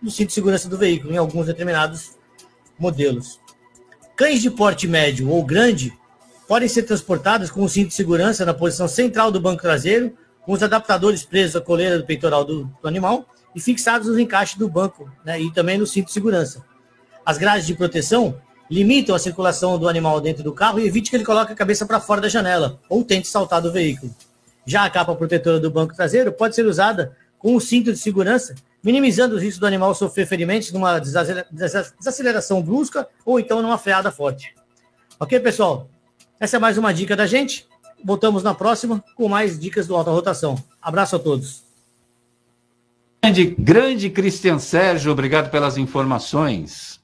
no 0.00 0.10
cinto 0.10 0.28
de 0.28 0.34
segurança 0.34 0.66
do 0.66 0.78
veículo, 0.78 1.12
em 1.12 1.18
alguns 1.18 1.46
determinados 1.46 2.16
modelos. 2.78 3.38
Cães 4.16 4.40
de 4.40 4.50
porte 4.50 4.88
médio 4.88 5.28
ou 5.28 5.44
grande 5.44 5.92
podem 6.48 6.68
ser 6.68 6.84
transportados 6.84 7.50
com 7.50 7.62
o 7.62 7.68
cinto 7.68 7.88
de 7.88 7.94
segurança 7.94 8.44
na 8.46 8.54
posição 8.54 8.88
central 8.88 9.30
do 9.30 9.40
banco 9.40 9.60
traseiro, 9.60 10.16
com 10.42 10.52
os 10.52 10.62
adaptadores 10.62 11.24
presos 11.24 11.56
à 11.56 11.60
coleira 11.60 11.98
do 11.98 12.06
peitoral 12.06 12.42
do, 12.42 12.64
do 12.64 12.88
animal 12.88 13.26
e 13.54 13.60
fixados 13.60 14.08
nos 14.08 14.18
encaixes 14.18 14.56
do 14.56 14.68
banco 14.68 15.10
né, 15.24 15.40
e 15.40 15.52
também 15.52 15.76
no 15.76 15.86
cinto 15.86 16.06
de 16.06 16.12
segurança. 16.12 16.64
As 17.24 17.36
grades 17.36 17.66
de 17.66 17.74
proteção 17.74 18.40
limitam 18.70 19.14
a 19.14 19.18
circulação 19.18 19.78
do 19.78 19.88
animal 19.88 20.20
dentro 20.20 20.42
do 20.42 20.52
carro 20.52 20.78
e 20.80 20.86
evite 20.86 21.10
que 21.10 21.16
ele 21.16 21.24
coloque 21.24 21.52
a 21.52 21.56
cabeça 21.56 21.84
para 21.86 22.00
fora 22.00 22.20
da 22.20 22.28
janela 22.28 22.78
ou 22.88 23.04
tente 23.04 23.28
saltar 23.28 23.60
do 23.60 23.70
veículo. 23.72 24.14
Já 24.66 24.84
a 24.84 24.90
capa 24.90 25.14
protetora 25.14 25.60
do 25.60 25.70
banco 25.70 25.94
traseiro 25.94 26.32
pode 26.32 26.54
ser 26.54 26.64
usada 26.66 27.16
com 27.38 27.54
o 27.54 27.60
cinto 27.60 27.92
de 27.92 27.98
segurança, 27.98 28.54
minimizando 28.82 29.36
os 29.36 29.42
riscos 29.42 29.60
do 29.60 29.66
animal 29.66 29.94
sofrer 29.94 30.26
ferimentos 30.26 30.72
numa 30.72 30.98
desacelera- 30.98 31.46
desa- 31.50 31.92
desaceleração 31.98 32.62
brusca 32.62 33.06
ou 33.24 33.38
então 33.38 33.60
numa 33.60 33.76
freada 33.76 34.10
forte. 34.10 34.54
Ok, 35.20 35.38
pessoal? 35.40 35.88
Essa 36.40 36.56
é 36.56 36.58
mais 36.58 36.78
uma 36.78 36.92
dica 36.92 37.14
da 37.14 37.26
gente. 37.26 37.66
Voltamos 38.02 38.42
na 38.42 38.54
próxima 38.54 39.04
com 39.14 39.28
mais 39.28 39.58
dicas 39.58 39.86
do 39.86 39.94
Alta 39.94 40.10
Rotação. 40.10 40.56
Abraço 40.80 41.16
a 41.16 41.18
todos. 41.18 41.62
Grande, 43.22 43.54
grande 43.58 44.10
Christian 44.10 44.58
Sérgio, 44.58 45.12
obrigado 45.12 45.50
pelas 45.50 45.76
informações. 45.78 47.00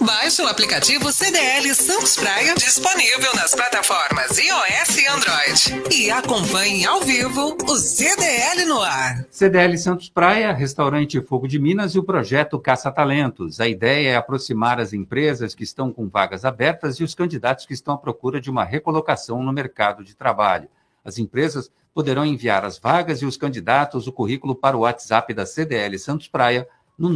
Baixe 0.00 0.42
o 0.42 0.48
aplicativo 0.48 1.12
CDL 1.12 1.72
Santos 1.74 2.16
Praia, 2.16 2.54
disponível 2.56 3.32
nas 3.36 3.54
plataformas 3.54 4.36
iOS 4.36 4.96
e 4.96 5.06
Android. 5.06 5.94
E 5.94 6.10
acompanhe 6.10 6.84
ao 6.84 7.00
vivo 7.00 7.56
o 7.62 7.76
CDL 7.76 8.64
no 8.64 8.80
ar. 8.82 9.24
CDL 9.30 9.78
Santos 9.78 10.08
Praia, 10.08 10.52
Restaurante 10.52 11.20
Fogo 11.20 11.46
de 11.46 11.60
Minas 11.60 11.94
e 11.94 11.98
o 11.98 12.02
projeto 12.02 12.58
Caça 12.58 12.90
Talentos. 12.90 13.60
A 13.60 13.68
ideia 13.68 14.10
é 14.10 14.16
aproximar 14.16 14.80
as 14.80 14.92
empresas 14.92 15.54
que 15.54 15.62
estão 15.62 15.92
com 15.92 16.08
vagas 16.08 16.44
abertas 16.44 16.96
e 16.96 17.04
os 17.04 17.14
candidatos 17.14 17.64
que 17.64 17.74
estão 17.74 17.94
à 17.94 17.98
procura 17.98 18.40
de 18.40 18.50
uma 18.50 18.64
recolocação 18.64 19.42
no 19.42 19.52
mercado 19.52 20.02
de 20.02 20.16
trabalho. 20.16 20.68
As 21.04 21.18
empresas 21.18 21.70
poderão 21.94 22.26
enviar 22.26 22.64
as 22.64 22.78
vagas 22.78 23.22
e 23.22 23.26
os 23.26 23.36
candidatos 23.36 24.08
o 24.08 24.12
currículo 24.12 24.56
para 24.56 24.76
o 24.76 24.80
WhatsApp 24.80 25.32
da 25.32 25.46
CDL 25.46 25.96
Santos 25.98 26.26
Praia 26.26 26.66
no 26.98 27.08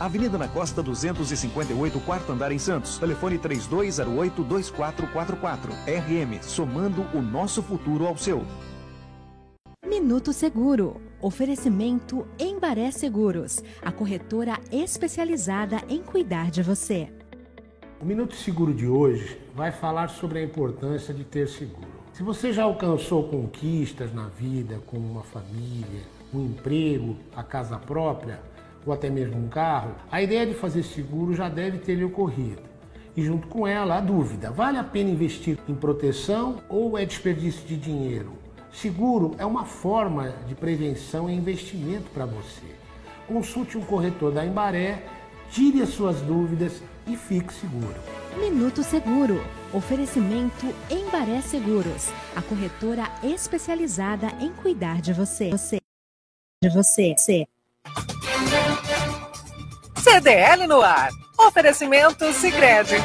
Avenida 0.00 0.36
na 0.38 0.48
Costa 0.48 0.82
258, 0.82 2.00
quarto 2.00 2.32
andar 2.32 2.50
em 2.50 2.58
Santos. 2.58 2.96
Telefone 2.96 3.38
3208-2444. 3.38 5.72
RM, 5.86 6.42
somando 6.42 7.02
o 7.12 7.20
nosso 7.20 7.62
futuro 7.62 8.06
ao 8.06 8.16
seu. 8.16 8.42
Minuto 9.86 10.32
Seguro. 10.32 10.98
Oferecimento 11.20 12.26
Embaré 12.38 12.90
Seguros, 12.90 13.62
a 13.82 13.92
corretora 13.92 14.58
especializada 14.72 15.82
em 15.86 16.02
cuidar 16.02 16.50
de 16.50 16.62
você. 16.62 17.12
O 18.00 18.06
Minuto 18.06 18.34
Seguro 18.34 18.72
de 18.72 18.86
hoje 18.86 19.38
vai 19.54 19.70
falar 19.70 20.08
sobre 20.08 20.38
a 20.38 20.42
importância 20.42 21.12
de 21.12 21.24
ter 21.24 21.46
seguro. 21.46 22.00
Se 22.14 22.22
você 22.22 22.54
já 22.54 22.62
alcançou 22.62 23.28
conquistas 23.28 24.14
na 24.14 24.28
vida, 24.28 24.80
como 24.86 25.06
uma 25.06 25.22
família, 25.22 26.00
um 26.32 26.46
emprego, 26.46 27.18
a 27.36 27.42
casa 27.42 27.76
própria, 27.76 28.40
ou 28.86 28.92
até 28.92 29.10
mesmo 29.10 29.36
um 29.36 29.48
carro, 29.48 29.94
a 30.10 30.22
ideia 30.22 30.46
de 30.46 30.54
fazer 30.54 30.82
seguro 30.82 31.34
já 31.34 31.48
deve 31.48 31.78
ter 31.78 31.94
lhe 31.94 32.04
ocorrido. 32.04 32.62
E 33.16 33.22
junto 33.22 33.48
com 33.48 33.66
ela, 33.66 33.98
a 33.98 34.00
dúvida: 34.00 34.50
vale 34.50 34.78
a 34.78 34.84
pena 34.84 35.10
investir 35.10 35.58
em 35.68 35.74
proteção 35.74 36.62
ou 36.68 36.96
é 36.96 37.04
desperdício 37.04 37.66
de 37.66 37.76
dinheiro? 37.76 38.32
Seguro 38.72 39.34
é 39.36 39.44
uma 39.44 39.64
forma 39.64 40.30
de 40.46 40.54
prevenção 40.54 41.28
e 41.28 41.34
investimento 41.34 42.08
para 42.14 42.24
você. 42.24 42.66
Consulte 43.26 43.76
um 43.76 43.82
corretor 43.82 44.32
da 44.32 44.44
Embaré, 44.44 45.04
tire 45.50 45.82
as 45.82 45.90
suas 45.90 46.20
dúvidas 46.20 46.80
e 47.06 47.16
fique 47.16 47.52
seguro. 47.52 47.94
Minuto 48.38 48.82
Seguro. 48.82 49.40
Oferecimento 49.72 50.66
Embaré 50.90 51.40
Seguros, 51.40 52.10
a 52.34 52.42
corretora 52.42 53.04
especializada 53.22 54.28
em 54.40 54.52
cuidar 54.52 55.00
de 55.00 55.12
você. 55.12 55.50
Você. 55.50 55.78
De 56.62 56.70
você. 56.70 57.14
você. 57.16 57.49
CDL 59.96 60.66
no 60.66 60.80
ar. 60.80 61.10
Oferecimento 61.38 62.32
Sicredi. 62.32 62.96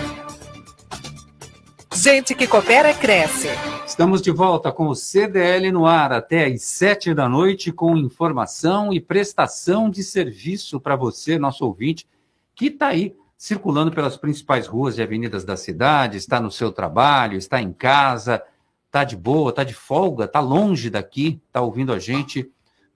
Gente 1.93 2.33
que 2.33 2.47
coopera 2.47 2.93
cresce. 2.93 3.49
Estamos 3.85 4.21
de 4.21 4.31
volta 4.31 4.71
com 4.71 4.87
o 4.87 4.95
CDL 4.95 5.71
no 5.71 5.85
ar 5.85 6.11
até 6.11 6.45
às 6.45 6.63
sete 6.63 7.13
da 7.13 7.29
noite 7.29 7.71
com 7.71 7.95
informação 7.95 8.91
e 8.91 8.99
prestação 8.99 9.89
de 9.89 10.03
serviço 10.03 10.79
para 10.79 10.95
você, 10.95 11.37
nosso 11.37 11.65
ouvinte, 11.65 12.07
que 12.53 12.67
está 12.67 12.87
aí 12.87 13.15
circulando 13.37 13.91
pelas 13.91 14.17
principais 14.17 14.65
ruas 14.65 14.97
e 14.97 15.01
avenidas 15.01 15.45
da 15.45 15.55
cidade, 15.55 16.17
está 16.17 16.39
no 16.39 16.51
seu 16.51 16.71
trabalho, 16.71 17.37
está 17.37 17.61
em 17.61 17.71
casa, 17.71 18.41
está 18.87 19.03
de 19.03 19.15
boa, 19.15 19.51
está 19.51 19.63
de 19.63 19.73
folga, 19.73 20.25
está 20.25 20.39
longe 20.39 20.89
daqui, 20.89 21.41
está 21.47 21.61
ouvindo 21.61 21.93
a 21.93 21.99
gente 21.99 22.51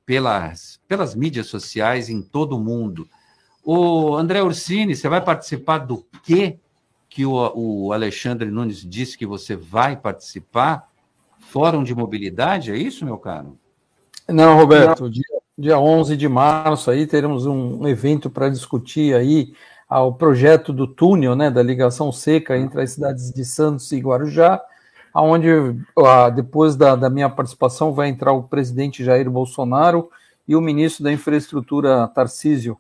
pelas, 0.10 0.80
pelas 0.88 1.14
mídias 1.14 1.46
sociais 1.46 2.10
em 2.10 2.20
todo 2.20 2.58
o 2.58 2.60
mundo. 2.60 3.08
O 3.64 4.16
André 4.16 4.42
Ursini, 4.42 4.96
você 4.96 5.08
vai 5.08 5.24
participar 5.24 5.78
do 5.78 6.04
quê 6.24 6.58
que 7.08 7.28
o, 7.28 7.52
o 7.54 7.94
Alexandre 7.94 8.50
Nunes 8.50 8.78
disse 8.78 9.16
que 9.16 9.28
você 9.28 9.56
vai 9.56 9.96
participar? 9.96 10.90
Fórum 11.38 11.84
de 11.84 11.94
Mobilidade, 11.94 12.72
é 12.72 12.76
isso, 12.76 13.06
meu 13.06 13.20
caro? 13.20 13.56
Não, 14.28 14.58
Roberto, 14.58 15.08
Dia, 15.12 15.24
dia 15.56 15.80
11 15.80 16.18
de 16.18 16.28
março 16.28 16.90
aí 16.90 17.06
teremos 17.06 17.46
um, 17.46 17.88
evento 17.88 18.32
para 18.32 18.50
discutir 18.50 19.14
aí 19.14 19.54
ah, 19.88 20.02
o 20.02 20.16
projeto 20.16 20.74
do 20.74 20.88
túnel, 20.88 21.36
né, 21.36 21.52
da 21.52 21.62
ligação 21.62 22.12
seca 22.12 22.58
entre 22.58 22.82
as 22.82 22.94
cidades 22.94 23.32
de 23.32 23.46
Santos 23.46 23.92
e 23.92 24.00
Guarujá, 24.00 24.60
aonde 25.20 25.50
ah, 25.98 26.30
depois 26.30 26.78
da, 26.78 26.96
da, 26.96 27.10
minha 27.10 27.30
participação 27.30 27.92
vai 27.92 28.08
entrar 28.08 28.32
o 28.32 28.44
presidente 28.44 29.04
Jair 29.04 29.30
Bolsonaro 29.30 30.10
e 30.48 30.56
o 30.56 30.62
ministro 30.62 31.04
da 31.04 31.12
Infraestrutura 31.12 32.08
Tarcísio. 32.08 32.78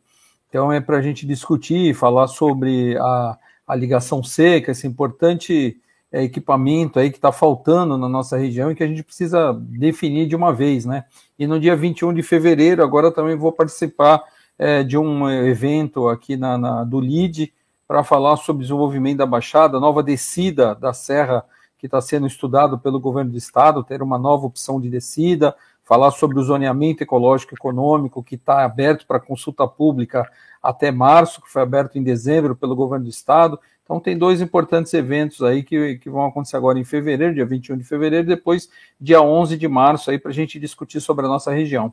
Então 0.47 0.71
é 0.71 0.79
para 0.79 0.97
a 0.97 1.01
gente 1.01 1.27
discutir, 1.27 1.93
falar 1.93 2.27
sobre 2.27 2.97
a, 2.97 3.37
a 3.67 3.75
ligação 3.75 4.23
seca, 4.23 4.71
esse 4.71 4.87
importante 4.87 5.77
é, 6.13 6.23
equipamento 6.23 6.97
aí 6.97 7.09
que 7.09 7.17
está 7.17 7.29
faltando 7.29 7.97
na 7.97 8.07
nossa 8.07 8.37
região 8.37 8.71
e 8.71 8.75
que 8.75 8.83
a 8.85 8.87
gente 8.87 9.03
precisa 9.03 9.53
definir 9.53 10.25
de 10.25 10.35
uma 10.35 10.53
vez, 10.53 10.85
né? 10.85 11.03
E 11.37 11.45
no 11.45 11.59
dia 11.59 11.75
21 11.75 12.13
de 12.13 12.23
fevereiro, 12.23 12.81
agora 12.81 13.11
também 13.11 13.35
vou 13.35 13.51
participar 13.51 14.23
é, 14.57 14.81
de 14.81 14.97
um 14.97 15.29
evento 15.29 16.07
aqui 16.07 16.37
na, 16.37 16.57
na 16.57 16.83
do 16.85 17.01
LID 17.01 17.51
para 17.85 18.01
falar 18.01 18.37
sobre 18.37 18.61
desenvolvimento 18.61 19.17
da 19.17 19.25
Baixada, 19.25 19.77
nova 19.77 20.01
descida 20.01 20.73
da 20.73 20.93
Serra 20.93 21.43
que 21.79 21.87
está 21.87 22.01
sendo 22.01 22.27
estudado 22.27 22.77
pelo 22.77 22.99
governo 22.99 23.31
do 23.31 23.37
estado, 23.37 23.83
ter 23.83 24.03
uma 24.03 24.19
nova 24.19 24.45
opção 24.45 24.79
de 24.79 24.89
descida, 24.89 25.55
falar 25.83 26.11
sobre 26.11 26.37
o 26.37 26.43
zoneamento 26.43 27.01
ecológico 27.01 27.55
econômico 27.55 28.21
que 28.21 28.35
está 28.35 28.63
aberto 28.63 29.07
para 29.07 29.19
consulta 29.19 29.65
pública 29.65 30.29
até 30.61 30.91
março, 30.91 31.41
que 31.41 31.49
foi 31.49 31.61
aberto 31.61 31.97
em 31.97 32.03
dezembro 32.03 32.55
pelo 32.55 32.75
governo 32.75 33.05
do 33.05 33.09
estado. 33.09 33.57
Então 33.83 33.99
tem 33.99 34.15
dois 34.15 34.41
importantes 34.41 34.93
eventos 34.93 35.41
aí 35.41 35.63
que, 35.63 35.97
que 35.97 36.09
vão 36.09 36.25
acontecer 36.25 36.57
agora 36.57 36.77
em 36.77 36.83
fevereiro, 36.83 37.33
dia 37.33 37.45
21 37.45 37.77
de 37.77 37.83
fevereiro, 37.85 38.27
depois 38.27 38.69
dia 38.99 39.21
11 39.21 39.57
de 39.57 39.67
março 39.67 40.11
aí 40.11 40.19
para 40.19 40.29
a 40.29 40.33
gente 40.33 40.59
discutir 40.59 41.01
sobre 41.01 41.25
a 41.25 41.29
nossa 41.29 41.51
região. 41.51 41.91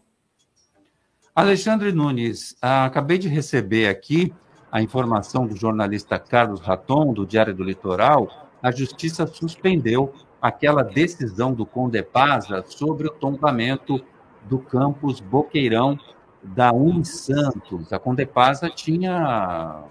Alexandre 1.35 1.93
Nunes, 1.93 2.57
acabei 2.61 3.19
de 3.19 3.29
receber 3.29 3.89
aqui 3.89 4.35
a 4.71 4.83
informação 4.83 5.47
do 5.47 5.57
jornalista 5.57 6.19
Carlos 6.19 6.61
Raton, 6.61 7.15
do 7.15 7.25
Diário 7.25 7.55
do 7.55 7.63
Litoral, 7.63 8.46
a 8.67 8.73
Justiça 8.73 9.29
suspendeu 9.29 10.13
aquela 10.43 10.83
decisão 10.83 11.55
do 11.55 11.65
Condepasa 11.65 12.65
sobre 12.67 13.07
o 13.07 13.13
tombamento 13.13 14.01
do 14.43 14.59
campus 14.59 15.21
Boqueirão 15.21 15.97
da 16.43 16.73
Santos. 17.05 17.93
A 17.93 17.99
Condepasa 18.01 18.69
tinha 18.69 19.85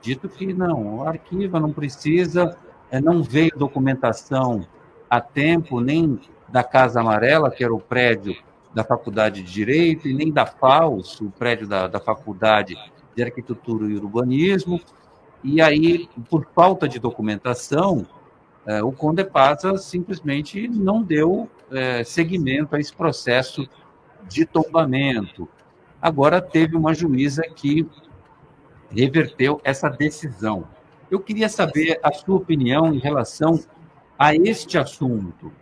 dito 0.00 0.26
que 0.26 0.54
não, 0.54 1.00
o 1.00 1.06
arquivo 1.06 1.60
não 1.60 1.70
precisa, 1.70 2.56
eh, 2.90 2.98
não 2.98 3.22
veio 3.22 3.50
documentação 3.58 4.66
a 5.10 5.20
tempo, 5.20 5.78
nem 5.78 6.18
da 6.48 6.64
Casa 6.64 7.00
Amarela, 7.00 7.50
que 7.50 7.62
era 7.62 7.74
o 7.74 7.80
prédio 7.80 8.34
da 8.72 8.82
Faculdade 8.82 9.42
de 9.42 9.52
Direito, 9.52 10.08
e 10.08 10.14
nem 10.14 10.32
da 10.32 10.46
FAUS, 10.46 11.20
o 11.20 11.30
prédio 11.30 11.68
da, 11.68 11.88
da 11.88 12.00
Faculdade 12.00 12.74
de 13.14 13.22
Arquitetura 13.22 13.86
e 13.86 13.96
Urbanismo, 13.96 14.80
e 15.44 15.60
aí, 15.60 16.08
por 16.30 16.46
falta 16.54 16.88
de 16.88 16.98
documentação, 16.98 18.06
é, 18.66 18.82
o 18.82 18.92
Condepasa 18.92 19.76
simplesmente 19.76 20.66
não 20.68 21.02
deu 21.02 21.48
é, 21.70 22.02
seguimento 22.02 22.74
a 22.74 22.80
esse 22.80 22.94
processo 22.94 23.68
de 24.28 24.46
tombamento. 24.46 25.48
Agora 26.00 26.40
teve 26.40 26.76
uma 26.76 26.94
juíza 26.94 27.42
que 27.42 27.86
reverteu 28.90 29.60
essa 29.64 29.88
decisão. 29.88 30.66
Eu 31.10 31.20
queria 31.20 31.48
saber 31.48 31.98
a 32.02 32.12
sua 32.12 32.36
opinião 32.36 32.94
em 32.94 32.98
relação 32.98 33.60
a 34.18 34.34
este 34.34 34.78
assunto. 34.78 35.52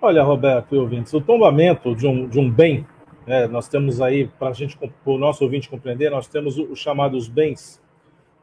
Olha, 0.00 0.22
Roberto 0.22 0.74
e 0.74 0.78
ouvintes, 0.78 1.12
o 1.12 1.20
tombamento 1.20 1.94
de 1.94 2.06
um, 2.06 2.26
de 2.26 2.38
um 2.38 2.50
bem, 2.50 2.86
né, 3.26 3.46
nós 3.46 3.68
temos 3.68 4.00
aí, 4.00 4.26
para 4.38 4.48
a 4.48 4.52
gente, 4.52 4.78
para 4.78 4.90
o 5.04 5.18
nosso 5.18 5.44
ouvinte 5.44 5.68
compreender, 5.68 6.10
nós 6.10 6.26
temos 6.26 6.56
os 6.56 6.78
chamados 6.78 7.28
bens 7.28 7.80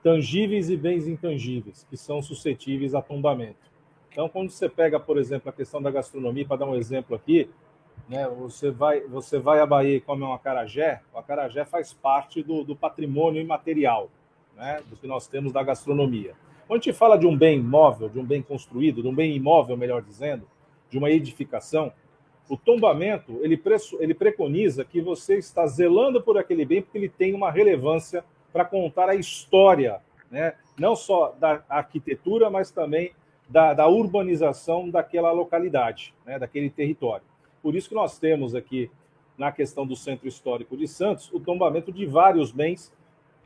tangíveis 0.03 0.69
e 0.69 0.77
bens 0.77 1.07
intangíveis, 1.07 1.85
que 1.89 1.97
são 1.97 2.21
suscetíveis 2.21 2.95
a 2.95 3.01
tombamento. 3.01 3.67
Então, 4.11 4.29
quando 4.29 4.49
você 4.49 4.67
pega, 4.67 4.99
por 4.99 5.17
exemplo, 5.17 5.49
a 5.49 5.53
questão 5.53 5.81
da 5.81 5.91
gastronomia, 5.91 6.45
para 6.45 6.57
dar 6.57 6.65
um 6.65 6.75
exemplo 6.75 7.15
aqui, 7.15 7.49
né, 8.07 8.27
você, 8.27 8.71
vai, 8.71 9.01
você 9.01 9.37
vai 9.37 9.59
à 9.59 9.65
Bahia 9.65 9.97
e 9.97 10.01
come 10.01 10.23
um 10.23 10.33
acarajé, 10.33 11.01
o 11.13 11.17
acarajé 11.17 11.65
faz 11.65 11.93
parte 11.93 12.41
do, 12.41 12.63
do 12.63 12.75
patrimônio 12.75 13.41
imaterial, 13.41 14.09
né, 14.55 14.81
do 14.89 14.95
que 14.95 15.05
nós 15.07 15.27
temos 15.27 15.51
da 15.51 15.61
gastronomia. 15.61 16.33
Quando 16.67 16.79
a 16.79 16.83
gente 16.83 16.93
fala 16.93 17.17
de 17.17 17.27
um 17.27 17.37
bem 17.37 17.59
imóvel, 17.59 18.09
de 18.09 18.19
um 18.19 18.25
bem 18.25 18.41
construído, 18.41 19.01
de 19.01 19.07
um 19.07 19.13
bem 19.13 19.35
imóvel, 19.35 19.77
melhor 19.77 20.01
dizendo, 20.01 20.47
de 20.89 20.97
uma 20.97 21.09
edificação, 21.09 21.91
o 22.49 22.55
tombamento 22.55 23.39
ele, 23.41 23.61
ele 23.99 24.13
preconiza 24.13 24.83
que 24.85 25.01
você 25.01 25.37
está 25.37 25.67
zelando 25.67 26.21
por 26.21 26.37
aquele 26.37 26.65
bem 26.65 26.81
porque 26.81 26.97
ele 26.97 27.09
tem 27.09 27.33
uma 27.33 27.51
relevância 27.51 28.23
para 28.57 28.65
contar 28.65 29.07
a 29.07 29.13
história, 29.13 30.01
né? 30.31 30.55
não 30.79 30.95
só 30.95 31.35
da 31.39 31.63
arquitetura, 31.69 32.49
mas 32.49 32.71
também 32.71 33.11
da, 33.47 33.75
da 33.75 33.87
urbanização 33.87 34.89
daquela 34.89 35.31
localidade, 35.31 36.11
né, 36.25 36.39
daquele 36.39 36.71
território. 36.71 37.23
Por 37.61 37.75
isso 37.75 37.87
que 37.87 37.93
nós 37.93 38.17
temos 38.17 38.55
aqui, 38.55 38.89
na 39.37 39.51
questão 39.51 39.85
do 39.85 39.95
Centro 39.95 40.27
Histórico 40.27 40.75
de 40.75 40.87
Santos, 40.87 41.31
o 41.31 41.39
tombamento 41.39 41.91
de 41.91 42.07
vários 42.07 42.51
bens 42.51 42.91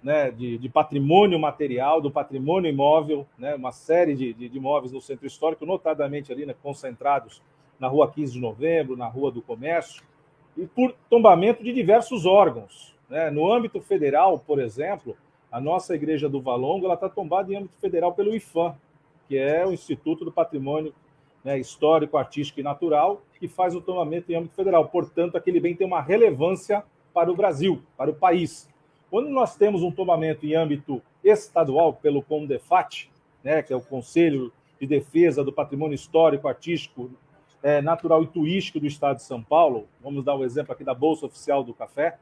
né, 0.01 0.31
de, 0.31 0.57
de, 0.57 0.69
patrimônio 0.69 1.37
material, 1.37 1.99
do 1.99 2.09
patrimônio 2.09 2.69
imóvel, 2.69 3.27
né, 3.37 3.53
uma 3.53 3.73
série 3.73 4.15
de, 4.15 4.33
de, 4.33 4.47
de, 4.47 4.57
imóveis 4.57 4.93
no 4.93 5.01
centro 5.01 5.27
histórico, 5.27 5.65
notadamente 5.65 6.31
ali 6.31 6.45
né, 6.45 6.55
concentrados 6.63 7.41
na 7.77 7.89
rua 7.89 8.09
15 8.09 8.31
de 8.31 8.39
novembro, 8.39 8.95
na 8.95 9.09
rua 9.09 9.29
do 9.29 9.41
comércio, 9.41 10.01
e 10.55 10.65
por 10.65 10.95
tombamento 11.09 11.61
de 11.61 11.73
diversos 11.73 12.25
órgãos. 12.25 12.95
Né? 13.11 13.29
No 13.29 13.51
âmbito 13.51 13.81
federal, 13.81 14.39
por 14.39 14.57
exemplo, 14.57 15.17
a 15.51 15.59
nossa 15.59 15.93
igreja 15.93 16.29
do 16.29 16.41
Valongo 16.41 16.91
está 16.91 17.09
tombada 17.09 17.51
em 17.51 17.57
âmbito 17.57 17.75
federal 17.81 18.13
pelo 18.13 18.33
IFAM, 18.33 18.73
que 19.27 19.37
é 19.37 19.67
o 19.67 19.73
Instituto 19.73 20.23
do 20.23 20.31
Patrimônio 20.31 20.93
né, 21.43 21.59
Histórico, 21.59 22.17
Artístico 22.17 22.61
e 22.61 22.63
Natural, 22.63 23.21
que 23.37 23.49
faz 23.49 23.75
o 23.75 23.81
tombamento 23.81 24.31
em 24.31 24.35
âmbito 24.35 24.55
federal. 24.55 24.87
Portanto, 24.87 25.35
aquele 25.35 25.59
bem 25.59 25.75
tem 25.75 25.85
uma 25.85 26.01
relevância 26.01 26.85
para 27.13 27.29
o 27.29 27.35
Brasil, 27.35 27.81
para 27.97 28.09
o 28.09 28.13
país. 28.13 28.69
Quando 29.09 29.29
nós 29.29 29.57
temos 29.57 29.83
um 29.83 29.91
tombamento 29.91 30.45
em 30.45 30.55
âmbito 30.55 31.01
estadual 31.21 31.93
pelo 31.93 32.21
CONDEFAT, 32.21 33.11
né, 33.43 33.61
que 33.61 33.73
é 33.73 33.75
o 33.75 33.81
Conselho 33.81 34.53
de 34.79 34.87
Defesa 34.87 35.43
do 35.43 35.51
Patrimônio 35.51 35.95
Histórico, 35.95 36.47
Artístico, 36.47 37.11
é, 37.61 37.81
Natural 37.81 38.23
e 38.23 38.27
Turístico 38.27 38.79
do 38.79 38.87
Estado 38.87 39.17
de 39.17 39.23
São 39.23 39.43
Paulo, 39.43 39.85
vamos 40.01 40.23
dar 40.23 40.33
o 40.33 40.39
um 40.39 40.43
exemplo 40.45 40.71
aqui 40.71 40.85
da 40.85 40.93
Bolsa 40.93 41.25
Oficial 41.25 41.61
do 41.61 41.73
Café, 41.73 42.17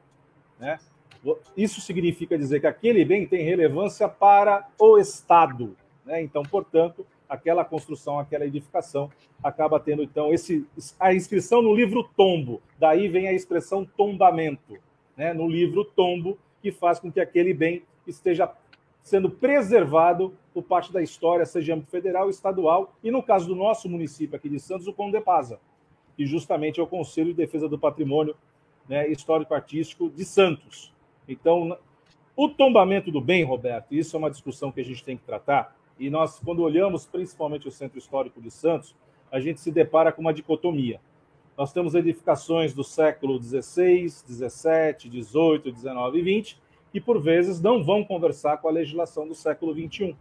né? 0.60 0.78
Isso 1.56 1.80
significa 1.80 2.38
dizer 2.38 2.60
que 2.60 2.66
aquele 2.66 3.04
bem 3.04 3.26
tem 3.26 3.42
relevância 3.44 4.08
para 4.08 4.68
o 4.78 4.98
Estado. 4.98 5.76
Né? 6.04 6.22
Então, 6.22 6.42
portanto, 6.42 7.06
aquela 7.28 7.64
construção, 7.64 8.18
aquela 8.18 8.46
edificação 8.46 9.10
acaba 9.42 9.78
tendo, 9.78 10.02
então, 10.02 10.32
esse, 10.32 10.66
a 10.98 11.12
inscrição 11.12 11.60
no 11.60 11.74
livro 11.74 12.08
tombo. 12.16 12.62
Daí 12.78 13.08
vem 13.08 13.28
a 13.28 13.32
expressão 13.32 13.84
tombamento. 13.84 14.78
Né? 15.16 15.32
No 15.34 15.48
livro 15.48 15.84
tombo, 15.84 16.38
que 16.62 16.72
faz 16.72 16.98
com 16.98 17.10
que 17.10 17.20
aquele 17.20 17.52
bem 17.52 17.82
esteja 18.06 18.50
sendo 19.02 19.30
preservado 19.30 20.34
por 20.52 20.62
parte 20.62 20.92
da 20.92 21.02
história, 21.02 21.46
seja 21.46 21.74
âmbito 21.74 21.90
federal, 21.90 22.28
estadual, 22.28 22.94
e 23.02 23.10
no 23.10 23.22
caso 23.22 23.46
do 23.46 23.54
nosso 23.54 23.88
município 23.88 24.36
aqui 24.36 24.48
de 24.48 24.58
Santos, 24.58 24.86
o 24.86 24.92
Condepasa, 24.92 25.58
que 26.16 26.26
justamente 26.26 26.80
é 26.80 26.82
o 26.82 26.86
Conselho 26.86 27.28
de 27.28 27.34
Defesa 27.34 27.68
do 27.68 27.78
Patrimônio 27.78 28.36
né, 28.90 29.06
Histórico-Artístico 29.06 30.10
de 30.10 30.24
Santos. 30.24 30.92
Então, 31.28 31.78
o 32.34 32.48
tombamento 32.48 33.12
do 33.12 33.20
bem, 33.20 33.44
Roberto, 33.44 33.94
isso 33.94 34.16
é 34.16 34.18
uma 34.18 34.28
discussão 34.28 34.72
que 34.72 34.80
a 34.80 34.84
gente 34.84 35.04
tem 35.04 35.16
que 35.16 35.22
tratar, 35.22 35.76
e 35.96 36.10
nós, 36.10 36.40
quando 36.40 36.60
olhamos 36.60 37.06
principalmente 37.06 37.68
o 37.68 37.70
Centro 37.70 37.98
Histórico 37.98 38.42
de 38.42 38.50
Santos, 38.50 38.96
a 39.30 39.38
gente 39.38 39.60
se 39.60 39.70
depara 39.70 40.10
com 40.10 40.20
uma 40.20 40.34
dicotomia. 40.34 41.00
Nós 41.56 41.72
temos 41.72 41.94
edificações 41.94 42.74
do 42.74 42.82
século 42.82 43.40
XVI, 43.40 44.08
XVII, 44.08 45.22
XVIII, 45.22 45.72
XIX 45.76 46.14
e 46.14 46.42
XX, 46.42 46.60
que 46.90 47.00
por 47.00 47.22
vezes 47.22 47.60
não 47.60 47.84
vão 47.84 48.02
conversar 48.02 48.56
com 48.56 48.66
a 48.66 48.72
legislação 48.72 49.28
do 49.28 49.36
século 49.36 49.72
XXI. 49.72 50.16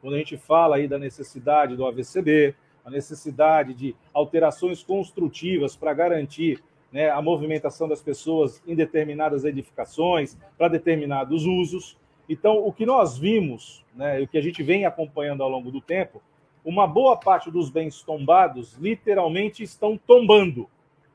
Quando 0.00 0.14
a 0.14 0.18
gente 0.18 0.36
fala 0.36 0.76
aí 0.76 0.86
da 0.86 0.98
necessidade 0.98 1.74
do 1.74 1.84
AVCB, 1.84 2.54
a 2.84 2.90
necessidade 2.90 3.74
de 3.74 3.96
alterações 4.14 4.80
construtivas 4.80 5.74
para 5.74 5.92
garantir 5.92 6.62
né, 6.96 7.10
a 7.10 7.20
movimentação 7.20 7.86
das 7.86 8.00
pessoas 8.00 8.62
em 8.66 8.74
determinadas 8.74 9.44
edificações, 9.44 10.34
para 10.56 10.68
determinados 10.68 11.44
usos. 11.44 11.94
Então, 12.26 12.66
o 12.66 12.72
que 12.72 12.86
nós 12.86 13.18
vimos, 13.18 13.84
né, 13.94 14.22
o 14.22 14.26
que 14.26 14.38
a 14.38 14.40
gente 14.40 14.62
vem 14.62 14.86
acompanhando 14.86 15.42
ao 15.42 15.50
longo 15.50 15.70
do 15.70 15.78
tempo, 15.78 16.22
uma 16.64 16.86
boa 16.86 17.14
parte 17.14 17.50
dos 17.50 17.68
bens 17.68 18.02
tombados 18.02 18.78
literalmente 18.78 19.62
estão 19.62 20.00
tombando. 20.06 20.70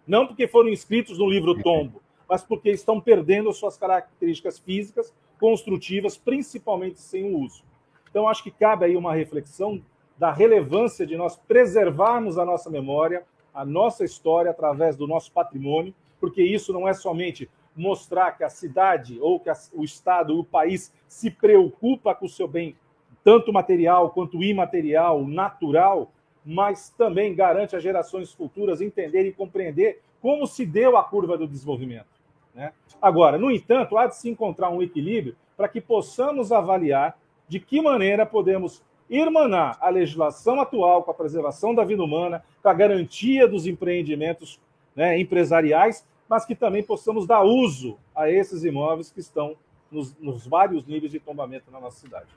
Não 0.05 0.27
porque 0.27 0.47
foram 0.47 0.69
inscritos 0.69 1.17
no 1.17 1.27
livro 1.27 1.59
tombo, 1.63 1.99
mas 2.29 2.43
porque 2.43 2.69
estão 2.69 3.01
perdendo 3.01 3.51
suas 3.51 3.75
características 3.75 4.59
físicas, 4.59 5.11
construtivas, 5.39 6.15
principalmente 6.15 7.01
sem 7.01 7.23
o 7.23 7.39
uso. 7.39 7.63
Então, 8.07 8.29
acho 8.29 8.43
que 8.43 8.51
cabe 8.51 8.85
aí 8.85 8.95
uma 8.95 9.15
reflexão 9.15 9.81
da 10.15 10.31
relevância 10.31 11.07
de 11.07 11.17
nós 11.17 11.37
preservarmos 11.37 12.37
a 12.37 12.45
nossa 12.45 12.69
memória, 12.69 13.25
a 13.53 13.65
nossa 13.65 14.03
história 14.03 14.51
através 14.51 14.95
do 14.95 15.07
nosso 15.07 15.31
patrimônio, 15.31 15.93
porque 16.19 16.43
isso 16.43 16.71
não 16.71 16.87
é 16.87 16.93
somente 16.93 17.49
mostrar 17.75 18.31
que 18.33 18.43
a 18.43 18.49
cidade 18.49 19.19
ou 19.21 19.39
que 19.39 19.49
o 19.73 19.83
Estado, 19.83 20.37
o 20.37 20.43
país 20.43 20.93
se 21.07 21.31
preocupa 21.31 22.13
com 22.13 22.25
o 22.25 22.29
seu 22.29 22.47
bem 22.47 22.75
tanto 23.23 23.53
material 23.53 24.09
quanto 24.09 24.43
imaterial, 24.43 25.25
natural, 25.25 26.11
mas 26.45 26.89
também 26.89 27.35
garante 27.35 27.75
às 27.75 27.83
gerações 27.83 28.33
futuras 28.33 28.81
entender 28.81 29.27
e 29.27 29.33
compreender 29.33 30.01
como 30.21 30.47
se 30.47 30.65
deu 30.65 30.97
a 30.97 31.03
curva 31.03 31.37
do 31.37 31.47
desenvolvimento. 31.47 32.07
Né? 32.53 32.73
Agora, 33.01 33.37
no 33.37 33.51
entanto, 33.51 33.97
há 33.97 34.07
de 34.07 34.15
se 34.15 34.29
encontrar 34.29 34.69
um 34.69 34.81
equilíbrio 34.81 35.35
para 35.55 35.67
que 35.67 35.79
possamos 35.79 36.51
avaliar 36.51 37.17
de 37.47 37.59
que 37.59 37.81
maneira 37.81 38.25
podemos 38.25 38.83
irmanar 39.11 39.77
a 39.81 39.89
legislação 39.89 40.61
atual 40.61 41.03
com 41.03 41.11
a 41.11 41.13
preservação 41.13 41.75
da 41.75 41.83
vida 41.83 42.01
humana, 42.01 42.41
com 42.63 42.69
a 42.69 42.73
garantia 42.73 43.45
dos 43.45 43.67
empreendimentos 43.67 44.57
né, 44.95 45.19
empresariais, 45.19 46.05
mas 46.29 46.45
que 46.45 46.55
também 46.55 46.81
possamos 46.81 47.27
dar 47.27 47.43
uso 47.43 47.97
a 48.15 48.31
esses 48.31 48.63
imóveis 48.63 49.11
que 49.11 49.19
estão 49.19 49.57
nos, 49.91 50.15
nos 50.17 50.47
vários 50.47 50.85
níveis 50.85 51.11
de 51.11 51.19
tombamento 51.19 51.69
na 51.69 51.79
nossa 51.81 51.99
cidade. 51.99 52.27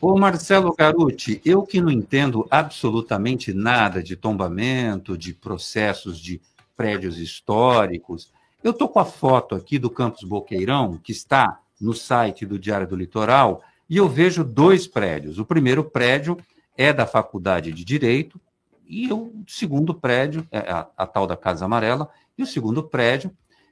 Ô 0.00 0.18
Marcelo 0.18 0.74
Garuti, 0.74 1.40
eu 1.46 1.62
que 1.62 1.80
não 1.80 1.90
entendo 1.90 2.46
absolutamente 2.50 3.54
nada 3.54 4.02
de 4.02 4.16
tombamento, 4.16 5.16
de 5.16 5.32
processos 5.32 6.20
de 6.20 6.42
prédios 6.76 7.16
históricos, 7.18 8.30
eu 8.62 8.72
estou 8.72 8.88
com 8.88 8.98
a 8.98 9.04
foto 9.04 9.54
aqui 9.54 9.78
do 9.78 9.88
Campus 9.88 10.24
Boqueirão, 10.24 10.98
que 11.02 11.12
está 11.12 11.60
no 11.80 11.94
site 11.94 12.44
do 12.44 12.58
Diário 12.58 12.86
do 12.86 12.96
Litoral, 12.96 13.62
e 13.88 13.96
eu 13.96 14.08
vejo 14.08 14.44
dois 14.44 14.86
prédios. 14.86 15.38
O 15.38 15.44
primeiro 15.44 15.84
prédio 15.84 16.36
é 16.76 16.92
da 16.92 17.06
Faculdade 17.06 17.72
de 17.72 17.84
Direito, 17.84 18.40
e 18.86 19.12
o 19.12 19.32
segundo 19.46 19.94
prédio 19.94 20.46
é 20.50 20.58
a, 20.58 20.86
a 20.96 21.06
tal 21.06 21.26
da 21.26 21.36
Casa 21.36 21.64
Amarela, 21.64 22.08
e 22.36 22.42
o 22.42 22.46
segundo 22.46 22.82
prédio 22.82 23.30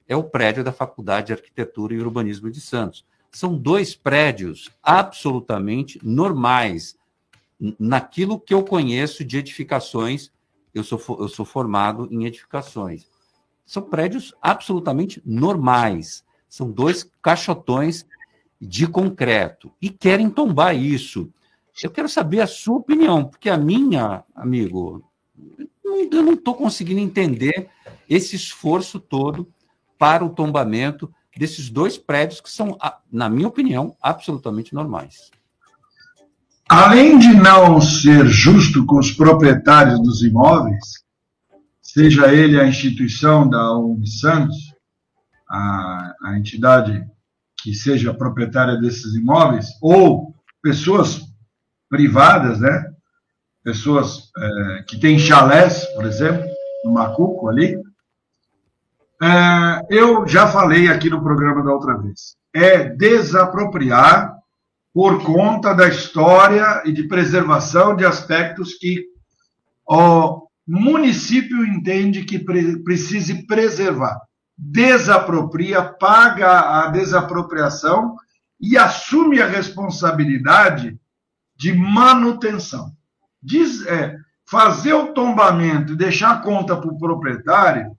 é 0.09 0.17
o 0.17 0.25
prédio 0.25 0.65
da 0.65 0.73
Faculdade 0.73 1.29
de 1.29 1.33
Arquitetura 1.33 1.95
e 1.95 2.01
Urbanismo 2.01 2.51
de 2.51 2.61
Santos 2.61 3.05
são 3.33 3.57
dois 3.57 3.95
prédios 3.95 4.71
absolutamente 4.83 5.99
normais 6.03 6.97
naquilo 7.79 8.39
que 8.39 8.53
eu 8.53 8.63
conheço 8.63 9.25
de 9.25 9.39
edificações. 9.39 10.31
Eu 10.75 10.85
sou, 10.85 11.01
eu 11.19 11.29
sou 11.29 11.45
formado 11.45 12.09
em 12.11 12.27
edificações. 12.27 13.07
São 13.65 13.83
prédios 13.83 14.35
absolutamente 14.43 15.23
normais. 15.25 16.25
São 16.49 16.71
dois 16.71 17.11
caixotões 17.23 18.05
de 18.65 18.87
concreto 18.87 19.73
e 19.83 19.91
querem 19.91 20.31
tombar 20.31 20.77
isso. 20.77 21.29
Eu 21.83 21.91
quero 21.91 22.09
saber 22.09 22.41
a 22.41 22.47
sua 22.47 22.77
opinião, 22.77 23.25
porque 23.25 23.51
a 23.51 23.57
minha, 23.57 24.23
amigo, 24.37 25.05
eu 25.85 26.23
não 26.23 26.35
estou 26.35 26.55
conseguindo 26.55 27.01
entender 27.01 27.69
esse 28.09 28.37
esforço 28.37 29.01
todo 29.01 29.49
para 29.99 30.25
o 30.25 30.31
tombamento 30.31 31.13
desses 31.37 31.69
dois 31.69 31.99
prédios 31.99 32.41
que 32.41 32.51
são, 32.51 32.79
na 33.11 33.29
minha 33.29 33.49
opinião, 33.49 33.97
absolutamente 34.01 34.75
normais. 34.75 35.31
Além 36.69 37.19
de 37.19 37.35
não 37.35 37.81
ser 37.81 38.27
justo 38.27 38.87
com 38.87 38.99
os 38.99 39.11
proprietários 39.11 40.01
dos 40.01 40.23
imóveis, 40.23 41.03
seja 41.81 42.33
ele 42.33 42.61
a 42.61 42.67
instituição 42.67 43.49
da 43.49 43.77
UNB 43.77 44.07
Santos, 44.07 44.73
a, 45.49 46.15
a 46.23 46.39
entidade 46.39 47.05
que 47.63 47.75
seja 47.75 48.13
proprietária 48.13 48.77
desses 48.77 49.15
imóveis, 49.15 49.69
ou 49.81 50.35
pessoas 50.63 51.21
privadas, 51.89 52.61
né? 52.61 52.85
Pessoas 53.63 54.31
é, 54.37 54.83
que 54.89 54.99
têm 54.99 55.19
chalés, 55.19 55.85
por 55.95 56.05
exemplo, 56.05 56.45
no 56.85 56.93
Macuco 56.93 57.49
ali, 57.49 57.81
é, 59.23 59.87
eu 59.89 60.27
já 60.27 60.49
falei 60.49 60.89
aqui 60.89 61.09
no 61.09 61.23
programa 61.23 61.63
da 61.63 61.73
outra 61.73 61.97
vez. 61.97 62.37
É 62.53 62.89
desapropriar 62.89 64.37
por 64.93 65.23
conta 65.23 65.73
da 65.73 65.89
história 65.89 66.83
e 66.85 66.93
de 66.93 67.05
preservação 67.05 67.95
de 67.95 68.05
aspectos 68.05 68.75
que 68.75 69.07
o 69.89 70.49
município 70.67 71.65
entende 71.65 72.25
que 72.25 72.39
pre 72.39 72.83
precise 72.83 73.47
preservar. 73.47 74.21
Desapropria, 74.57 75.83
paga 75.83 76.83
a 76.83 76.87
desapropriação 76.89 78.17
e 78.61 78.79
assume 78.79 79.41
a 79.41 79.47
responsabilidade 79.47 80.99
de 81.57 81.73
manutenção. 81.73 82.93
Diz, 83.43 83.85
é, 83.87 84.17
fazer 84.49 84.93
o 84.93 85.13
tombamento 85.13 85.93
e 85.93 85.97
deixar 85.97 86.33
a 86.33 86.39
conta 86.39 86.77
para 86.77 86.91
o 86.91 86.99
proprietário 86.99 87.97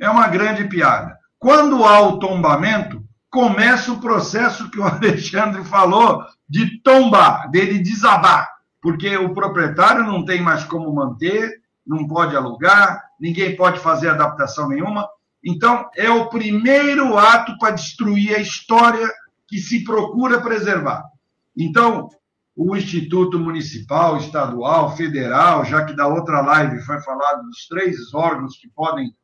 é 0.00 0.08
uma 0.08 0.28
grande 0.28 0.64
piada. 0.64 1.18
Quando 1.38 1.84
há 1.84 2.00
o 2.00 2.18
tombamento, 2.18 3.04
começa 3.30 3.92
o 3.92 4.00
processo 4.00 4.70
que 4.70 4.78
o 4.78 4.84
Alexandre 4.86 5.64
falou 5.64 6.24
de 6.48 6.80
tombar, 6.82 7.50
dele 7.50 7.78
desabar. 7.78 8.48
porque 8.82 9.16
o 9.16 9.34
proprietário 9.34 10.04
não 10.04 10.24
tem 10.24 10.40
mais 10.40 10.64
como 10.64 10.92
manter, 10.94 11.60
não 11.86 12.06
pode 12.06 12.34
alugar, 12.34 13.02
ninguém 13.20 13.54
pode 13.54 13.78
fazer 13.78 14.08
adaptação 14.08 14.68
nenhuma. 14.68 15.06
Então, 15.44 15.88
é 15.96 16.10
o 16.10 16.28
primeiro 16.28 17.16
ato 17.16 17.56
para 17.58 17.74
destruir 17.74 18.34
a 18.34 18.40
história 18.40 19.10
que 19.48 19.58
se 19.58 19.82
procura 19.84 20.40
preservar. 20.40 21.04
Então, 21.56 22.08
o 22.54 22.76
Instituto 22.76 23.38
Municipal, 23.38 24.18
Estadual, 24.18 24.96
Federal, 24.96 25.64
já 25.64 25.84
que 25.84 25.96
da 25.96 26.06
outra 26.06 26.40
live 26.40 26.80
foi 26.82 27.00
falado 27.00 27.42
dos 27.44 27.66
três 27.66 28.12
órgãos 28.12 28.56
que 28.58 28.68
podem 28.68 29.14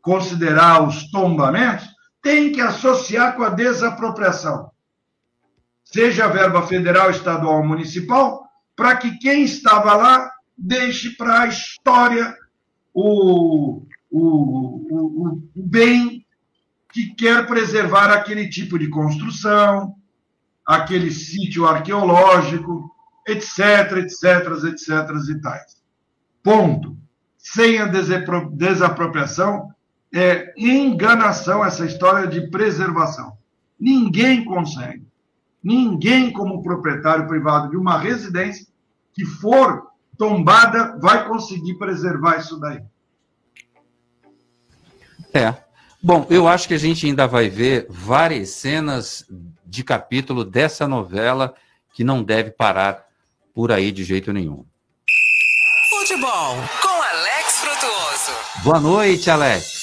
considerar 0.00 0.86
os 0.86 1.10
tombamentos, 1.10 1.88
tem 2.22 2.52
que 2.52 2.60
associar 2.60 3.34
com 3.36 3.42
a 3.42 3.48
desapropriação. 3.48 4.70
Seja 5.82 6.26
a 6.26 6.28
verba 6.28 6.66
federal, 6.66 7.10
estadual 7.10 7.58
ou 7.58 7.66
municipal, 7.66 8.46
para 8.76 8.96
que 8.96 9.18
quem 9.18 9.44
estava 9.44 9.94
lá 9.94 10.30
deixe 10.56 11.10
para 11.16 11.40
a 11.40 11.46
história 11.46 12.36
o, 12.92 13.82
o, 14.16 14.86
o, 14.90 15.28
o 15.32 15.42
bem 15.56 16.24
que 16.92 17.14
quer 17.16 17.46
preservar 17.48 18.12
aquele 18.12 18.48
tipo 18.48 18.78
de 18.78 18.88
construção, 18.88 19.96
aquele 20.64 21.10
sítio 21.10 21.66
arqueológico, 21.66 22.88
etc, 23.26 23.96
etc, 23.96 24.64
etc 24.66 24.90
e 25.28 25.40
tais. 25.40 25.82
Ponto. 26.42 26.96
Sem 27.36 27.78
a 27.78 27.86
desapropriação, 27.86 29.70
é 30.14 30.54
enganação 30.56 31.64
essa 31.64 31.84
história 31.84 32.28
de 32.28 32.48
preservação. 32.48 33.36
Ninguém 33.78 34.44
consegue. 34.44 35.04
Ninguém, 35.62 36.32
como 36.32 36.62
proprietário 36.62 37.26
privado 37.26 37.70
de 37.70 37.76
uma 37.76 37.98
residência 37.98 38.66
que 39.12 39.26
for 39.26 39.88
tombada, 40.16 40.96
vai 41.00 41.26
conseguir 41.26 41.74
preservar 41.74 42.38
isso 42.38 42.58
daí. 42.60 42.80
É. 45.34 45.52
Bom, 46.00 46.26
eu 46.30 46.46
acho 46.46 46.68
que 46.68 46.74
a 46.74 46.78
gente 46.78 47.06
ainda 47.06 47.26
vai 47.26 47.48
ver 47.48 47.86
várias 47.90 48.50
cenas 48.50 49.26
de 49.66 49.82
capítulo 49.82 50.44
dessa 50.44 50.86
novela 50.86 51.54
que 51.92 52.04
não 52.04 52.22
deve 52.22 52.52
parar 52.52 53.04
por 53.52 53.72
aí 53.72 53.90
de 53.90 54.04
jeito 54.04 54.32
nenhum. 54.32 54.64
Futebol 55.90 56.56
com 56.80 57.02
Alex 57.02 57.56
Frutuoso. 57.56 58.62
Boa 58.62 58.78
noite, 58.78 59.28
Alex. 59.28 59.73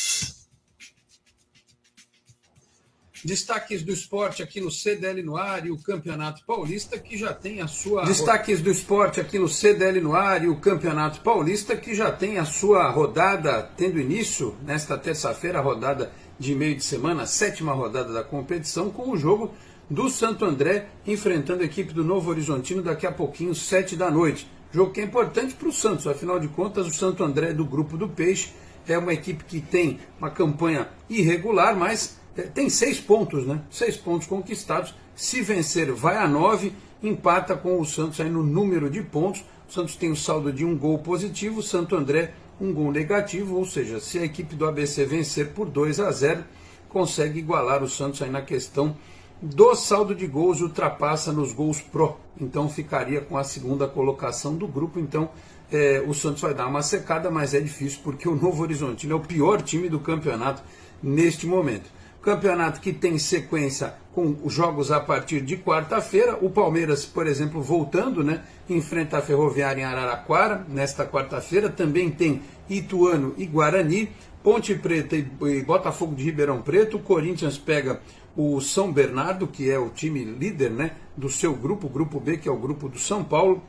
Destaques 3.24 3.84
do 3.84 3.92
esporte 3.92 4.42
aqui 4.42 4.60
no 4.60 4.72
CDL 4.72 5.22
no 5.22 5.38
ar 5.38 5.66
e 5.66 5.72
o 5.72 5.78
Campeonato 5.78 6.44
Paulista 6.44 6.98
que 6.98 7.16
já 7.16 7.34
tem 7.34 7.62
a 7.62 7.68
sua. 7.68 8.04
Destaques 8.04 8.62
do 8.62 8.72
esporte 8.72 9.22
aqui 9.22 9.38
no 9.38 9.48
CDL 9.48 10.02
no 10.02 10.16
ar 10.16 10.44
e 10.44 10.48
o 10.48 10.56
Campeonato 10.58 11.22
Paulista 11.22 11.76
que 11.76 11.94
já 11.94 12.12
tem 12.12 12.40
a 12.40 12.46
sua 12.46 12.90
rodada 12.90 13.62
tendo 13.78 14.00
início 14.00 14.56
nesta 14.66 14.98
terça-feira, 14.98 15.60
a 15.60 15.62
rodada 15.62 16.12
de 16.40 16.56
meio 16.56 16.76
de 16.76 16.84
semana, 16.84 17.24
a 17.24 17.28
sétima 17.28 17.74
rodada 17.74 18.12
da 18.12 18.24
competição, 18.24 18.90
com 18.90 19.12
o 19.12 19.18
jogo 19.18 19.54
do 19.88 20.10
Santo 20.10 20.44
André 20.44 20.88
enfrentando 21.06 21.62
a 21.62 21.66
equipe 21.66 21.94
do 21.94 22.04
Novo 22.04 22.32
Horizontino 22.32 22.82
daqui 22.82 23.06
a 23.06 23.12
pouquinho, 23.12 23.54
sete 23.54 23.96
da 23.96 24.10
noite. 24.10 24.50
Jogo 24.74 24.92
que 24.92 25.02
é 25.02 25.04
importante 25.04 25.54
para 25.54 25.68
o 25.68 25.74
Santos, 25.74 26.08
afinal 26.08 26.40
de 26.40 26.48
contas, 26.48 26.88
o 26.88 26.94
Santo 26.94 27.24
André 27.24 27.54
do 27.54 27.66
grupo 27.66 27.98
do 27.98 28.10
Peixe 28.10 28.50
é 28.88 28.98
uma 28.98 29.14
equipe 29.14 29.44
que 29.44 29.62
tem 29.62 30.00
uma 30.18 30.32
campanha 30.32 30.88
irregular, 31.10 31.76
mas 31.76 32.21
tem 32.54 32.70
seis 32.70 33.00
pontos, 33.00 33.46
né? 33.46 33.62
Seis 33.70 33.98
pontos 33.98 34.28
conquistados. 34.28 34.94
Se 35.16 35.42
vencer, 35.42 35.92
vai 35.92 36.18
a 36.18 36.28
nove, 36.28 36.74
empata 37.04 37.56
com 37.56 37.80
o 37.80 37.86
Santos 37.86 38.20
aí 38.20 38.30
no 38.30 38.44
número 38.44 38.90
de 38.90 39.02
pontos. 39.02 39.44
O 39.70 39.74
Santos 39.74 39.96
tem 39.96 40.12
o 40.12 40.16
saldo 40.16 40.52
de 40.52 40.66
um 40.66 40.78
gol 40.78 41.00
positivo, 41.00 41.60
o 41.60 41.64
Santo 41.64 41.96
André 41.96 42.34
um 42.62 42.72
gol 42.72 42.92
negativo, 42.92 43.58
ou 43.58 43.66
seja, 43.66 44.00
se 44.00 44.20
a 44.20 44.24
equipe 44.24 44.56
do 44.56 44.68
ABC 44.68 45.04
vencer 45.04 45.50
por 45.50 45.68
2 45.68 46.00
a 46.00 46.12
0, 46.12 46.44
consegue 46.88 47.40
igualar 47.40 47.84
o 47.84 47.90
Santos 47.90 48.22
aí 48.22 48.30
na 48.30 48.42
questão 48.42 48.96
do 49.42 49.74
saldo 49.74 50.14
de 50.14 50.28
gols 50.28 50.60
e 50.60 50.64
ultrapassa 50.64 51.32
nos 51.32 51.52
gols 51.52 51.82
pro. 51.82 52.16
Então 52.40 52.70
ficaria 52.70 53.22
com 53.22 53.38
a 53.38 53.44
segunda 53.44 53.88
colocação 53.88 54.56
do 54.56 54.68
grupo. 54.68 55.00
Então 55.00 55.32
é, 55.72 56.04
o 56.06 56.14
Santos 56.14 56.42
vai 56.42 56.54
dar 56.54 56.68
uma 56.68 56.84
secada, 56.84 57.32
mas 57.32 57.56
é 57.56 57.60
difícil 57.60 58.02
porque 58.04 58.30
o 58.30 58.36
Novo 58.36 58.62
Horizontino 58.62 59.14
é 59.14 59.16
o 59.16 59.22
pior 59.22 59.62
time 59.62 59.90
do 59.90 60.00
campeonato 60.00 60.62
neste 61.02 61.48
momento. 61.48 61.90
Campeonato 62.22 62.80
que 62.80 62.94
tem 62.94 63.18
sequência 63.18 63.96
com 64.14 64.38
jogos 64.48 64.92
a 64.92 65.00
partir 65.00 65.42
de 65.42 65.58
quarta-feira. 65.58 66.38
O 66.40 66.52
Palmeiras, 66.52 67.04
por 67.04 67.26
exemplo, 67.26 67.62
voltando, 67.62 68.24
né? 68.24 68.44
Enfrenta 68.70 69.18
a 69.18 69.22
Ferroviária 69.22 69.82
em 69.82 69.86
Araraquara 69.86 70.66
nesta 70.70 71.06
quarta-feira. 71.06 71.70
Também 71.70 72.12
tem 72.12 72.42
Ituano 72.70 73.34
e 73.38 73.46
Guarani. 73.46 74.10
Ponte 74.44 74.74
Preta 74.76 75.16
e 75.16 75.62
Botafogo 75.64 76.14
de 76.14 76.24
Ribeirão 76.24 76.62
Preto. 76.62 76.98
O 76.98 77.02
Corinthians 77.02 77.58
pega 77.58 78.02
o 78.36 78.62
São 78.62 78.92
Bernardo, 78.92 79.48
que 79.48 79.70
é 79.70 79.78
o 79.78 79.90
time 79.90 80.24
líder 80.24 80.72
né, 80.72 80.92
do 81.18 81.30
seu 81.30 81.54
grupo, 81.54 81.88
o 81.88 81.90
grupo 81.90 82.20
B, 82.20 82.38
que 82.38 82.48
é 82.48 82.52
o 82.52 82.58
grupo 82.58 82.88
do 82.88 83.00
São 83.00 83.24
Paulo. 83.24 83.62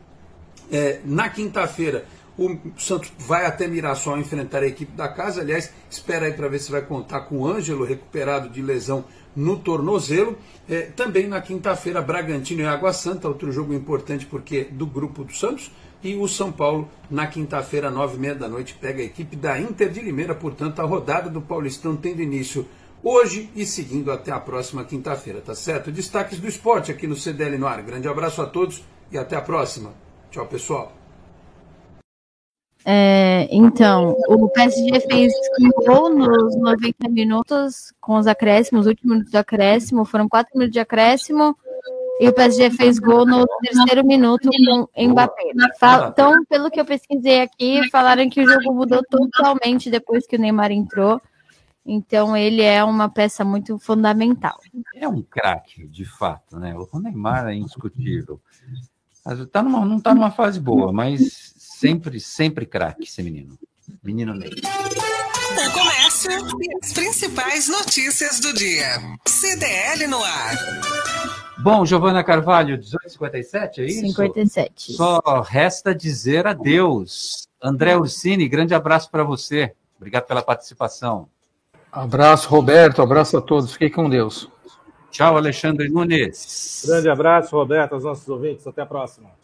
É, 0.70 1.00
na 1.04 1.28
quinta-feira, 1.28 2.06
o 2.38 2.56
Santos 2.78 3.12
vai 3.18 3.44
até 3.44 3.66
Mirassol 3.66 4.18
enfrentar 4.18 4.62
a 4.62 4.66
equipe 4.66 4.92
da 4.92 5.08
casa. 5.08 5.40
Aliás, 5.40 5.72
espera 5.90 6.26
aí 6.26 6.32
para 6.32 6.48
ver 6.48 6.58
se 6.58 6.70
vai 6.70 6.82
contar 6.82 7.20
com 7.22 7.40
o 7.40 7.46
Ângelo, 7.46 7.84
recuperado 7.84 8.48
de 8.48 8.62
lesão 8.62 9.04
no 9.36 9.58
tornozelo. 9.58 10.36
É, 10.68 10.82
também 10.82 11.26
na 11.26 11.40
quinta-feira, 11.40 12.00
Bragantino 12.00 12.62
e 12.62 12.66
Água 12.66 12.92
Santa, 12.92 13.28
outro 13.28 13.52
jogo 13.52 13.74
importante 13.74 14.26
porque 14.26 14.64
do 14.64 14.86
grupo 14.86 15.24
do 15.24 15.34
Santos. 15.34 15.70
E 16.02 16.16
o 16.16 16.26
São 16.26 16.50
Paulo, 16.50 16.88
na 17.08 17.28
quinta-feira, 17.28 17.90
nove 17.90 18.16
e 18.16 18.20
meia 18.20 18.34
da 18.34 18.48
noite, 18.48 18.76
pega 18.80 19.00
a 19.00 19.04
equipe 19.04 19.36
da 19.36 19.60
Inter 19.60 19.88
de 19.88 20.00
Limeira. 20.00 20.34
Portanto, 20.34 20.80
a 20.80 20.84
rodada 20.84 21.30
do 21.30 21.40
Paulistão 21.40 21.94
tendo 21.94 22.20
início 22.20 22.66
hoje 23.04 23.50
e 23.54 23.66
seguindo 23.66 24.10
até 24.10 24.32
a 24.32 24.40
próxima 24.40 24.84
quinta-feira, 24.84 25.40
tá 25.40 25.54
certo? 25.54 25.92
Destaques 25.92 26.40
do 26.40 26.48
esporte 26.48 26.90
aqui 26.90 27.06
no 27.06 27.16
CDL 27.16 27.58
no 27.58 27.66
ar. 27.66 27.82
Grande 27.82 28.08
abraço 28.08 28.42
a 28.42 28.46
todos 28.46 28.82
e 29.10 29.18
até 29.18 29.36
a 29.36 29.42
próxima. 29.42 29.92
Tchau, 30.30 30.46
pessoal. 30.46 31.01
É, 32.84 33.48
então, 33.50 34.16
o 34.28 34.48
PSG 34.48 35.00
fez 35.08 35.32
um 35.60 35.70
gol 35.84 36.10
nos 36.10 36.56
90 36.56 37.08
minutos 37.08 37.92
com 38.00 38.16
os 38.16 38.26
acréscimos, 38.26 38.82
os 38.82 38.86
últimos 38.88 39.12
minutos 39.12 39.30
de 39.30 39.38
acréscimo, 39.38 40.04
foram 40.04 40.28
quatro 40.28 40.50
minutos 40.54 40.72
de 40.72 40.80
acréscimo, 40.80 41.56
e 42.20 42.28
o 42.28 42.32
PSG 42.32 42.70
fez 42.70 42.98
gol 42.98 43.24
no 43.24 43.46
terceiro 43.62 44.06
minuto 44.06 44.48
com 44.48 44.88
Mbappé. 44.96 45.52
Então, 46.08 46.44
pelo 46.44 46.70
que 46.70 46.80
eu 46.80 46.84
pesquisei 46.84 47.40
aqui, 47.40 47.88
falaram 47.90 48.28
que 48.28 48.40
o 48.40 48.48
jogo 48.48 48.74
mudou 48.74 49.02
totalmente 49.08 49.90
depois 49.90 50.26
que 50.26 50.36
o 50.36 50.40
Neymar 50.40 50.72
entrou. 50.72 51.20
Então, 51.84 52.36
ele 52.36 52.62
é 52.62 52.82
uma 52.84 53.08
peça 53.08 53.44
muito 53.44 53.76
fundamental. 53.78 54.56
É 54.94 55.08
um 55.08 55.22
craque, 55.22 55.86
de 55.88 56.04
fato, 56.04 56.58
né? 56.58 56.74
O 56.76 56.98
Neymar 57.00 57.48
é 57.48 57.54
indiscutível. 57.54 58.40
Tá 59.50 59.62
numa, 59.62 59.84
não 59.84 59.98
está 59.98 60.14
numa 60.14 60.30
fase 60.30 60.60
boa, 60.60 60.92
mas 60.92 61.54
Sempre, 61.82 62.20
sempre 62.20 62.64
craque 62.64 63.02
esse 63.02 63.20
menino. 63.24 63.58
Menino 64.04 64.32
Ney. 64.32 64.50
O 64.50 65.72
comércio 65.72 66.30
e 66.30 66.78
as 66.80 66.92
principais 66.92 67.68
notícias 67.68 68.38
do 68.38 68.54
dia. 68.54 69.00
CDL 69.26 70.06
no 70.06 70.22
ar. 70.22 70.56
Bom, 71.58 71.84
Giovana 71.84 72.22
Carvalho, 72.22 72.78
1857, 72.78 73.80
é 73.80 73.86
isso? 73.86 74.00
57. 74.00 74.92
Só 74.92 75.20
resta 75.44 75.92
dizer 75.92 76.46
adeus. 76.46 77.48
André 77.60 77.96
Ursini, 77.96 78.48
grande 78.48 78.76
abraço 78.76 79.10
para 79.10 79.24
você. 79.24 79.74
Obrigado 79.96 80.26
pela 80.26 80.40
participação. 80.40 81.28
Abraço, 81.90 82.48
Roberto. 82.48 83.02
Abraço 83.02 83.38
a 83.38 83.40
todos. 83.40 83.72
Fiquem 83.72 83.90
com 83.90 84.08
Deus. 84.08 84.48
Tchau, 85.10 85.36
Alexandre 85.36 85.88
Nunes. 85.88 86.84
Grande 86.86 87.08
abraço, 87.08 87.56
Roberto, 87.56 87.94
aos 87.94 88.04
nossos 88.04 88.28
ouvintes. 88.28 88.64
Até 88.68 88.82
a 88.82 88.86
próxima 88.86 89.41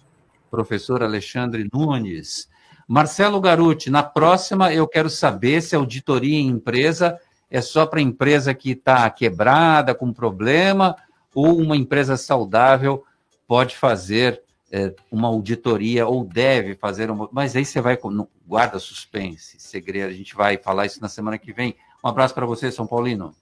professor 0.50 1.02
Alexandre 1.02 1.68
Nunes. 1.72 2.48
Marcelo 2.86 3.40
Garuti, 3.40 3.90
na 3.90 4.02
próxima 4.02 4.72
eu 4.72 4.88
quero 4.88 5.10
saber 5.10 5.60
se 5.62 5.76
auditoria 5.76 6.38
em 6.38 6.46
empresa 6.48 7.18
é 7.50 7.60
só 7.60 7.86
para 7.86 8.00
empresa 8.00 8.54
que 8.54 8.72
está 8.72 9.08
quebrada, 9.10 9.94
com 9.94 10.12
problema, 10.12 10.96
ou 11.34 11.58
uma 11.58 11.76
empresa 11.76 12.16
saudável 12.16 13.04
pode 13.46 13.76
fazer 13.76 14.42
é, 14.70 14.94
uma 15.10 15.28
auditoria 15.28 16.06
ou 16.06 16.24
deve 16.24 16.74
fazer 16.74 17.10
uma. 17.10 17.28
Mas 17.32 17.56
aí 17.56 17.64
você 17.64 17.80
vai. 17.80 17.98
Guarda 18.46 18.78
suspense, 18.78 19.58
segredo, 19.58 20.10
a 20.10 20.14
gente 20.14 20.34
vai 20.34 20.56
falar 20.58 20.86
isso 20.86 21.00
na 21.00 21.08
semana 21.08 21.38
que 21.38 21.52
vem. 21.52 21.74
Um 22.04 22.08
abraço 22.08 22.34
para 22.34 22.46
você, 22.46 22.70
São 22.70 22.86
Paulino. 22.86 23.34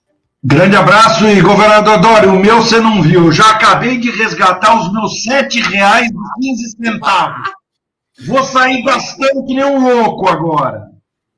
Grande 0.43 0.75
abraço 0.75 1.27
e 1.27 1.41
governador 1.41 1.99
Dória, 1.99 2.31
o 2.31 2.39
meu 2.39 2.61
você 2.61 2.79
não 2.79 3.01
viu. 3.01 3.31
Já 3.31 3.51
acabei 3.51 3.97
de 3.97 4.11
resgatar 4.11 4.79
os 4.79 4.93
meus 4.93 5.23
sete 5.23 5.59
reais 5.59 6.07
e 6.07 6.39
quinze 6.39 6.69
centavos. 6.71 7.49
Vou 8.25 8.43
sair 8.43 8.83
gastando 8.83 9.45
que 9.45 9.53
nem 9.53 9.65
um 9.65 9.83
louco 9.83 10.27
agora. 10.27 10.87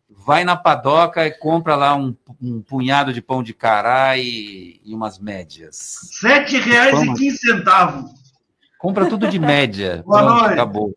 Vai 0.10 0.43
na 0.43 0.56
padoca 0.56 1.26
e 1.26 1.32
compra 1.32 1.76
lá 1.76 1.95
um, 1.95 2.16
um 2.41 2.62
punhado 2.62 3.14
de 3.14 3.22
pão 3.22 3.41
de 3.41 3.54
cará 3.54 4.18
e, 4.18 4.80
e 4.84 4.93
umas 4.93 5.18
médias. 5.18 5.78
Sete 6.20 6.60
reais 6.60 7.02
e 7.02 7.14
quinze 7.14 7.38
centavos. 7.38 8.12
Compra 8.78 9.08
tudo 9.08 9.28
de 9.28 9.39
média. 9.39 10.04
Boa 10.06 10.24
Pronto, 10.24 10.39
noite. 10.39 10.54
acabou. 10.54 10.93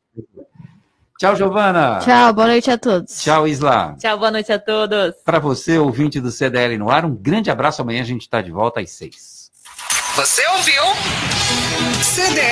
Tchau, 1.23 1.37
Giovana. 1.37 2.01
Tchau, 2.01 2.33
boa 2.33 2.49
noite 2.49 2.69
a 2.69 2.77
todos. 2.77 3.23
Tchau, 3.23 3.47
Isla. 3.47 3.95
Tchau, 3.97 4.19
boa 4.19 4.33
noite 4.33 4.53
a 4.53 4.59
todos. 4.59 5.15
Para 5.25 5.39
você, 5.39 5.79
ouvinte 5.79 6.21
do 6.21 6.33
CDL 6.33 6.77
no 6.77 6.91
ar, 6.91 7.05
um 7.05 7.15
grande 7.15 7.49
abraço. 7.49 7.81
Amanhã 7.81 8.03
a 8.03 8.05
gente 8.05 8.23
está 8.23 8.43
de 8.43 8.51
volta 8.51 8.81
às 8.81 8.91
seis. 8.91 9.49
Você 10.17 10.45
ouviu? 10.49 10.83
CDL 12.03 12.43